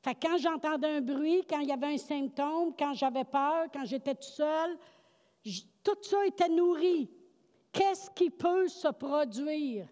Fait 0.04 0.16
quand 0.16 0.38
j'entendais 0.38 0.98
un 0.98 1.02
bruit, 1.02 1.46
quand 1.50 1.62
il 1.62 1.70
y 1.70 1.72
avait 1.72 1.94
un 1.94 1.98
symptôme, 1.98 2.74
quand 2.78 2.94
j'avais 2.94 3.24
peur, 3.24 3.68
quand 3.72 3.86
j'étais 3.86 4.14
tout 4.16 4.22
seul, 4.24 4.78
tout 5.82 5.98
ça 6.02 6.26
était 6.26 6.50
nourri. 6.50 7.10
Qu'est-ce 7.72 8.12
qui 8.12 8.30
peut 8.30 8.68
se 8.68 8.90
produire? 8.90 9.88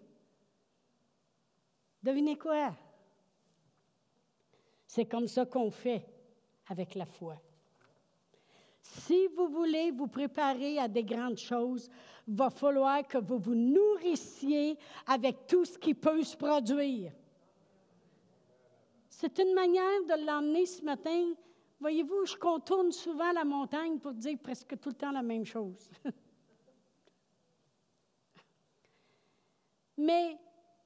Devinez 2.02 2.36
quoi? 2.36 2.76
C'est 4.86 5.06
comme 5.06 5.26
ça 5.26 5.46
qu'on 5.46 5.70
fait 5.70 6.04
avec 6.68 6.94
la 6.94 7.06
foi. 7.06 7.40
Si 8.82 9.28
vous 9.28 9.48
voulez 9.48 9.92
vous 9.92 10.08
préparer 10.08 10.78
à 10.78 10.88
des 10.88 11.04
grandes 11.04 11.38
choses, 11.38 11.88
il 12.28 12.36
va 12.36 12.50
falloir 12.50 13.06
que 13.06 13.16
vous 13.16 13.38
vous 13.38 13.54
nourrissiez 13.54 14.76
avec 15.06 15.46
tout 15.46 15.64
ce 15.64 15.78
qui 15.78 15.94
peut 15.94 16.22
se 16.22 16.36
produire. 16.36 17.12
C'est 19.14 19.38
une 19.38 19.52
manière 19.52 20.02
de 20.08 20.24
l'emmener 20.24 20.64
ce 20.64 20.82
matin. 20.82 21.34
Voyez-vous, 21.78 22.24
je 22.24 22.34
contourne 22.34 22.90
souvent 22.92 23.30
la 23.32 23.44
montagne 23.44 23.98
pour 23.98 24.14
dire 24.14 24.38
presque 24.42 24.80
tout 24.80 24.88
le 24.88 24.94
temps 24.94 25.12
la 25.12 25.22
même 25.22 25.44
chose. 25.44 25.90
Mais 29.98 30.38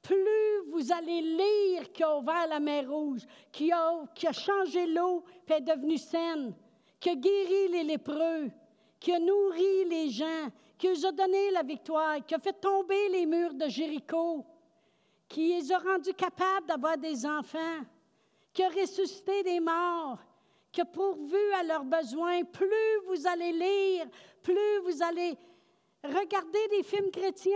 plus 0.02 0.70
vous 0.70 0.92
allez 0.92 1.22
lire 1.22 1.92
qui 1.92 2.02
a 2.02 2.18
ouvert 2.18 2.48
la 2.48 2.58
mer 2.58 2.90
Rouge, 2.90 3.22
qui 3.52 3.70
a, 3.70 4.04
changé 4.32 4.86
l'eau 4.86 5.24
et 5.48 5.52
est 5.52 5.60
devenue 5.60 5.96
saine, 5.96 6.52
qui 6.98 7.10
a 7.10 7.14
guéri 7.14 7.68
les 7.68 7.84
lépreux, 7.84 8.50
qui 8.98 9.12
a 9.12 9.20
nourri 9.20 9.84
les 9.88 10.10
gens, 10.10 10.48
qui 10.76 10.88
a 10.88 11.12
donné 11.12 11.52
la 11.52 11.62
victoire, 11.62 12.26
qui 12.26 12.34
a 12.34 12.40
fait 12.40 12.60
tomber 12.60 13.08
les 13.08 13.24
murs 13.24 13.54
de 13.54 13.68
Jéricho, 13.68 14.44
qui 15.28 15.54
les 15.54 15.70
a 15.70 15.78
rendus 15.78 16.12
capables 16.14 16.66
d'avoir 16.66 16.98
des 16.98 17.24
enfants, 17.24 17.84
qui 18.56 18.64
a 18.64 18.70
ressuscité 18.70 19.42
des 19.42 19.60
morts, 19.60 20.18
qui 20.72 20.80
a 20.80 20.86
pourvu 20.86 21.52
à 21.60 21.62
leurs 21.62 21.84
besoins. 21.84 22.42
Plus 22.42 22.96
vous 23.06 23.26
allez 23.26 23.52
lire, 23.52 24.06
plus 24.42 24.78
vous 24.82 25.02
allez 25.02 25.36
regarder 26.02 26.66
des 26.70 26.82
films 26.82 27.10
chrétiens, 27.10 27.52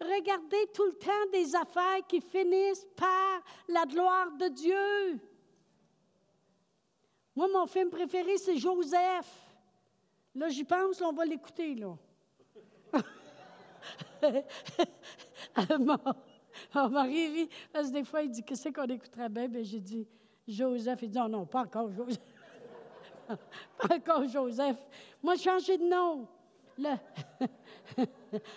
regarder 0.00 0.64
tout 0.72 0.84
le 0.84 0.92
temps 0.92 1.26
des 1.32 1.56
affaires 1.56 2.06
qui 2.06 2.20
finissent 2.20 2.86
par 2.94 3.42
la 3.66 3.84
gloire 3.84 4.30
de 4.36 4.46
Dieu. 4.46 5.18
Moi, 7.34 7.48
mon 7.52 7.66
film 7.66 7.90
préféré, 7.90 8.38
c'est 8.38 8.58
Joseph. 8.58 9.50
Là, 10.36 10.48
j'y 10.50 10.62
pense, 10.62 11.02
on 11.02 11.12
va 11.12 11.24
l'écouter, 11.24 11.74
là. 11.74 11.96
mon, 16.74 16.88
mari 16.88 17.28
rit, 17.28 17.48
parce 17.72 17.88
que 17.88 17.92
des 17.94 18.04
fois, 18.04 18.22
il 18.22 18.30
dit 18.30 18.42
Qu'est-ce 18.42 18.68
qu'on 18.68 18.84
écouterait 18.84 19.28
bien? 19.28 19.48
Bien, 19.48 19.62
j'ai 19.62 19.80
dit 19.80 20.06
Joseph. 20.46 21.00
Il 21.02 21.10
dit 21.10 21.18
Oh 21.22 21.28
non, 21.28 21.46
pas 21.46 21.60
encore 21.62 21.90
Joseph. 21.90 22.18
pas 23.28 23.94
encore 23.94 24.26
Joseph. 24.28 24.76
Moi, 25.22 25.34
j'ai 25.36 25.44
changé 25.44 25.78
de 25.78 25.84
nom. 25.84 26.26
Le, 26.78 26.94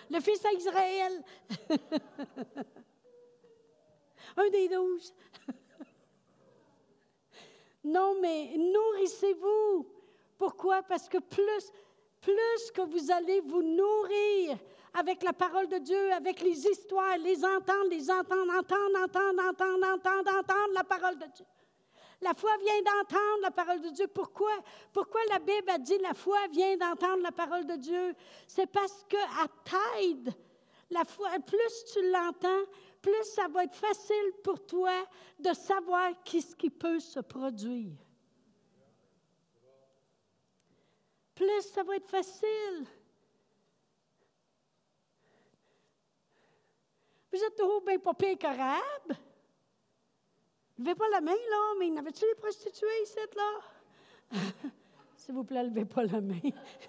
le 0.10 0.20
fils 0.20 0.44
d'Israël. 0.56 1.24
Un 4.38 4.50
des 4.50 4.70
douze. 4.70 5.14
non, 7.84 8.16
mais 8.22 8.56
nourrissez-vous. 8.58 9.88
Pourquoi? 10.38 10.84
Parce 10.84 11.10
que 11.10 11.18
plus, 11.18 11.72
plus 12.22 12.72
que 12.74 12.82
vous 12.82 13.12
allez 13.12 13.42
vous 13.42 13.64
nourrir 13.64 14.58
avec 14.94 15.24
la 15.24 15.34
parole 15.34 15.68
de 15.68 15.78
Dieu, 15.78 16.12
avec 16.14 16.42
les 16.42 16.68
histoires, 16.68 17.18
les 17.18 17.44
entendre, 17.44 17.90
les 17.90 18.10
entendre, 18.10 18.52
entendre, 18.58 19.04
entendre, 19.04 19.44
entendre, 19.50 19.88
entendre, 19.94 20.32
entendre 20.40 20.74
la 20.74 20.84
parole 20.84 21.18
de 21.18 21.26
Dieu. 21.26 21.46
La 22.22 22.34
foi 22.36 22.52
vient 22.58 22.82
d'entendre 22.84 23.42
la 23.42 23.52
parole 23.52 23.82
de 23.82 23.90
Dieu. 23.90 24.08
Pourquoi? 24.08 24.52
Pourquoi 24.94 25.22
la 25.30 25.40
Bible 25.40 25.70
a 25.70 25.78
dit 25.80 25.98
la 25.98 26.14
foi 26.14 26.38
vient 26.52 26.78
d'entendre 26.78 27.24
la 27.24 27.32
parole 27.32 27.66
de 27.66 27.76
Dieu? 27.76 28.16
C'est 28.48 28.68
parce 28.68 29.04
qu'elle 29.10 29.20
t'aide. 29.64 30.34
La 30.92 31.06
foi, 31.06 31.30
plus 31.40 31.86
tu 31.94 32.12
l'entends, 32.12 32.66
plus 33.02 33.24
ça 33.24 33.48
va 33.48 33.64
être 33.64 33.76
facile 33.76 34.34
pour 34.44 34.64
toi 34.66 34.94
de 35.40 35.54
savoir 35.54 36.12
qu'est-ce 36.24 36.56
qui 36.56 36.70
peut 36.70 37.00
se 37.00 37.22
produire. 37.22 37.94
Plus 41.34 41.62
ça 41.74 41.82
va 41.82 41.96
être 41.96 42.10
facile. 42.10 42.86
Vous 47.32 47.44
êtes 47.44 47.56
toujours 47.56 47.82
bien 47.82 47.98
pas 48.00 48.14
pire 48.14 48.38
Levez 50.78 50.96
pas 50.96 51.10
la 51.10 51.22
main, 51.22 51.32
là, 51.32 51.74
mais 51.80 51.90
n'avait-tu 51.90 52.26
les 52.26 52.36
prostituées 52.36 53.02
ici, 53.04 53.16
là? 53.36 53.62
S'il 55.16 55.36
vous 55.36 55.44
plaît, 55.44 55.64
levez 55.64 55.86
pas 55.86 56.04
la 56.04 56.20
main. 56.20 56.42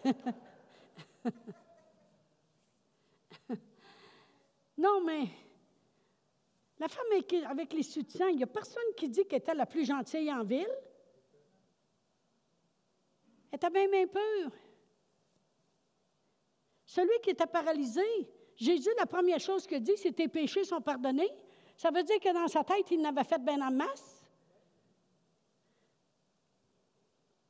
non, 4.79 5.05
mais 5.05 5.29
la 6.79 6.89
femme 6.89 7.05
avec 7.47 7.75
les 7.75 7.83
soutiens, 7.83 8.29
il 8.29 8.37
n'y 8.37 8.43
a 8.43 8.47
personne 8.47 8.83
qui 8.97 9.09
dit 9.09 9.27
qu'elle 9.27 9.41
était 9.41 9.55
la 9.55 9.67
plus 9.67 9.85
gentille 9.85 10.33
en 10.33 10.43
ville. 10.43 10.75
Elle 13.51 13.57
était 13.57 13.71
bien, 13.71 13.89
bien 13.89 14.07
pure. 14.07 14.51
Celui 16.87 17.21
qui 17.23 17.31
était 17.31 17.47
paralysé, 17.47 18.03
Jésus, 18.63 18.91
la 18.97 19.07
première 19.07 19.41
chose 19.41 19.67
qu'il 19.67 19.83
dit, 19.83 19.97
c'est 19.97 20.13
tes 20.13 20.29
péchés 20.29 20.63
sont 20.63 20.81
pardonnés. 20.81 21.31
Ça 21.77 21.91
veut 21.91 22.05
dire 22.05 22.21
que 22.21 22.33
dans 22.33 22.47
sa 22.47 22.63
tête, 22.63 22.89
il 22.93 23.01
n'avait 23.01 23.25
fait 23.25 23.43
bien 23.43 23.61
en 23.61 23.73
masse. 23.73 24.23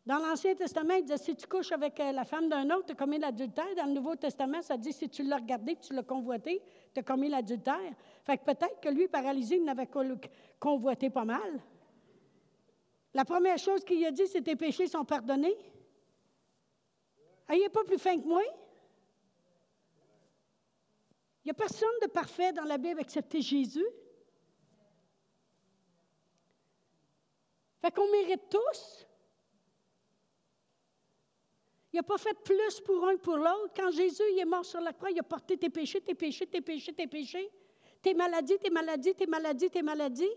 Dans 0.07 0.17
l'Ancien 0.17 0.55
Testament, 0.55 0.95
il 0.95 1.03
disait 1.03 1.19
si 1.19 1.37
tu 1.37 1.47
couches 1.47 1.71
avec 1.71 2.01
euh, 2.01 2.13
la 2.13 2.25
femme 2.25 2.49
d'un 2.49 2.69
autre, 2.71 2.87
tu 2.87 2.93
as 2.93 2.95
commis 2.95 3.19
l'adultère. 3.19 3.75
Dans 3.77 3.85
le 3.85 3.93
Nouveau 3.93 4.17
Testament, 4.17 4.63
ça 4.63 4.79
dit 4.79 4.93
si 4.93 5.07
tu 5.11 5.23
l'as 5.23 5.37
regardé, 5.37 5.77
tu 5.77 5.93
l'as 5.93 6.03
convoité, 6.03 6.63
tu 6.95 7.01
as 7.01 7.03
commis 7.03 7.29
l'adultère. 7.29 7.93
Fait 8.25 8.39
que 8.39 8.45
peut-être 8.45 8.81
que 8.81 8.89
lui, 8.89 9.07
paralysé, 9.07 9.57
il 9.57 9.65
n'avait 9.65 9.91
convoité 10.59 11.11
pas 11.11 11.27
mal. 11.27 11.61
La 13.13 13.27
première 13.27 13.59
chose 13.59 13.85
qu'il 13.85 14.03
a 14.07 14.11
dit, 14.11 14.27
c'est 14.27 14.41
tes 14.41 14.57
péchés 14.57 14.87
sont 14.87 15.05
pardonnés. 15.05 15.57
Ah, 17.49 17.55
il 17.55 17.61
n'est 17.61 17.69
pas 17.69 17.85
plus 17.85 17.99
fin 17.99 18.19
que 18.19 18.27
moi. 18.27 18.43
Il 21.45 21.49
n'y 21.49 21.51
a 21.51 21.55
personne 21.55 21.89
de 22.01 22.07
parfait 22.07 22.53
dans 22.53 22.65
la 22.65 22.79
Bible 22.79 23.01
excepté 23.01 23.43
Jésus. 23.43 23.87
Fait 27.81 27.91
qu'on 27.91 28.11
mérite 28.13 28.49
tous. 28.49 29.07
Il 31.93 31.97
n'a 31.97 32.05
pas 32.05 32.17
fait 32.17 32.35
plus 32.43 32.81
pour 32.81 33.07
un 33.07 33.17
que 33.17 33.21
pour 33.21 33.37
l'autre. 33.37 33.73
Quand 33.77 33.91
Jésus 33.91 34.23
est 34.39 34.45
mort 34.45 34.65
sur 34.65 34.81
la 34.81 34.93
croix, 34.93 35.11
il 35.11 35.19
a 35.19 35.25
porté 35.25 35.59
tes 35.59 35.69
péchés, 35.69 36.01
tes 36.01 36.15
péchés, 36.15 36.47
tes 36.47 36.61
péchés, 36.61 36.93
tes 36.93 37.09
péchés, 37.09 37.51
tes 38.01 38.15
maladies, 38.15 38.59
tes 38.59 38.71
maladies, 38.71 39.15
tes 39.15 39.27
maladies, 39.27 39.69
tes 39.69 39.83
maladies. 39.83 40.31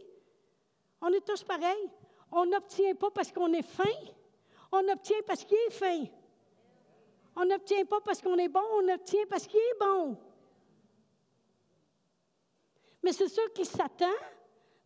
On 1.02 1.10
est 1.10 1.26
tous 1.26 1.44
pareils. 1.44 1.90
On 2.32 2.48
n'obtient 2.48 2.96
pas 2.96 3.12
parce 3.12 3.32
qu'on 3.32 3.54
est 3.54 3.62
fin. 3.62 3.84
On 4.72 4.86
obtient 4.90 5.22
parce 5.26 5.46
qu'il 5.46 5.58
est 5.68 5.72
fin. 5.72 6.04
On 7.36 7.46
n'obtient 7.46 7.86
pas 7.86 8.02
parce 8.02 8.22
qu'on 8.22 8.38
est 8.38 8.50
bon, 8.50 8.64
on 8.74 8.94
obtient 8.94 9.26
parce 9.30 9.46
qu'il 9.46 9.60
est 9.60 9.80
bon. 9.80 10.18
Mais 13.06 13.14
c'est 13.14 13.30
sûr 13.30 13.54
qu'il 13.54 13.68
s'attend 13.68 14.18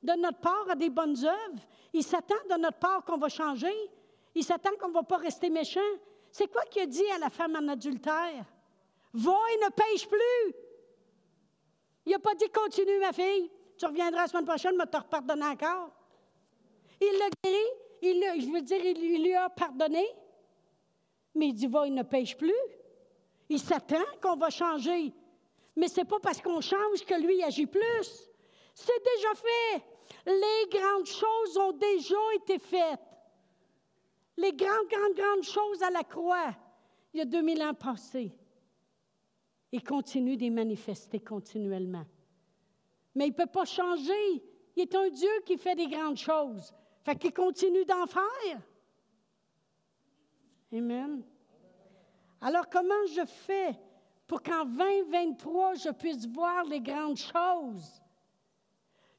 de 0.04 0.12
notre 0.12 0.40
part 0.40 0.70
à 0.70 0.76
des 0.76 0.90
bonnes 0.90 1.16
œuvres. 1.26 1.64
Il 1.94 2.04
s'attend 2.04 2.36
de 2.50 2.60
notre 2.60 2.78
part 2.78 3.06
qu'on 3.06 3.18
va 3.18 3.30
changer. 3.30 3.74
Il 4.36 4.44
s'attend 4.44 4.72
qu'on 4.78 4.90
ne 4.90 4.94
va 4.94 5.04
pas 5.04 5.16
rester 5.16 5.50
méchant. 5.50 5.80
C'est 6.30 6.52
quoi 6.52 6.64
qu'il 6.64 6.82
a 6.82 6.86
dit 6.86 7.10
à 7.16 7.18
la 7.18 7.30
femme 7.30 7.56
en 7.56 7.66
adultère? 7.70 8.44
Va 9.14 9.38
et 9.54 9.64
ne 9.64 9.70
pêche 9.70 10.06
plus. 10.06 10.54
Il 12.08 12.12
n'a 12.12 12.20
pas 12.20 12.36
dit 12.36 12.50
continue, 12.50 13.00
ma 13.00 13.14
fille. 13.14 13.50
Tu 13.78 13.86
reviendras 13.86 14.24
la 14.24 14.28
semaine 14.28 14.46
prochaine, 14.46 14.76
mais 14.78 14.86
te 14.86 15.02
pardonner 15.02 15.46
encore. 15.46 15.90
Il 17.00 17.18
l'a 17.18 17.30
guéri. 17.42 17.64
Il 18.02 18.42
je 18.42 18.52
veux 18.52 18.62
dire, 18.62 18.86
il 18.86 19.24
lui 19.24 19.34
a 19.34 19.48
pardonné. 19.48 20.06
Mais 21.36 21.48
il 21.48 21.54
dit 21.54 21.68
va 21.68 21.88
et 21.88 21.90
ne 21.90 22.04
pêche 22.04 22.36
plus. 22.36 22.52
Il 23.48 23.60
s'attend 23.60 24.04
qu'on 24.22 24.36
va 24.36 24.50
changer. 24.50 25.14
Mais 25.80 25.88
ce 25.88 26.02
n'est 26.02 26.06
pas 26.06 26.20
parce 26.20 26.42
qu'on 26.42 26.60
change 26.60 27.06
que 27.06 27.14
lui 27.14 27.42
agit 27.42 27.66
plus. 27.66 28.30
C'est 28.76 29.02
déjà 29.02 29.34
fait. 29.34 29.84
Les 30.26 30.78
grandes 30.78 31.06
choses 31.06 31.58
ont 31.58 31.72
déjà 31.72 32.18
été 32.36 32.60
faites. 32.60 33.00
Les 34.36 34.52
grandes, 34.52 34.90
grandes, 34.90 35.16
grandes 35.16 35.44
choses 35.44 35.82
à 35.82 35.90
la 35.90 36.04
croix, 36.04 36.54
il 37.14 37.20
y 37.20 37.22
a 37.22 37.26
2000 37.26 37.64
ans 37.64 37.74
passés. 37.74 38.36
Il 39.72 39.82
continue 39.82 40.36
de 40.36 40.42
les 40.42 40.50
manifester 40.50 41.22
continuellement. 41.22 42.06
Mais 43.16 43.28
il 43.28 43.32
ne 43.32 43.36
peut 43.36 43.46
pas 43.46 43.64
changer. 43.64 44.44
Il 44.76 44.82
est 44.82 44.96
un 44.96 45.08
Dieu 45.08 45.32
qui 45.46 45.58
fait 45.58 45.76
des 45.76 45.88
grandes 45.88 46.18
choses. 46.18 46.74
Fait 47.06 47.16
qu'il 47.16 47.34
continue 47.34 47.86
d'en 47.86 48.06
faire. 48.06 48.60
Amen. 50.74 51.24
Alors 52.42 52.68
comment 52.70 53.06
je 53.16 53.26
fais 53.26 53.80
pour 54.30 54.44
qu'en 54.44 54.64
2023, 54.64 55.74
je 55.74 55.90
puisse 55.90 56.28
voir 56.28 56.64
les 56.66 56.80
grandes 56.80 57.18
choses? 57.18 58.00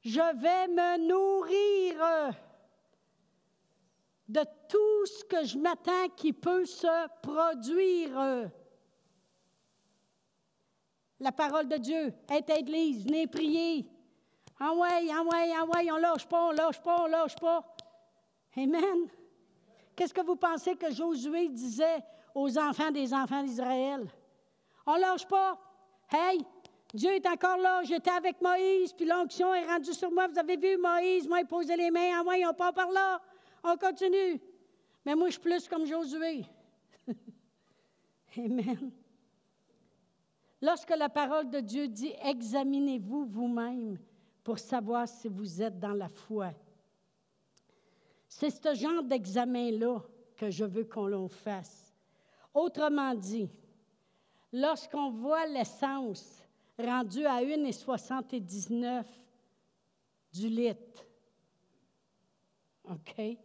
Je 0.03 0.21
vais 0.21 0.69
me 0.69 1.09
nourrir 1.09 2.33
de 4.29 4.41
tout 4.69 5.07
ce 5.07 5.25
que 5.25 5.45
je 5.45 5.59
m'attends 5.59 6.09
qui 6.17 6.33
peut 6.33 6.65
se 6.65 7.09
produire. 7.23 8.51
La 11.19 11.33
parole 11.33 11.67
de 11.67 11.77
Dieu 11.77 12.15
est 12.33 12.49
église, 12.51 13.05
venez 13.05 13.27
prier. 13.27 13.91
Ah 14.61 14.73
ouais, 14.73 15.09
ah 15.13 15.23
ouais, 15.25 15.53
ah 15.57 15.65
ouais, 15.65 15.91
on 15.91 15.97
lâche 15.97 16.27
pas, 16.29 16.47
on 16.47 16.53
lâche 16.53 16.81
pas, 16.81 17.03
on 17.03 17.07
lâche 17.09 17.35
pas. 17.35 17.65
Amen. 18.57 19.09
Qu'est-ce 19.97 20.15
que 20.15 20.25
vous 20.25 20.37
pensez 20.37 20.77
que 20.77 20.93
Josué 20.95 21.49
disait 21.49 21.99
aux 22.33 22.57
enfants 22.57 22.93
des 22.93 23.13
enfants 23.13 23.43
d'Israël? 23.43 24.09
On 24.91 24.97
lâche 24.97 25.27
pas. 25.27 25.57
Hey, 26.13 26.41
Dieu 26.93 27.13
est 27.13 27.27
encore 27.27 27.59
là. 27.59 27.83
J'étais 27.85 28.11
avec 28.11 28.41
Moïse, 28.43 28.93
puis 28.93 29.07
l'onction 29.07 29.55
est 29.55 29.65
rendue 29.65 29.93
sur 29.93 30.11
moi. 30.11 30.27
Vous 30.27 30.39
avez 30.39 30.57
vu 30.57 30.77
Moïse, 30.77 31.29
moi, 31.29 31.41
il 31.41 31.47
posait 31.47 31.77
les 31.77 31.93
mains. 31.93 32.19
Ah 32.19 32.25
ouais, 32.25 32.45
on 32.45 32.53
part 32.53 32.75
par 32.75 32.91
là. 32.91 33.21
On 33.63 33.77
continue. 33.77 34.41
Mais 35.07 35.15
moi, 35.15 35.29
je 35.29 35.33
suis 35.33 35.41
plus 35.41 35.69
comme 35.69 35.87
Josué. 35.87 36.45
Amen. 38.37 38.91
Lorsque 40.61 40.91
la 40.91 41.09
parole 41.09 41.49
de 41.49 41.61
Dieu 41.61 41.87
dit 41.87 42.13
examinez-vous 42.25 43.27
vous-même 43.27 43.97
pour 44.43 44.59
savoir 44.59 45.07
si 45.07 45.29
vous 45.29 45.63
êtes 45.63 45.79
dans 45.79 45.93
la 45.93 46.09
foi. 46.09 46.51
C'est 48.29 48.51
ce 48.51 48.75
genre 48.75 49.05
d'examen-là 49.05 50.01
que 50.37 50.51
je 50.51 50.65
veux 50.65 50.85
qu'on 50.85 51.07
l'on 51.07 51.29
fasse. 51.29 51.95
Autrement 52.53 53.15
dit, 53.15 53.49
lorsqu'on 54.53 55.11
voit 55.11 55.47
l'essence 55.47 56.43
rendue 56.79 57.27
à 57.27 57.43
1,79 57.43 59.05
du 60.33 60.49
litre, 60.49 61.05
OK? 62.89 63.39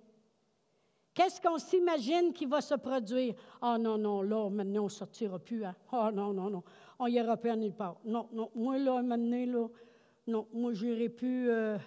Qu'est-ce 1.14 1.40
qu'on 1.40 1.58
s'imagine 1.58 2.34
qui 2.34 2.46
va 2.46 2.60
se 2.60 2.76
produire? 2.76 3.36
Ah 3.62 3.78
non, 3.78 3.98
non, 3.98 4.22
là, 4.22 4.50
maintenant, 4.50 4.82
on 4.82 4.86
ne 4.86 4.90
sortira 4.90 5.40
plus. 5.40 5.64
Hein? 5.64 5.74
Ah 5.90 6.12
non, 6.14 6.34
non, 6.34 6.50
non, 6.50 6.64
on 7.00 7.08
n'ira 7.08 7.38
plus 7.38 7.52
à 7.52 7.56
nulle 7.56 7.74
part. 7.74 7.96
Non, 8.04 8.28
non, 8.34 8.52
moi, 8.54 8.78
là, 8.78 9.02
maintenant, 9.02 9.46
là, 9.46 9.68
non, 10.28 10.48
moi, 10.52 10.74
je 10.74 10.86
n'irai 10.86 11.08
plus. 11.08 11.50
Euh, 11.50 11.78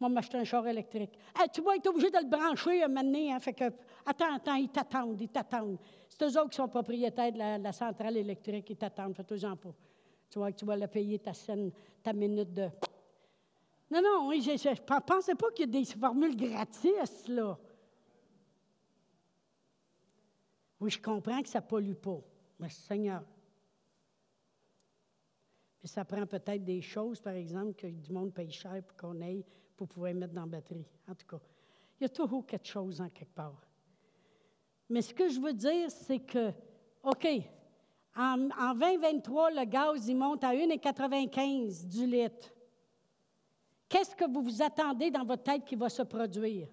moi, 0.00 0.08
m'acheter 0.08 0.38
un 0.38 0.44
char 0.44 0.66
électrique. 0.66 1.16
tu 1.54 1.60
vas 1.62 1.76
être 1.76 1.86
obligé 1.86 2.10
de 2.10 2.18
le 2.18 2.28
brancher 2.28 2.82
un 2.82 2.88
moment. 2.88 3.34
Hein, 3.34 3.38
fait 3.38 3.52
que, 3.52 3.70
attends, 4.06 4.34
attends, 4.34 4.54
ils 4.54 4.68
t'attendent, 4.68 5.20
ils 5.20 5.28
t'attendent. 5.28 5.78
C'est 6.08 6.24
eux 6.24 6.38
autres 6.38 6.50
qui 6.50 6.56
sont 6.56 6.68
propriétaires 6.68 7.32
de 7.32 7.62
la, 7.62 7.72
centrale 7.72 8.16
électrique, 8.16 8.70
ils 8.70 8.76
t'attendent. 8.76 9.14
Fais-toi-en 9.14 9.56
pas. 9.56 9.74
Tu 10.30 10.38
vois 10.38 10.50
que 10.52 10.56
tu 10.56 10.64
vas 10.64 10.76
la 10.76 10.88
payer 10.88 11.18
ta 11.18 11.34
scène, 11.34 11.70
ta 12.02 12.12
minute 12.12 12.52
de. 12.52 12.68
Non, 13.90 14.02
non, 14.02 14.32
je 14.32 14.50
ne 14.50 15.00
pensais 15.00 15.34
pas 15.34 15.50
qu'il 15.50 15.66
y 15.66 15.76
a 15.76 15.80
des 15.80 15.84
formules 15.84 16.36
gratis, 16.36 17.28
là. 17.28 17.58
Oui, 20.80 20.90
je 20.90 21.00
comprends 21.00 21.42
que 21.42 21.48
ça 21.48 21.60
ne 21.60 21.66
pollue 21.66 21.94
pas. 21.94 22.20
Mais 22.58 22.68
Seigneur. 22.68 23.22
Mais 25.82 25.88
ça 25.88 26.04
prend 26.04 26.26
peut-être 26.26 26.64
des 26.64 26.82
choses, 26.82 27.20
par 27.20 27.34
exemple, 27.34 27.74
que 27.74 27.86
du 27.86 28.12
monde 28.12 28.32
paye 28.32 28.50
cher 28.50 28.82
pour 28.82 28.96
qu'on 28.96 29.20
aille 29.20 29.44
pour 29.76 29.88
pouvoir 29.88 30.14
mettre 30.14 30.32
dans 30.32 30.42
la 30.42 30.46
batterie. 30.46 30.86
En 31.08 31.14
tout 31.14 31.26
cas, 31.26 31.40
il 32.00 32.04
y 32.04 32.06
a 32.06 32.08
toujours 32.08 32.44
quelque 32.44 32.66
chose 32.66 33.00
en 33.00 33.08
quelque 33.08 33.34
part. 33.34 33.60
Mais 34.88 35.02
ce 35.02 35.12
que 35.12 35.28
je 35.28 35.40
veux 35.40 35.52
dire, 35.52 35.90
c'est 35.90 36.20
que, 36.20 36.52
OK, 37.02 37.26
en, 38.16 38.48
en 38.50 38.74
2023, 38.74 39.50
le 39.50 39.64
gaz, 39.64 40.08
il 40.08 40.16
monte 40.16 40.44
à 40.44 40.52
1,95 40.54 41.86
du 41.86 42.06
litre. 42.06 42.52
Qu'est-ce 43.88 44.16
que 44.16 44.30
vous 44.30 44.42
vous 44.42 44.62
attendez 44.62 45.10
dans 45.10 45.24
votre 45.24 45.42
tête 45.42 45.64
qui 45.64 45.76
va 45.76 45.88
se 45.88 46.02
produire? 46.02 46.68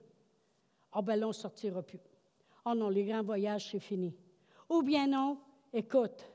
Ah, 0.91 0.99
oh, 0.99 1.01
ben 1.01 1.20
là, 1.20 1.26
on 1.26 1.30
ne 1.30 1.34
sortira 1.34 1.82
plus. 1.82 1.99
Oh 2.66 2.74
non, 2.74 2.89
les 2.89 3.03
grands 3.03 3.24
voyages, 3.24 3.70
c'est 3.72 3.80
fini. 3.80 4.16
Ou 4.70 4.82
bien 4.82 5.07
non, 5.07 5.38
écoute, 5.74 6.26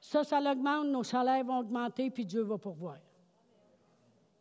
ça, 0.00 0.24
ça 0.24 0.40
l'augmente, 0.40 0.86
nos 0.86 1.02
salaires 1.02 1.44
vont 1.44 1.58
augmenter, 1.58 2.10
puis 2.10 2.24
Dieu 2.24 2.42
va 2.42 2.58
pourvoir. 2.58 2.98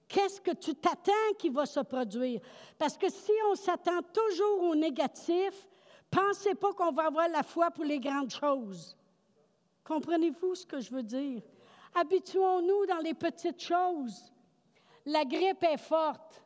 Qu'est-ce 0.08 0.42
que 0.42 0.52
tu 0.52 0.76
t'attends 0.76 1.34
qui 1.38 1.50
va 1.50 1.66
se 1.66 1.80
produire? 1.80 2.42
Parce 2.78 2.98
que 2.98 3.10
si 3.10 3.32
on 3.50 3.56
s'attend 3.56 4.02
toujours 4.14 4.64
au 4.64 4.76
négatif, 4.76 5.68
pensez 6.12 6.54
pas 6.56 6.74
qu'on 6.74 6.92
va 6.92 7.06
avoir 7.08 7.30
la 7.30 7.42
foi 7.42 7.72
pour 7.72 7.86
les 7.86 8.00
grandes 8.00 8.32
choses. 8.32 8.96
Comprenez-vous 9.84 10.56
ce 10.56 10.66
que 10.66 10.80
je 10.80 10.92
veux 10.92 11.04
dire? 11.04 11.42
Habituons-nous 11.96 12.86
dans 12.86 13.00
les 13.00 13.14
petites 13.14 13.62
choses. 13.62 14.32
La 15.06 15.26
grippe 15.26 15.64
est 15.64 15.78
forte. 15.78 16.44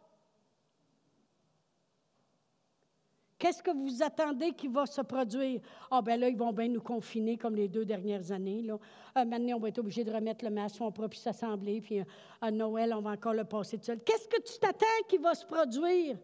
Qu'est-ce 3.37 3.61
que 3.61 3.71
vous 3.71 4.01
attendez 4.01 4.53
qui 4.53 4.67
va 4.67 4.85
se 4.85 5.01
produire? 5.01 5.59
Ah, 5.91 6.01
ben 6.01 6.19
là, 6.19 6.29
ils 6.29 6.37
vont 6.37 6.53
bien 6.53 6.69
nous 6.69 6.81
confiner 6.81 7.37
comme 7.37 7.55
les 7.55 7.67
deux 7.67 7.83
dernières 7.83 8.31
années. 8.31 8.61
Là. 8.61 8.79
Euh, 9.17 9.25
maintenant, 9.25 9.57
on 9.57 9.59
va 9.59 9.67
être 9.67 9.79
obligé 9.79 10.05
de 10.05 10.11
remettre 10.11 10.45
le 10.45 10.51
masque, 10.51 10.77
on 10.79 10.91
pourra 10.91 11.09
plus 11.09 11.19
s'assembler, 11.19 11.81
puis 11.81 11.99
euh, 11.99 12.05
à 12.39 12.49
Noël, 12.49 12.93
on 12.93 13.01
va 13.01 13.11
encore 13.11 13.33
le 13.33 13.43
passer 13.43 13.77
tout 13.77 13.83
seul. 13.83 13.99
Qu'est-ce 14.03 14.29
que 14.29 14.41
tu 14.41 14.57
t'attends 14.57 14.85
qui 15.09 15.17
va 15.17 15.35
se 15.35 15.45
produire? 15.45 16.17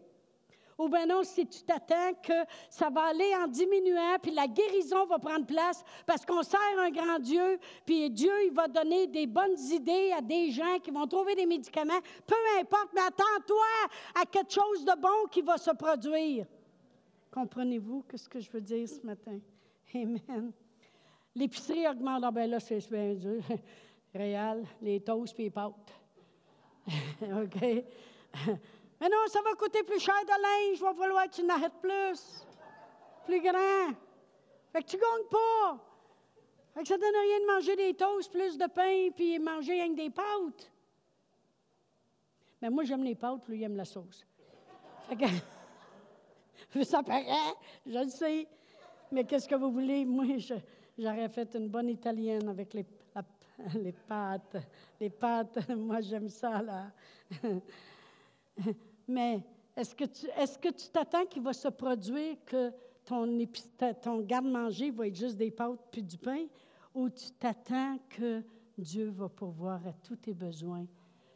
Ou 0.78 0.88
bien 0.88 1.06
non, 1.06 1.22
si 1.22 1.46
tu 1.46 1.62
t'attends 1.62 2.14
que 2.22 2.32
ça 2.70 2.90
va 2.90 3.04
aller 3.04 3.32
en 3.36 3.46
diminuant, 3.46 4.16
puis 4.20 4.32
la 4.32 4.46
guérison 4.46 5.06
va 5.06 5.18
prendre 5.18 5.46
place 5.46 5.84
parce 6.06 6.24
qu'on 6.24 6.42
sert 6.42 6.60
un 6.78 6.90
grand 6.90 7.18
Dieu, 7.18 7.58
puis 7.84 8.10
Dieu, 8.10 8.32
il 8.46 8.52
va 8.52 8.68
donner 8.68 9.06
des 9.06 9.26
bonnes 9.26 9.58
idées 9.70 10.12
à 10.16 10.20
des 10.20 10.50
gens 10.50 10.78
qui 10.82 10.90
vont 10.90 11.06
trouver 11.06 11.34
des 11.34 11.46
médicaments. 11.46 12.00
Peu 12.26 12.34
importe, 12.60 12.90
mais 12.94 13.02
attends-toi 13.02 13.66
à 14.20 14.24
quelque 14.26 14.52
chose 14.52 14.84
de 14.84 15.00
bon 15.00 15.28
qui 15.30 15.42
va 15.42 15.58
se 15.58 15.70
produire. 15.70 16.46
Comprenez-vous 17.30 18.04
ce 18.14 18.28
que 18.28 18.40
je 18.40 18.50
veux 18.50 18.60
dire 18.60 18.88
ce 18.88 19.04
matin? 19.06 19.38
Amen. 19.94 20.52
L'épicerie 21.34 21.88
augmente. 21.88 22.22
Ah 22.24 22.30
ben 22.30 22.50
là, 22.50 22.60
c'est 22.60 22.86
bien 22.90 23.14
dur. 23.14 23.42
Réal, 24.14 24.64
les 24.82 25.00
toasts 25.00 25.38
et 25.40 25.50
les. 25.50 25.90
OK? 27.22 27.84
Mais 29.02 29.08
non, 29.08 29.18
ça 29.26 29.42
va 29.42 29.54
coûter 29.54 29.82
plus 29.82 29.98
cher 29.98 30.14
de 30.22 30.28
linge. 30.30 30.78
Il 30.78 30.80
va 30.80 30.94
falloir 30.94 31.24
que 31.24 31.32
tu 31.32 31.42
n'arrêtes 31.42 31.80
plus. 31.80 32.46
Plus 33.26 33.40
grand. 33.40 33.92
Fait 34.72 34.80
que 34.80 34.86
tu 34.86 34.96
gagnes 34.96 35.28
pas. 35.28 35.84
Fait 36.72 36.82
que 36.82 36.88
ça 36.88 36.96
donne 36.96 37.10
rien 37.10 37.40
de 37.40 37.46
manger 37.52 37.74
des 37.74 37.94
toasts, 37.94 38.30
plus 38.30 38.56
de 38.56 38.66
pain, 38.68 39.10
puis 39.16 39.40
manger 39.40 39.72
rien 39.72 39.90
que 39.90 39.96
des 39.96 40.10
pâtes. 40.10 40.70
Mais 42.60 42.70
moi, 42.70 42.84
j'aime 42.84 43.02
les 43.02 43.16
pâtes, 43.16 43.48
lui, 43.48 43.58
il 43.58 43.64
aime 43.64 43.74
la 43.74 43.84
sauce. 43.84 44.24
Fait 45.08 45.16
que 45.16 46.84
ça 46.84 47.02
paraît, 47.02 47.26
je 47.84 47.98
le 47.98 48.08
sais. 48.08 48.46
Mais 49.10 49.24
qu'est-ce 49.24 49.48
que 49.48 49.56
vous 49.56 49.72
voulez? 49.72 50.04
Moi, 50.04 50.26
j'aurais 50.96 51.28
fait 51.28 51.52
une 51.56 51.68
bonne 51.68 51.88
italienne 51.88 52.48
avec 52.48 52.72
les 52.72 52.84
pâtes. 54.06 54.58
Les 55.00 55.10
pâtes, 55.10 55.68
moi, 55.76 56.00
j'aime 56.00 56.28
ça, 56.28 56.62
là. 56.62 56.92
Mais 59.08 59.44
est-ce 59.76 59.94
que 59.94 60.68
tu 60.68 60.88
t'attends 60.88 61.26
qu'il 61.26 61.42
va 61.42 61.52
se 61.52 61.68
produire 61.68 62.36
que 62.44 62.72
ton, 63.04 64.20
garde-manger 64.20 64.90
va 64.90 65.06
être 65.06 65.16
juste 65.16 65.36
des 65.36 65.50
pâtes 65.50 65.80
puis 65.90 66.02
du 66.02 66.18
pain? 66.18 66.46
Ou 66.94 67.08
tu 67.08 67.30
t'attends 67.32 67.98
que 68.08 68.42
Dieu 68.76 69.08
va 69.10 69.28
pourvoir 69.28 69.86
à 69.86 69.92
tous 69.92 70.16
tes 70.16 70.34
besoins 70.34 70.86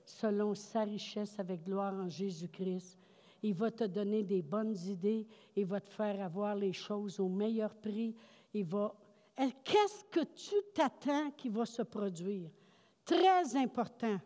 selon 0.04 0.54
sa 0.54 0.82
richesse 0.82 1.38
avec 1.38 1.64
gloire 1.64 1.94
en 1.94 2.08
Jésus-Christ? 2.08 2.98
Il 3.42 3.54
va 3.54 3.70
te 3.70 3.84
donner 3.84 4.22
des 4.22 4.42
bonnes 4.42 4.76
idées, 4.86 5.26
il 5.54 5.66
va 5.66 5.80
te 5.80 5.90
faire 5.90 6.20
avoir 6.22 6.54
les 6.54 6.72
choses 6.72 7.20
au 7.20 7.28
meilleur 7.28 7.74
prix, 7.74 8.14
il 8.52 8.64
va... 8.64 8.94
Qu'est-ce 9.36 10.04
que 10.10 10.24
tu 10.34 10.54
t'attends 10.74 11.30
qui 11.32 11.48
va 11.48 11.66
se 11.66 11.82
produire? 11.82 12.50
Très 13.04 13.54
important, 13.56 14.18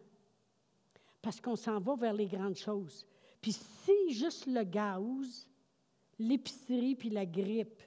parce 1.21 1.41
qu'on 1.41 1.57
s'en 1.57 1.81
va 1.81 1.97
vers 1.97 2.15
les 2.15 2.27
grandes 2.27 2.57
choses. 2.57 3.07
Puis 3.41 3.53
si 3.53 4.13
juste 4.13 4.47
le 4.47 4.65
gaz, 4.65 5.49
l'épicerie 6.19 6.95
puis 6.95 7.11
la 7.11 7.25
grippe 7.25 7.83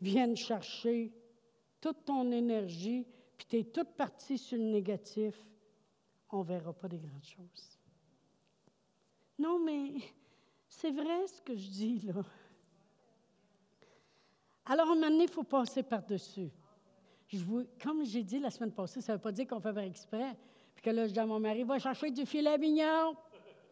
viennent 0.00 0.36
chercher 0.36 1.12
toute 1.80 2.04
ton 2.04 2.30
énergie, 2.32 3.06
puis 3.36 3.46
tu 3.46 3.58
es 3.58 3.64
toute 3.64 3.94
partie 3.94 4.38
sur 4.38 4.58
le 4.58 4.64
négatif, 4.64 5.34
on 6.30 6.38
ne 6.38 6.44
verra 6.44 6.72
pas 6.72 6.88
des 6.88 6.98
grandes 6.98 7.24
choses. 7.24 7.78
Non, 9.38 9.58
mais 9.58 9.94
c'est 10.68 10.90
vrai 10.90 11.26
ce 11.26 11.40
que 11.40 11.54
je 11.54 11.68
dis 11.68 12.00
là. 12.00 12.22
Alors, 14.66 14.88
à 14.88 14.92
un 14.92 14.94
moment 14.96 15.08
donné, 15.08 15.24
il 15.24 15.30
faut 15.30 15.44
passer 15.44 15.82
par-dessus. 15.82 16.50
comme 17.82 18.04
j'ai 18.04 18.22
dit 18.22 18.38
la 18.38 18.50
semaine 18.50 18.72
passée, 18.72 19.00
ça 19.00 19.12
ne 19.12 19.16
veut 19.16 19.22
pas 19.22 19.32
dire 19.32 19.46
qu'on 19.46 19.60
fait 19.60 19.72
par 19.72 19.82
exprès. 19.82 20.36
Puis 20.74 20.82
que 20.82 20.90
là, 20.90 21.06
je 21.06 21.12
dis 21.12 21.18
à 21.18 21.24
mon 21.24 21.40
mari, 21.40 21.62
va 21.62 21.78
chercher 21.78 22.10
du 22.10 22.26
filet 22.26 22.58
mignon. 22.58 23.16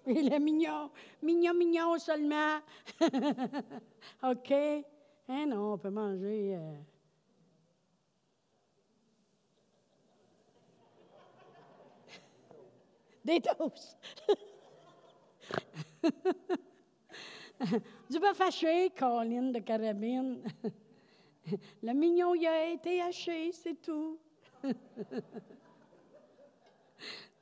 Il 0.08 0.32
est 0.32 0.38
mignon, 0.38 0.88
mignon, 1.20 1.52
mignon 1.52 1.98
seulement. 1.98 2.60
OK? 4.22 4.52
Hein, 4.52 5.46
non, 5.48 5.72
on 5.72 5.78
peut 5.78 5.90
manger. 5.90 6.54
Euh... 6.54 6.76
Des 13.24 13.40
toasts. 13.40 13.98
du 18.08 18.20
bœuf 18.20 18.40
haché, 18.40 18.90
colline 18.96 19.50
de 19.50 19.58
carabine. 19.58 20.44
Le 21.82 21.92
mignon, 21.94 22.32
il 22.36 22.46
a 22.46 22.68
été 22.68 23.02
haché, 23.02 23.50
c'est 23.50 23.82
tout. 23.82 24.20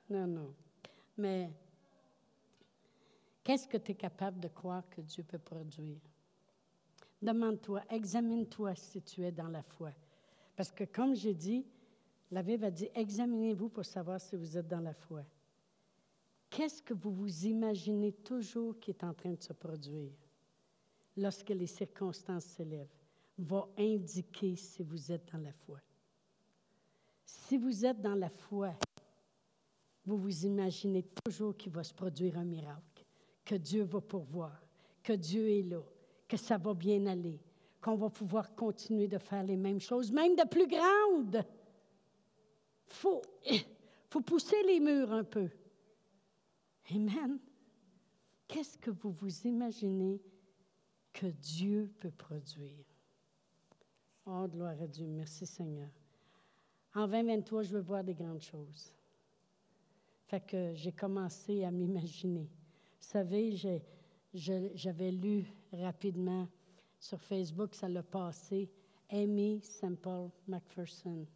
non, 0.08 0.26
non. 0.26 0.54
Mais 1.18 1.50
qu'est-ce 3.44 3.68
que 3.68 3.76
tu 3.76 3.92
es 3.92 3.94
capable 3.94 4.40
de 4.40 4.48
croire 4.48 4.88
que 4.90 5.00
Dieu 5.00 5.22
peut 5.22 5.38
produire? 5.38 6.00
Demande-toi, 7.22 7.82
examine-toi 7.90 8.74
si 8.74 9.00
tu 9.00 9.22
es 9.22 9.30
dans 9.30 9.48
la 9.48 9.62
foi. 9.62 9.92
Parce 10.56 10.72
que 10.72 10.84
comme 10.84 11.14
j'ai 11.14 11.34
dit, 11.34 11.64
la 12.30 12.42
Bible 12.42 12.64
a 12.64 12.70
dit, 12.70 12.88
examinez-vous 12.94 13.68
pour 13.68 13.84
savoir 13.84 14.20
si 14.20 14.36
vous 14.36 14.58
êtes 14.58 14.68
dans 14.68 14.80
la 14.80 14.94
foi. 14.94 15.22
Qu'est-ce 16.50 16.82
que 16.82 16.94
vous 16.94 17.12
vous 17.12 17.46
imaginez 17.46 18.12
toujours 18.12 18.78
qui 18.78 18.90
est 18.90 19.04
en 19.04 19.12
train 19.12 19.32
de 19.32 19.42
se 19.42 19.52
produire 19.52 20.12
lorsque 21.16 21.50
les 21.50 21.66
circonstances 21.66 22.44
s'élèvent? 22.44 22.88
Va 23.38 23.68
indiquer 23.76 24.54
si 24.54 24.82
vous 24.82 25.10
êtes 25.10 25.32
dans 25.32 25.40
la 25.40 25.52
foi. 25.52 25.80
Si 27.24 27.56
vous 27.56 27.84
êtes 27.84 28.00
dans 28.00 28.14
la 28.14 28.30
foi, 28.30 28.74
vous 30.04 30.16
vous 30.16 30.46
imaginez 30.46 31.02
toujours 31.24 31.56
qu'il 31.56 31.72
va 31.72 31.82
se 31.82 31.92
produire 31.92 32.38
un 32.38 32.44
miracle, 32.44 32.93
que 33.44 33.54
Dieu 33.54 33.82
va 33.84 34.00
pourvoir, 34.00 34.60
que 35.02 35.12
Dieu 35.12 35.48
est 35.50 35.62
là, 35.62 35.82
que 36.26 36.36
ça 36.36 36.56
va 36.56 36.74
bien 36.74 37.06
aller, 37.06 37.40
qu'on 37.80 37.96
va 37.96 38.08
pouvoir 38.08 38.54
continuer 38.54 39.08
de 39.08 39.18
faire 39.18 39.42
les 39.42 39.56
mêmes 39.56 39.80
choses, 39.80 40.10
même 40.10 40.34
de 40.34 40.48
plus 40.48 40.66
grandes. 40.66 41.44
Il 42.88 42.94
faut, 42.94 43.22
faut 44.10 44.20
pousser 44.22 44.62
les 44.66 44.80
murs 44.80 45.12
un 45.12 45.24
peu. 45.24 45.48
Amen. 46.90 47.38
Qu'est-ce 48.48 48.78
que 48.78 48.90
vous 48.90 49.10
vous 49.12 49.46
imaginez 49.46 50.20
que 51.12 51.26
Dieu 51.26 51.90
peut 52.00 52.10
produire? 52.10 52.84
Oh, 54.26 54.46
gloire 54.48 54.80
à 54.80 54.86
Dieu. 54.86 55.06
Merci 55.06 55.46
Seigneur. 55.46 55.90
En 56.94 57.06
2023, 57.06 57.62
je 57.62 57.72
veux 57.72 57.80
voir 57.80 58.04
des 58.04 58.14
grandes 58.14 58.42
choses. 58.42 58.94
Fait 60.26 60.40
que 60.40 60.72
j'ai 60.74 60.92
commencé 60.92 61.64
à 61.64 61.70
m'imaginer. 61.70 62.48
Vous 63.04 63.10
savez, 63.10 63.54
j'avais 64.32 65.12
lu 65.12 65.44
rapidement 65.72 66.48
sur 66.98 67.20
Facebook, 67.20 67.74
ça 67.74 67.86
l'a 67.86 68.02
passé, 68.02 68.68
Amy 69.10 69.60
Semple 69.60 70.30
McPherson. 70.48 71.26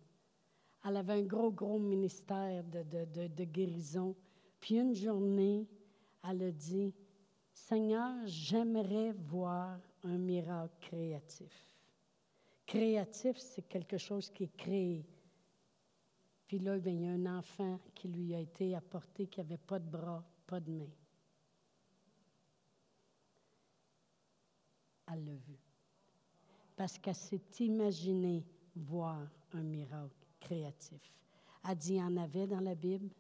Elle 0.85 0.97
avait 0.97 1.13
un 1.13 1.23
gros, 1.23 1.53
gros 1.53 1.79
ministère 1.79 2.65
de, 2.65 3.45
guérison. 3.45 4.17
Puis 4.59 4.77
une 4.77 4.95
journée, 4.95 5.69
elle 6.29 6.43
a 6.43 6.51
dit, 6.51 6.95
Seigneur, 7.53 8.15
j'aimerais 8.25 9.13
voir 9.13 9.79
un 10.05 10.17
miracle 10.17 10.75
créatif. 10.81 11.77
Créatif, 12.67 13.37
c'est 13.37 13.69
quelque 13.69 13.99
chose 13.99 14.31
qui 14.31 14.45
est 14.45 14.57
créé. 14.57 15.05
Puis 16.47 16.59
là, 16.59 16.79
bien, 16.79 16.93
il 16.93 17.03
y 17.03 17.07
a 17.07 17.11
un 17.11 17.39
enfant 17.39 17.79
qui 17.95 18.09
lui 18.09 18.35
a 18.35 18.41
été 18.41 18.75
apporté 18.75 19.27
qui 19.27 19.39
n'avait 19.39 19.59
pas 19.59 19.79
de 19.79 19.89
bras, 19.89 20.25
pas 20.47 20.61
de 20.61 20.73
main. 20.73 20.91
Elle 25.13 25.25
l'a 25.25 25.35
vu. 25.35 25.59
Parce 26.77 26.99
qu'elle 26.99 27.15
s'est 27.15 27.41
imaginée 27.61 28.45
voir 28.77 29.29
un 29.53 29.63
miracle 29.63 30.27
créatif. 30.39 31.13
Elle 31.69 31.77
dit, 31.77 31.95
il 31.95 31.97
y 31.97 32.03
en 32.03 32.17
avait 32.17 32.47
dans 32.47 32.61
la 32.61 32.75
Bible. 32.75 33.11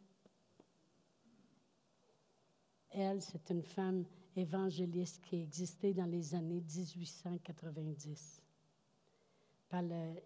Elle, 2.91 3.21
c'est 3.21 3.51
une 3.51 3.63
femme 3.63 4.05
évangéliste 4.37 5.21
qui 5.23 5.37
a 5.37 5.41
existé 5.41 5.93
dans 5.93 6.07
les 6.07 6.35
années 6.35 6.61
1890 6.61 8.43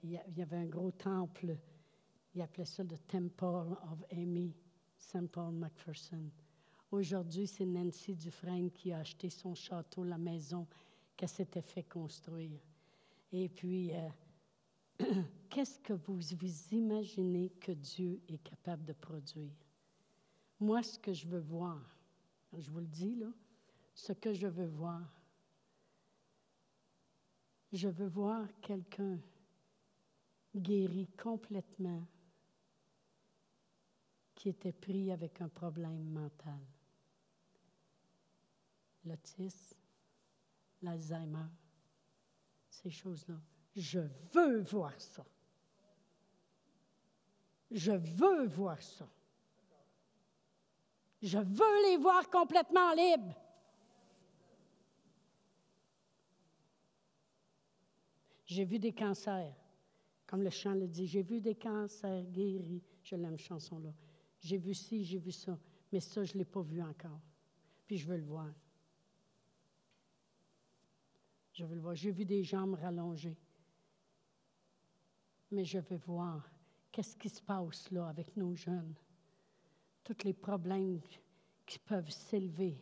il 0.02 0.20
y 0.36 0.42
avait 0.42 0.56
un 0.56 0.66
gros 0.66 0.92
temple. 0.92 1.56
Il 2.34 2.40
appelait 2.40 2.64
ça 2.64 2.82
le 2.82 2.96
Temple 2.98 3.76
of 3.90 4.04
Amy 4.12 4.54
St. 4.96 5.28
Paul 5.30 5.54
McPherson. 5.54 6.30
Aujourd'hui, 6.90 7.46
c'est 7.46 7.66
Nancy 7.66 8.14
Dufresne 8.14 8.70
qui 8.70 8.92
a 8.92 8.98
acheté 8.98 9.30
son 9.30 9.54
château, 9.54 10.04
la 10.04 10.18
maison 10.18 10.66
s'était 11.26 11.62
fait 11.62 11.84
construire. 11.84 12.60
Et 13.32 13.48
puis, 13.48 13.92
euh, 13.94 14.08
qu'est-ce 15.50 15.78
que 15.80 15.92
vous 15.92 16.16
vous 16.16 16.74
imaginez 16.74 17.50
que 17.60 17.72
Dieu 17.72 18.20
est 18.28 18.42
capable 18.42 18.84
de 18.84 18.92
produire? 18.92 19.54
Moi, 20.60 20.82
ce 20.82 20.98
que 20.98 21.12
je 21.12 21.26
veux 21.26 21.40
voir, 21.40 21.80
je 22.56 22.70
vous 22.70 22.80
le 22.80 22.86
dis 22.86 23.16
là, 23.16 23.32
ce 23.94 24.12
que 24.12 24.32
je 24.32 24.46
veux 24.46 24.66
voir, 24.66 25.02
je 27.72 27.88
veux 27.88 28.06
voir 28.06 28.46
quelqu'un 28.60 29.18
guéri 30.54 31.08
complètement 31.20 32.06
qui 34.34 34.50
était 34.50 34.72
pris 34.72 35.10
avec 35.10 35.40
un 35.40 35.48
problème 35.48 36.04
mental. 36.10 36.60
L'autisme, 39.04 39.82
l'Alzheimer, 40.83 41.49
ces 42.68 42.91
choses-là. 42.91 43.37
Je 43.74 44.01
veux 44.33 44.61
voir 44.61 45.01
ça. 45.01 45.24
Je 47.70 47.93
veux 47.93 48.47
voir 48.47 48.83
ça. 48.83 49.09
Je 51.22 51.39
veux 51.39 51.91
les 51.91 51.97
voir 51.97 52.28
complètement 52.28 52.93
libres. 52.93 53.35
J'ai 58.45 58.64
vu 58.64 58.78
des 58.78 58.93
cancers. 58.93 59.55
Comme 60.26 60.43
le 60.43 60.51
chant 60.51 60.74
le 60.74 60.87
dit, 60.87 61.07
j'ai 61.07 61.22
vu 61.22 61.41
des 61.41 61.55
cancers 61.55 62.24
guéris. 62.24 62.83
Je 63.03 63.16
l'aime, 63.16 63.39
chanson-là. 63.39 63.95
J'ai 64.41 64.59
vu 64.59 64.74
ci, 64.74 65.05
j'ai 65.05 65.18
vu 65.18 65.30
ça. 65.30 65.59
Mais 65.93 66.01
ça, 66.01 66.24
je 66.24 66.35
ne 66.35 66.39
l'ai 66.39 66.45
pas 66.45 66.61
vu 66.61 66.83
encore. 66.83 67.20
Puis 67.87 67.99
je 67.99 68.07
veux 68.07 68.16
le 68.16 68.24
voir. 68.24 68.53
Je 71.53 71.64
veux 71.64 71.74
le 71.74 71.80
voir. 71.80 71.94
J'ai 71.94 72.11
vu 72.11 72.24
des 72.24 72.42
jambes 72.42 72.74
rallongées. 72.74 73.38
Mais 75.50 75.64
je 75.64 75.78
veux 75.78 75.98
voir 75.98 76.50
qu'est-ce 76.90 77.16
qui 77.16 77.28
se 77.28 77.42
passe 77.42 77.90
là 77.90 78.09
avec 78.09 78.36
nos 78.36 78.55
jeunes. 78.55 78.94
Tous 80.03 80.24
les 80.24 80.32
problèmes 80.32 81.00
qui 81.66 81.78
peuvent 81.78 82.11
s'élever. 82.11 82.76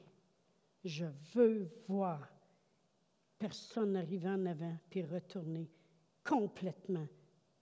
Je 0.84 1.06
veux 1.34 1.70
voir 1.88 2.28
personne 3.38 3.96
arriver 3.96 4.28
en 4.28 4.46
avant 4.46 4.76
puis 4.88 5.02
retourner 5.02 5.68
complètement 6.24 7.06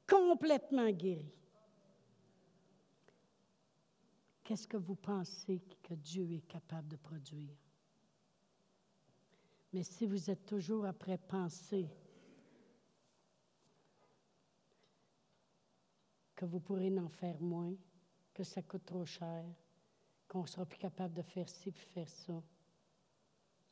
complètement 0.09 0.91
guéri. 0.91 1.31
Qu'est-ce 4.43 4.67
que 4.67 4.79
vous 4.79 4.97
pensez 4.97 5.61
que 5.83 5.95
Dieu 5.95 6.33
est 6.33 6.49
capable 6.49 6.89
de 6.89 6.97
produire? 6.97 7.55
Mais 9.73 9.83
si 9.83 10.07
vous 10.07 10.31
êtes 10.31 10.47
toujours 10.47 10.87
après 10.87 11.19
penser 11.19 11.89
que 16.35 16.45
vous 16.45 16.61
pourrez 16.61 16.97
en 16.99 17.09
faire 17.09 17.41
moins, 17.41 17.75
que 18.33 18.45
ça 18.45 18.63
coûte 18.63 18.87
trop 18.87 19.05
cher, 19.05 19.45
qu'on 20.29 20.47
sera 20.47 20.65
plus 20.65 20.79
capable 20.79 21.15
de 21.15 21.23
faire 21.23 21.49
ci 21.49 21.71
puis 21.71 21.85
faire 21.87 22.09
ça, 22.09 22.43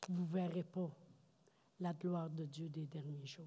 vous 0.09 0.23
ne 0.23 0.27
verrez 0.27 0.63
pas 0.63 0.91
la 1.79 1.93
gloire 1.93 2.29
de 2.29 2.45
Dieu 2.45 2.69
des 2.69 2.85
derniers 2.85 3.25
jours. 3.25 3.45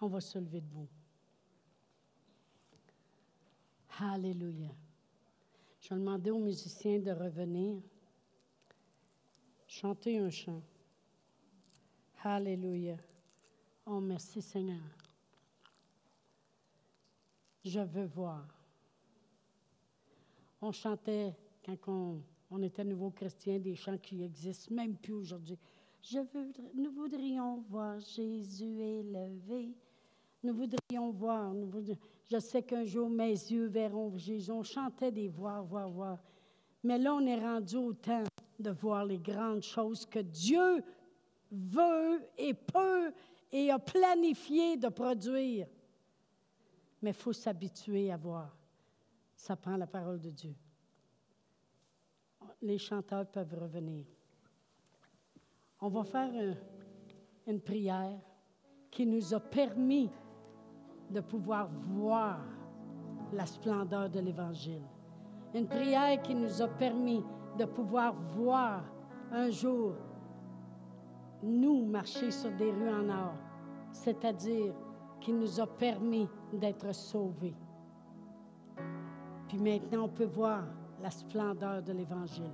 On 0.00 0.08
va 0.08 0.20
se 0.20 0.38
lever 0.38 0.60
debout. 0.60 0.88
Alléluia. 4.00 4.70
Je 5.80 5.88
vais 5.88 6.00
demander 6.00 6.30
aux 6.30 6.38
musiciens 6.38 7.00
de 7.00 7.10
revenir, 7.10 7.82
chanter 9.68 10.18
un 10.18 10.30
chant. 10.30 10.60
Alléluia. 12.24 12.96
Oh, 13.86 14.00
merci 14.00 14.42
Seigneur. 14.42 14.80
Je 17.64 17.80
veux 17.80 18.06
voir. 18.06 18.44
On 20.60 20.72
chantait, 20.72 21.32
quand 21.64 21.76
on, 21.86 22.22
on 22.50 22.62
était 22.62 22.82
nouveaux 22.82 23.10
chrétiens, 23.10 23.60
des 23.60 23.76
chants 23.76 23.98
qui 23.98 24.24
existent 24.24 24.74
même 24.74 24.96
plus 24.96 25.12
aujourd'hui. 25.12 25.58
Je 26.02 26.18
veux, 26.18 26.52
nous 26.74 26.90
voudrions 26.90 27.60
voir 27.68 28.00
Jésus 28.00 28.80
élevé 28.80 29.72
nous 30.42 30.54
voudrions 30.54 31.10
voir. 31.10 31.52
je 32.30 32.38
sais 32.38 32.62
qu'un 32.62 32.84
jour, 32.84 33.08
mes 33.10 33.30
yeux 33.30 33.66
verront 33.66 34.16
Jésus. 34.16 34.50
On 34.50 34.62
chantait 34.62 35.10
des 35.10 35.28
voir, 35.28 35.64
voir, 35.64 35.88
voir. 35.88 36.18
Mais 36.82 36.98
là, 36.98 37.14
on 37.14 37.26
est 37.26 37.38
rendu 37.38 37.76
au 37.76 37.92
temps 37.92 38.22
de 38.58 38.70
voir 38.70 39.04
les 39.04 39.18
grandes 39.18 39.62
choses 39.62 40.04
que 40.04 40.18
Dieu 40.18 40.82
veut 41.50 42.26
et 42.36 42.54
peut 42.54 43.12
et 43.50 43.70
a 43.70 43.78
planifié 43.78 44.76
de 44.76 44.88
produire. 44.88 45.66
Mais 47.00 47.10
il 47.10 47.16
faut 47.16 47.32
s'habituer 47.32 48.10
à 48.10 48.16
voir. 48.16 48.56
Ça 49.36 49.56
prend 49.56 49.76
la 49.76 49.86
parole 49.86 50.20
de 50.20 50.30
Dieu. 50.30 50.54
les 52.60 52.78
chanteurs 52.78 53.26
peuvent 53.26 53.54
revenir. 53.54 54.04
On 55.80 55.88
va 55.88 56.02
faire 56.02 56.56
une 57.46 57.60
prière 57.60 58.18
qui 58.90 59.06
nous 59.06 59.32
a 59.32 59.38
permis 59.38 60.10
de 61.10 61.20
pouvoir 61.20 61.68
voir 61.68 62.40
la 63.32 63.46
splendeur 63.46 64.10
de 64.10 64.18
l'Évangile. 64.20 64.82
Une 65.54 65.68
prière 65.68 66.20
qui 66.22 66.34
nous 66.34 66.60
a 66.60 66.68
permis 66.68 67.22
de 67.58 67.64
pouvoir 67.64 68.14
voir 68.36 68.84
un 69.32 69.50
jour 69.50 69.94
nous 71.42 71.84
marcher 71.84 72.30
sur 72.30 72.50
des 72.52 72.70
rues 72.70 72.90
en 72.90 73.08
or, 73.08 73.34
c'est-à-dire 73.92 74.72
qui 75.20 75.32
nous 75.32 75.60
a 75.60 75.66
permis 75.66 76.28
d'être 76.52 76.94
sauvés. 76.94 77.54
Puis 79.48 79.58
maintenant, 79.58 80.04
on 80.04 80.08
peut 80.08 80.24
voir 80.24 80.64
la 81.02 81.10
splendeur 81.10 81.82
de 81.82 81.92
l'Évangile. 81.92 82.52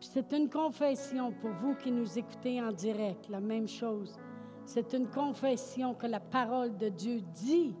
C'est 0.00 0.32
une 0.32 0.48
confession 0.48 1.32
pour 1.32 1.50
vous 1.50 1.74
qui 1.74 1.90
nous 1.90 2.18
écoutez 2.18 2.60
en 2.60 2.70
direct, 2.72 3.28
la 3.28 3.40
même 3.40 3.66
chose. 3.66 4.18
C'est 4.64 4.92
une 4.92 5.08
confession 5.08 5.94
que 5.94 6.06
la 6.06 6.20
parole 6.20 6.76
de 6.76 6.88
Dieu 6.88 7.20
dit. 7.34 7.74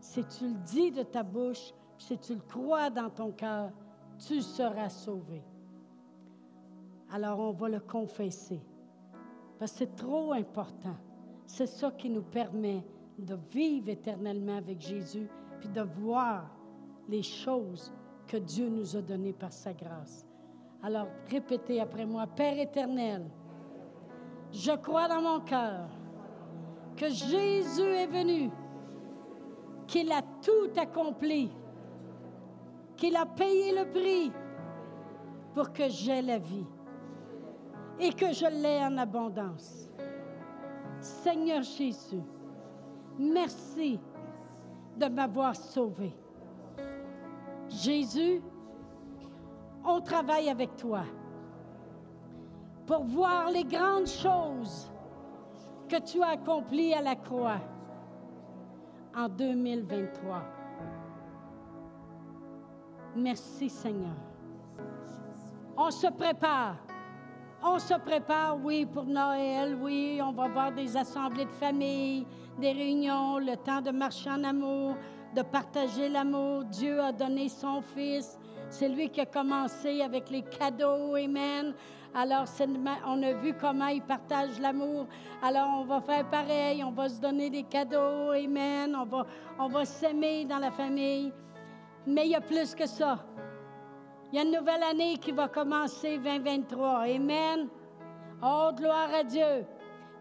Si 0.00 0.24
tu 0.24 0.48
le 0.48 0.54
dis 0.64 0.90
de 0.90 1.02
ta 1.02 1.22
bouche, 1.22 1.72
si 1.98 2.18
tu 2.18 2.34
le 2.34 2.40
crois 2.40 2.90
dans 2.90 3.10
ton 3.10 3.32
cœur, 3.32 3.70
tu 4.26 4.42
seras 4.42 4.88
sauvé. 4.88 5.42
Alors 7.12 7.40
on 7.40 7.52
va 7.52 7.68
le 7.68 7.80
confesser. 7.80 8.60
Parce 9.58 9.72
que 9.72 9.78
c'est 9.78 9.96
trop 9.96 10.32
important. 10.32 10.96
C'est 11.46 11.66
ça 11.66 11.90
qui 11.90 12.08
nous 12.08 12.22
permet 12.22 12.84
de 13.18 13.36
vivre 13.50 13.88
éternellement 13.88 14.56
avec 14.56 14.80
Jésus, 14.80 15.28
puis 15.58 15.68
de 15.68 15.82
voir 15.82 16.50
les 17.08 17.22
choses 17.22 17.92
que 18.26 18.36
Dieu 18.36 18.68
nous 18.68 18.96
a 18.96 19.02
données 19.02 19.32
par 19.32 19.52
sa 19.52 19.72
grâce. 19.72 20.26
Alors 20.82 21.08
répétez 21.28 21.80
après 21.80 22.06
moi, 22.06 22.26
Père 22.26 22.58
éternel, 22.58 23.28
je 24.52 24.72
crois 24.72 25.08
dans 25.08 25.20
mon 25.20 25.40
cœur 25.40 25.88
que 26.96 27.08
Jésus 27.08 27.82
est 27.82 28.06
venu, 28.06 28.50
qu'il 29.86 30.10
a 30.12 30.22
tout 30.42 30.70
accompli, 30.76 31.50
qu'il 33.00 33.16
a 33.16 33.24
payé 33.24 33.72
le 33.72 33.90
prix 33.90 34.30
pour 35.54 35.72
que 35.72 35.88
j'aie 35.88 36.20
la 36.20 36.38
vie 36.38 36.66
et 37.98 38.12
que 38.12 38.30
je 38.32 38.46
l'ai 38.46 38.84
en 38.84 38.98
abondance. 38.98 39.88
Seigneur 41.00 41.62
Jésus, 41.62 42.22
merci 43.18 43.98
de 44.98 45.06
m'avoir 45.06 45.56
sauvé. 45.56 46.14
Jésus, 47.70 48.42
on 49.82 50.00
travaille 50.02 50.50
avec 50.50 50.76
toi 50.76 51.04
pour 52.86 53.04
voir 53.04 53.50
les 53.50 53.64
grandes 53.64 54.08
choses 54.08 54.92
que 55.88 55.96
tu 56.02 56.22
as 56.22 56.32
accomplies 56.32 56.92
à 56.92 57.00
la 57.00 57.16
croix 57.16 57.60
en 59.16 59.26
2023. 59.26 60.59
Merci 63.16 63.68
Seigneur. 63.68 64.16
On 65.76 65.90
se 65.90 66.06
prépare. 66.06 66.76
On 67.62 67.78
se 67.78 67.94
prépare, 67.94 68.56
oui, 68.62 68.86
pour 68.86 69.04
Noël, 69.04 69.76
oui, 69.82 70.18
on 70.22 70.32
va 70.32 70.48
voir 70.48 70.72
des 70.72 70.96
assemblées 70.96 71.44
de 71.44 71.50
famille, 71.50 72.26
des 72.58 72.72
réunions, 72.72 73.38
le 73.38 73.54
temps 73.56 73.82
de 73.82 73.90
marcher 73.90 74.30
en 74.30 74.44
amour, 74.44 74.94
de 75.36 75.42
partager 75.42 76.08
l'amour. 76.08 76.64
Dieu 76.64 77.00
a 77.00 77.12
donné 77.12 77.50
son 77.50 77.82
Fils. 77.82 78.38
C'est 78.70 78.88
lui 78.88 79.10
qui 79.10 79.20
a 79.20 79.26
commencé 79.26 80.00
avec 80.00 80.30
les 80.30 80.42
cadeaux, 80.42 81.16
Amen. 81.16 81.74
Alors, 82.14 82.44
on 83.06 83.22
a 83.22 83.32
vu 83.34 83.52
comment 83.60 83.88
il 83.88 84.02
partage 84.02 84.58
l'amour. 84.58 85.06
Alors, 85.42 85.68
on 85.80 85.84
va 85.84 86.00
faire 86.00 86.28
pareil. 86.30 86.82
On 86.82 86.92
va 86.92 87.08
se 87.08 87.20
donner 87.20 87.50
des 87.50 87.64
cadeaux, 87.64 88.30
Amen. 88.30 88.96
On 88.96 89.04
va, 89.04 89.26
on 89.58 89.68
va 89.68 89.84
s'aimer 89.84 90.44
dans 90.44 90.58
la 90.58 90.70
famille. 90.70 91.32
Mais 92.06 92.26
il 92.26 92.30
y 92.30 92.34
a 92.34 92.40
plus 92.40 92.74
que 92.74 92.86
ça. 92.86 93.18
Il 94.32 94.36
y 94.36 94.38
a 94.38 94.44
une 94.44 94.52
nouvelle 94.52 94.82
année 94.82 95.18
qui 95.18 95.32
va 95.32 95.48
commencer 95.48 96.18
2023. 96.18 97.00
Amen. 97.00 97.68
Oh, 98.42 98.70
gloire 98.74 99.12
à 99.12 99.24
Dieu. 99.24 99.66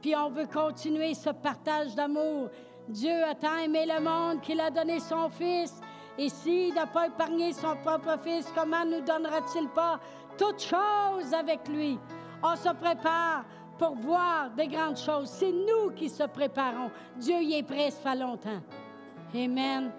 Puis 0.02 0.16
on 0.16 0.30
veut 0.30 0.48
continuer 0.48 1.14
ce 1.14 1.30
partage 1.30 1.96
d'amour. 1.96 2.50
Dieu 2.88 3.24
a 3.24 3.36
tant 3.36 3.58
aimé 3.58 3.86
le 3.86 4.02
monde 4.02 4.42
qu'il 4.42 4.60
a 4.60 4.72
donné 4.72 5.00
son 5.00 5.30
Fils. 5.30 5.80
Et 6.18 6.30
s'il 6.30 6.74
n'a 6.74 6.88
pas 6.88 7.08
épargné 7.08 7.54
son 7.54 7.76
propre 7.78 8.18
Fils, 8.24 8.52
comment 8.56 8.84
nous 8.84 9.02
donnera-t-il 9.02 9.70
pas 9.70 10.00
toutes 10.38 10.62
choses 10.62 11.34
avec 11.34 11.68
lui? 11.68 12.00
On 12.44 12.56
se 12.56 12.70
prépare 12.70 13.46
pour 13.78 13.96
voir 13.96 14.50
des 14.52 14.68
grandes 14.68 14.98
choses. 14.98 15.30
C'est 15.30 15.52
nous 15.52 15.92
qui 15.96 16.10
se 16.10 16.24
préparons. 16.24 16.92
Dieu 17.18 17.42
y 17.42 17.60
est 17.60 17.64
prêt, 17.64 17.92
ça 17.92 18.12
fait 18.12 18.18
longtemps. 18.18 18.62
Amen. 19.34 19.92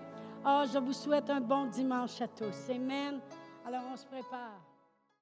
Oh, 0.44 0.64
je 0.72 0.78
vous 0.78 0.94
souhaite 0.94 1.28
un 1.28 1.40
bon 1.40 1.66
dimanche 1.66 2.20
à 2.22 2.28
tous. 2.28 2.70
Amen. 2.70 3.20
Alors 3.66 3.82
on 3.92 3.96
se 3.96 4.06
prépare. 4.06 4.69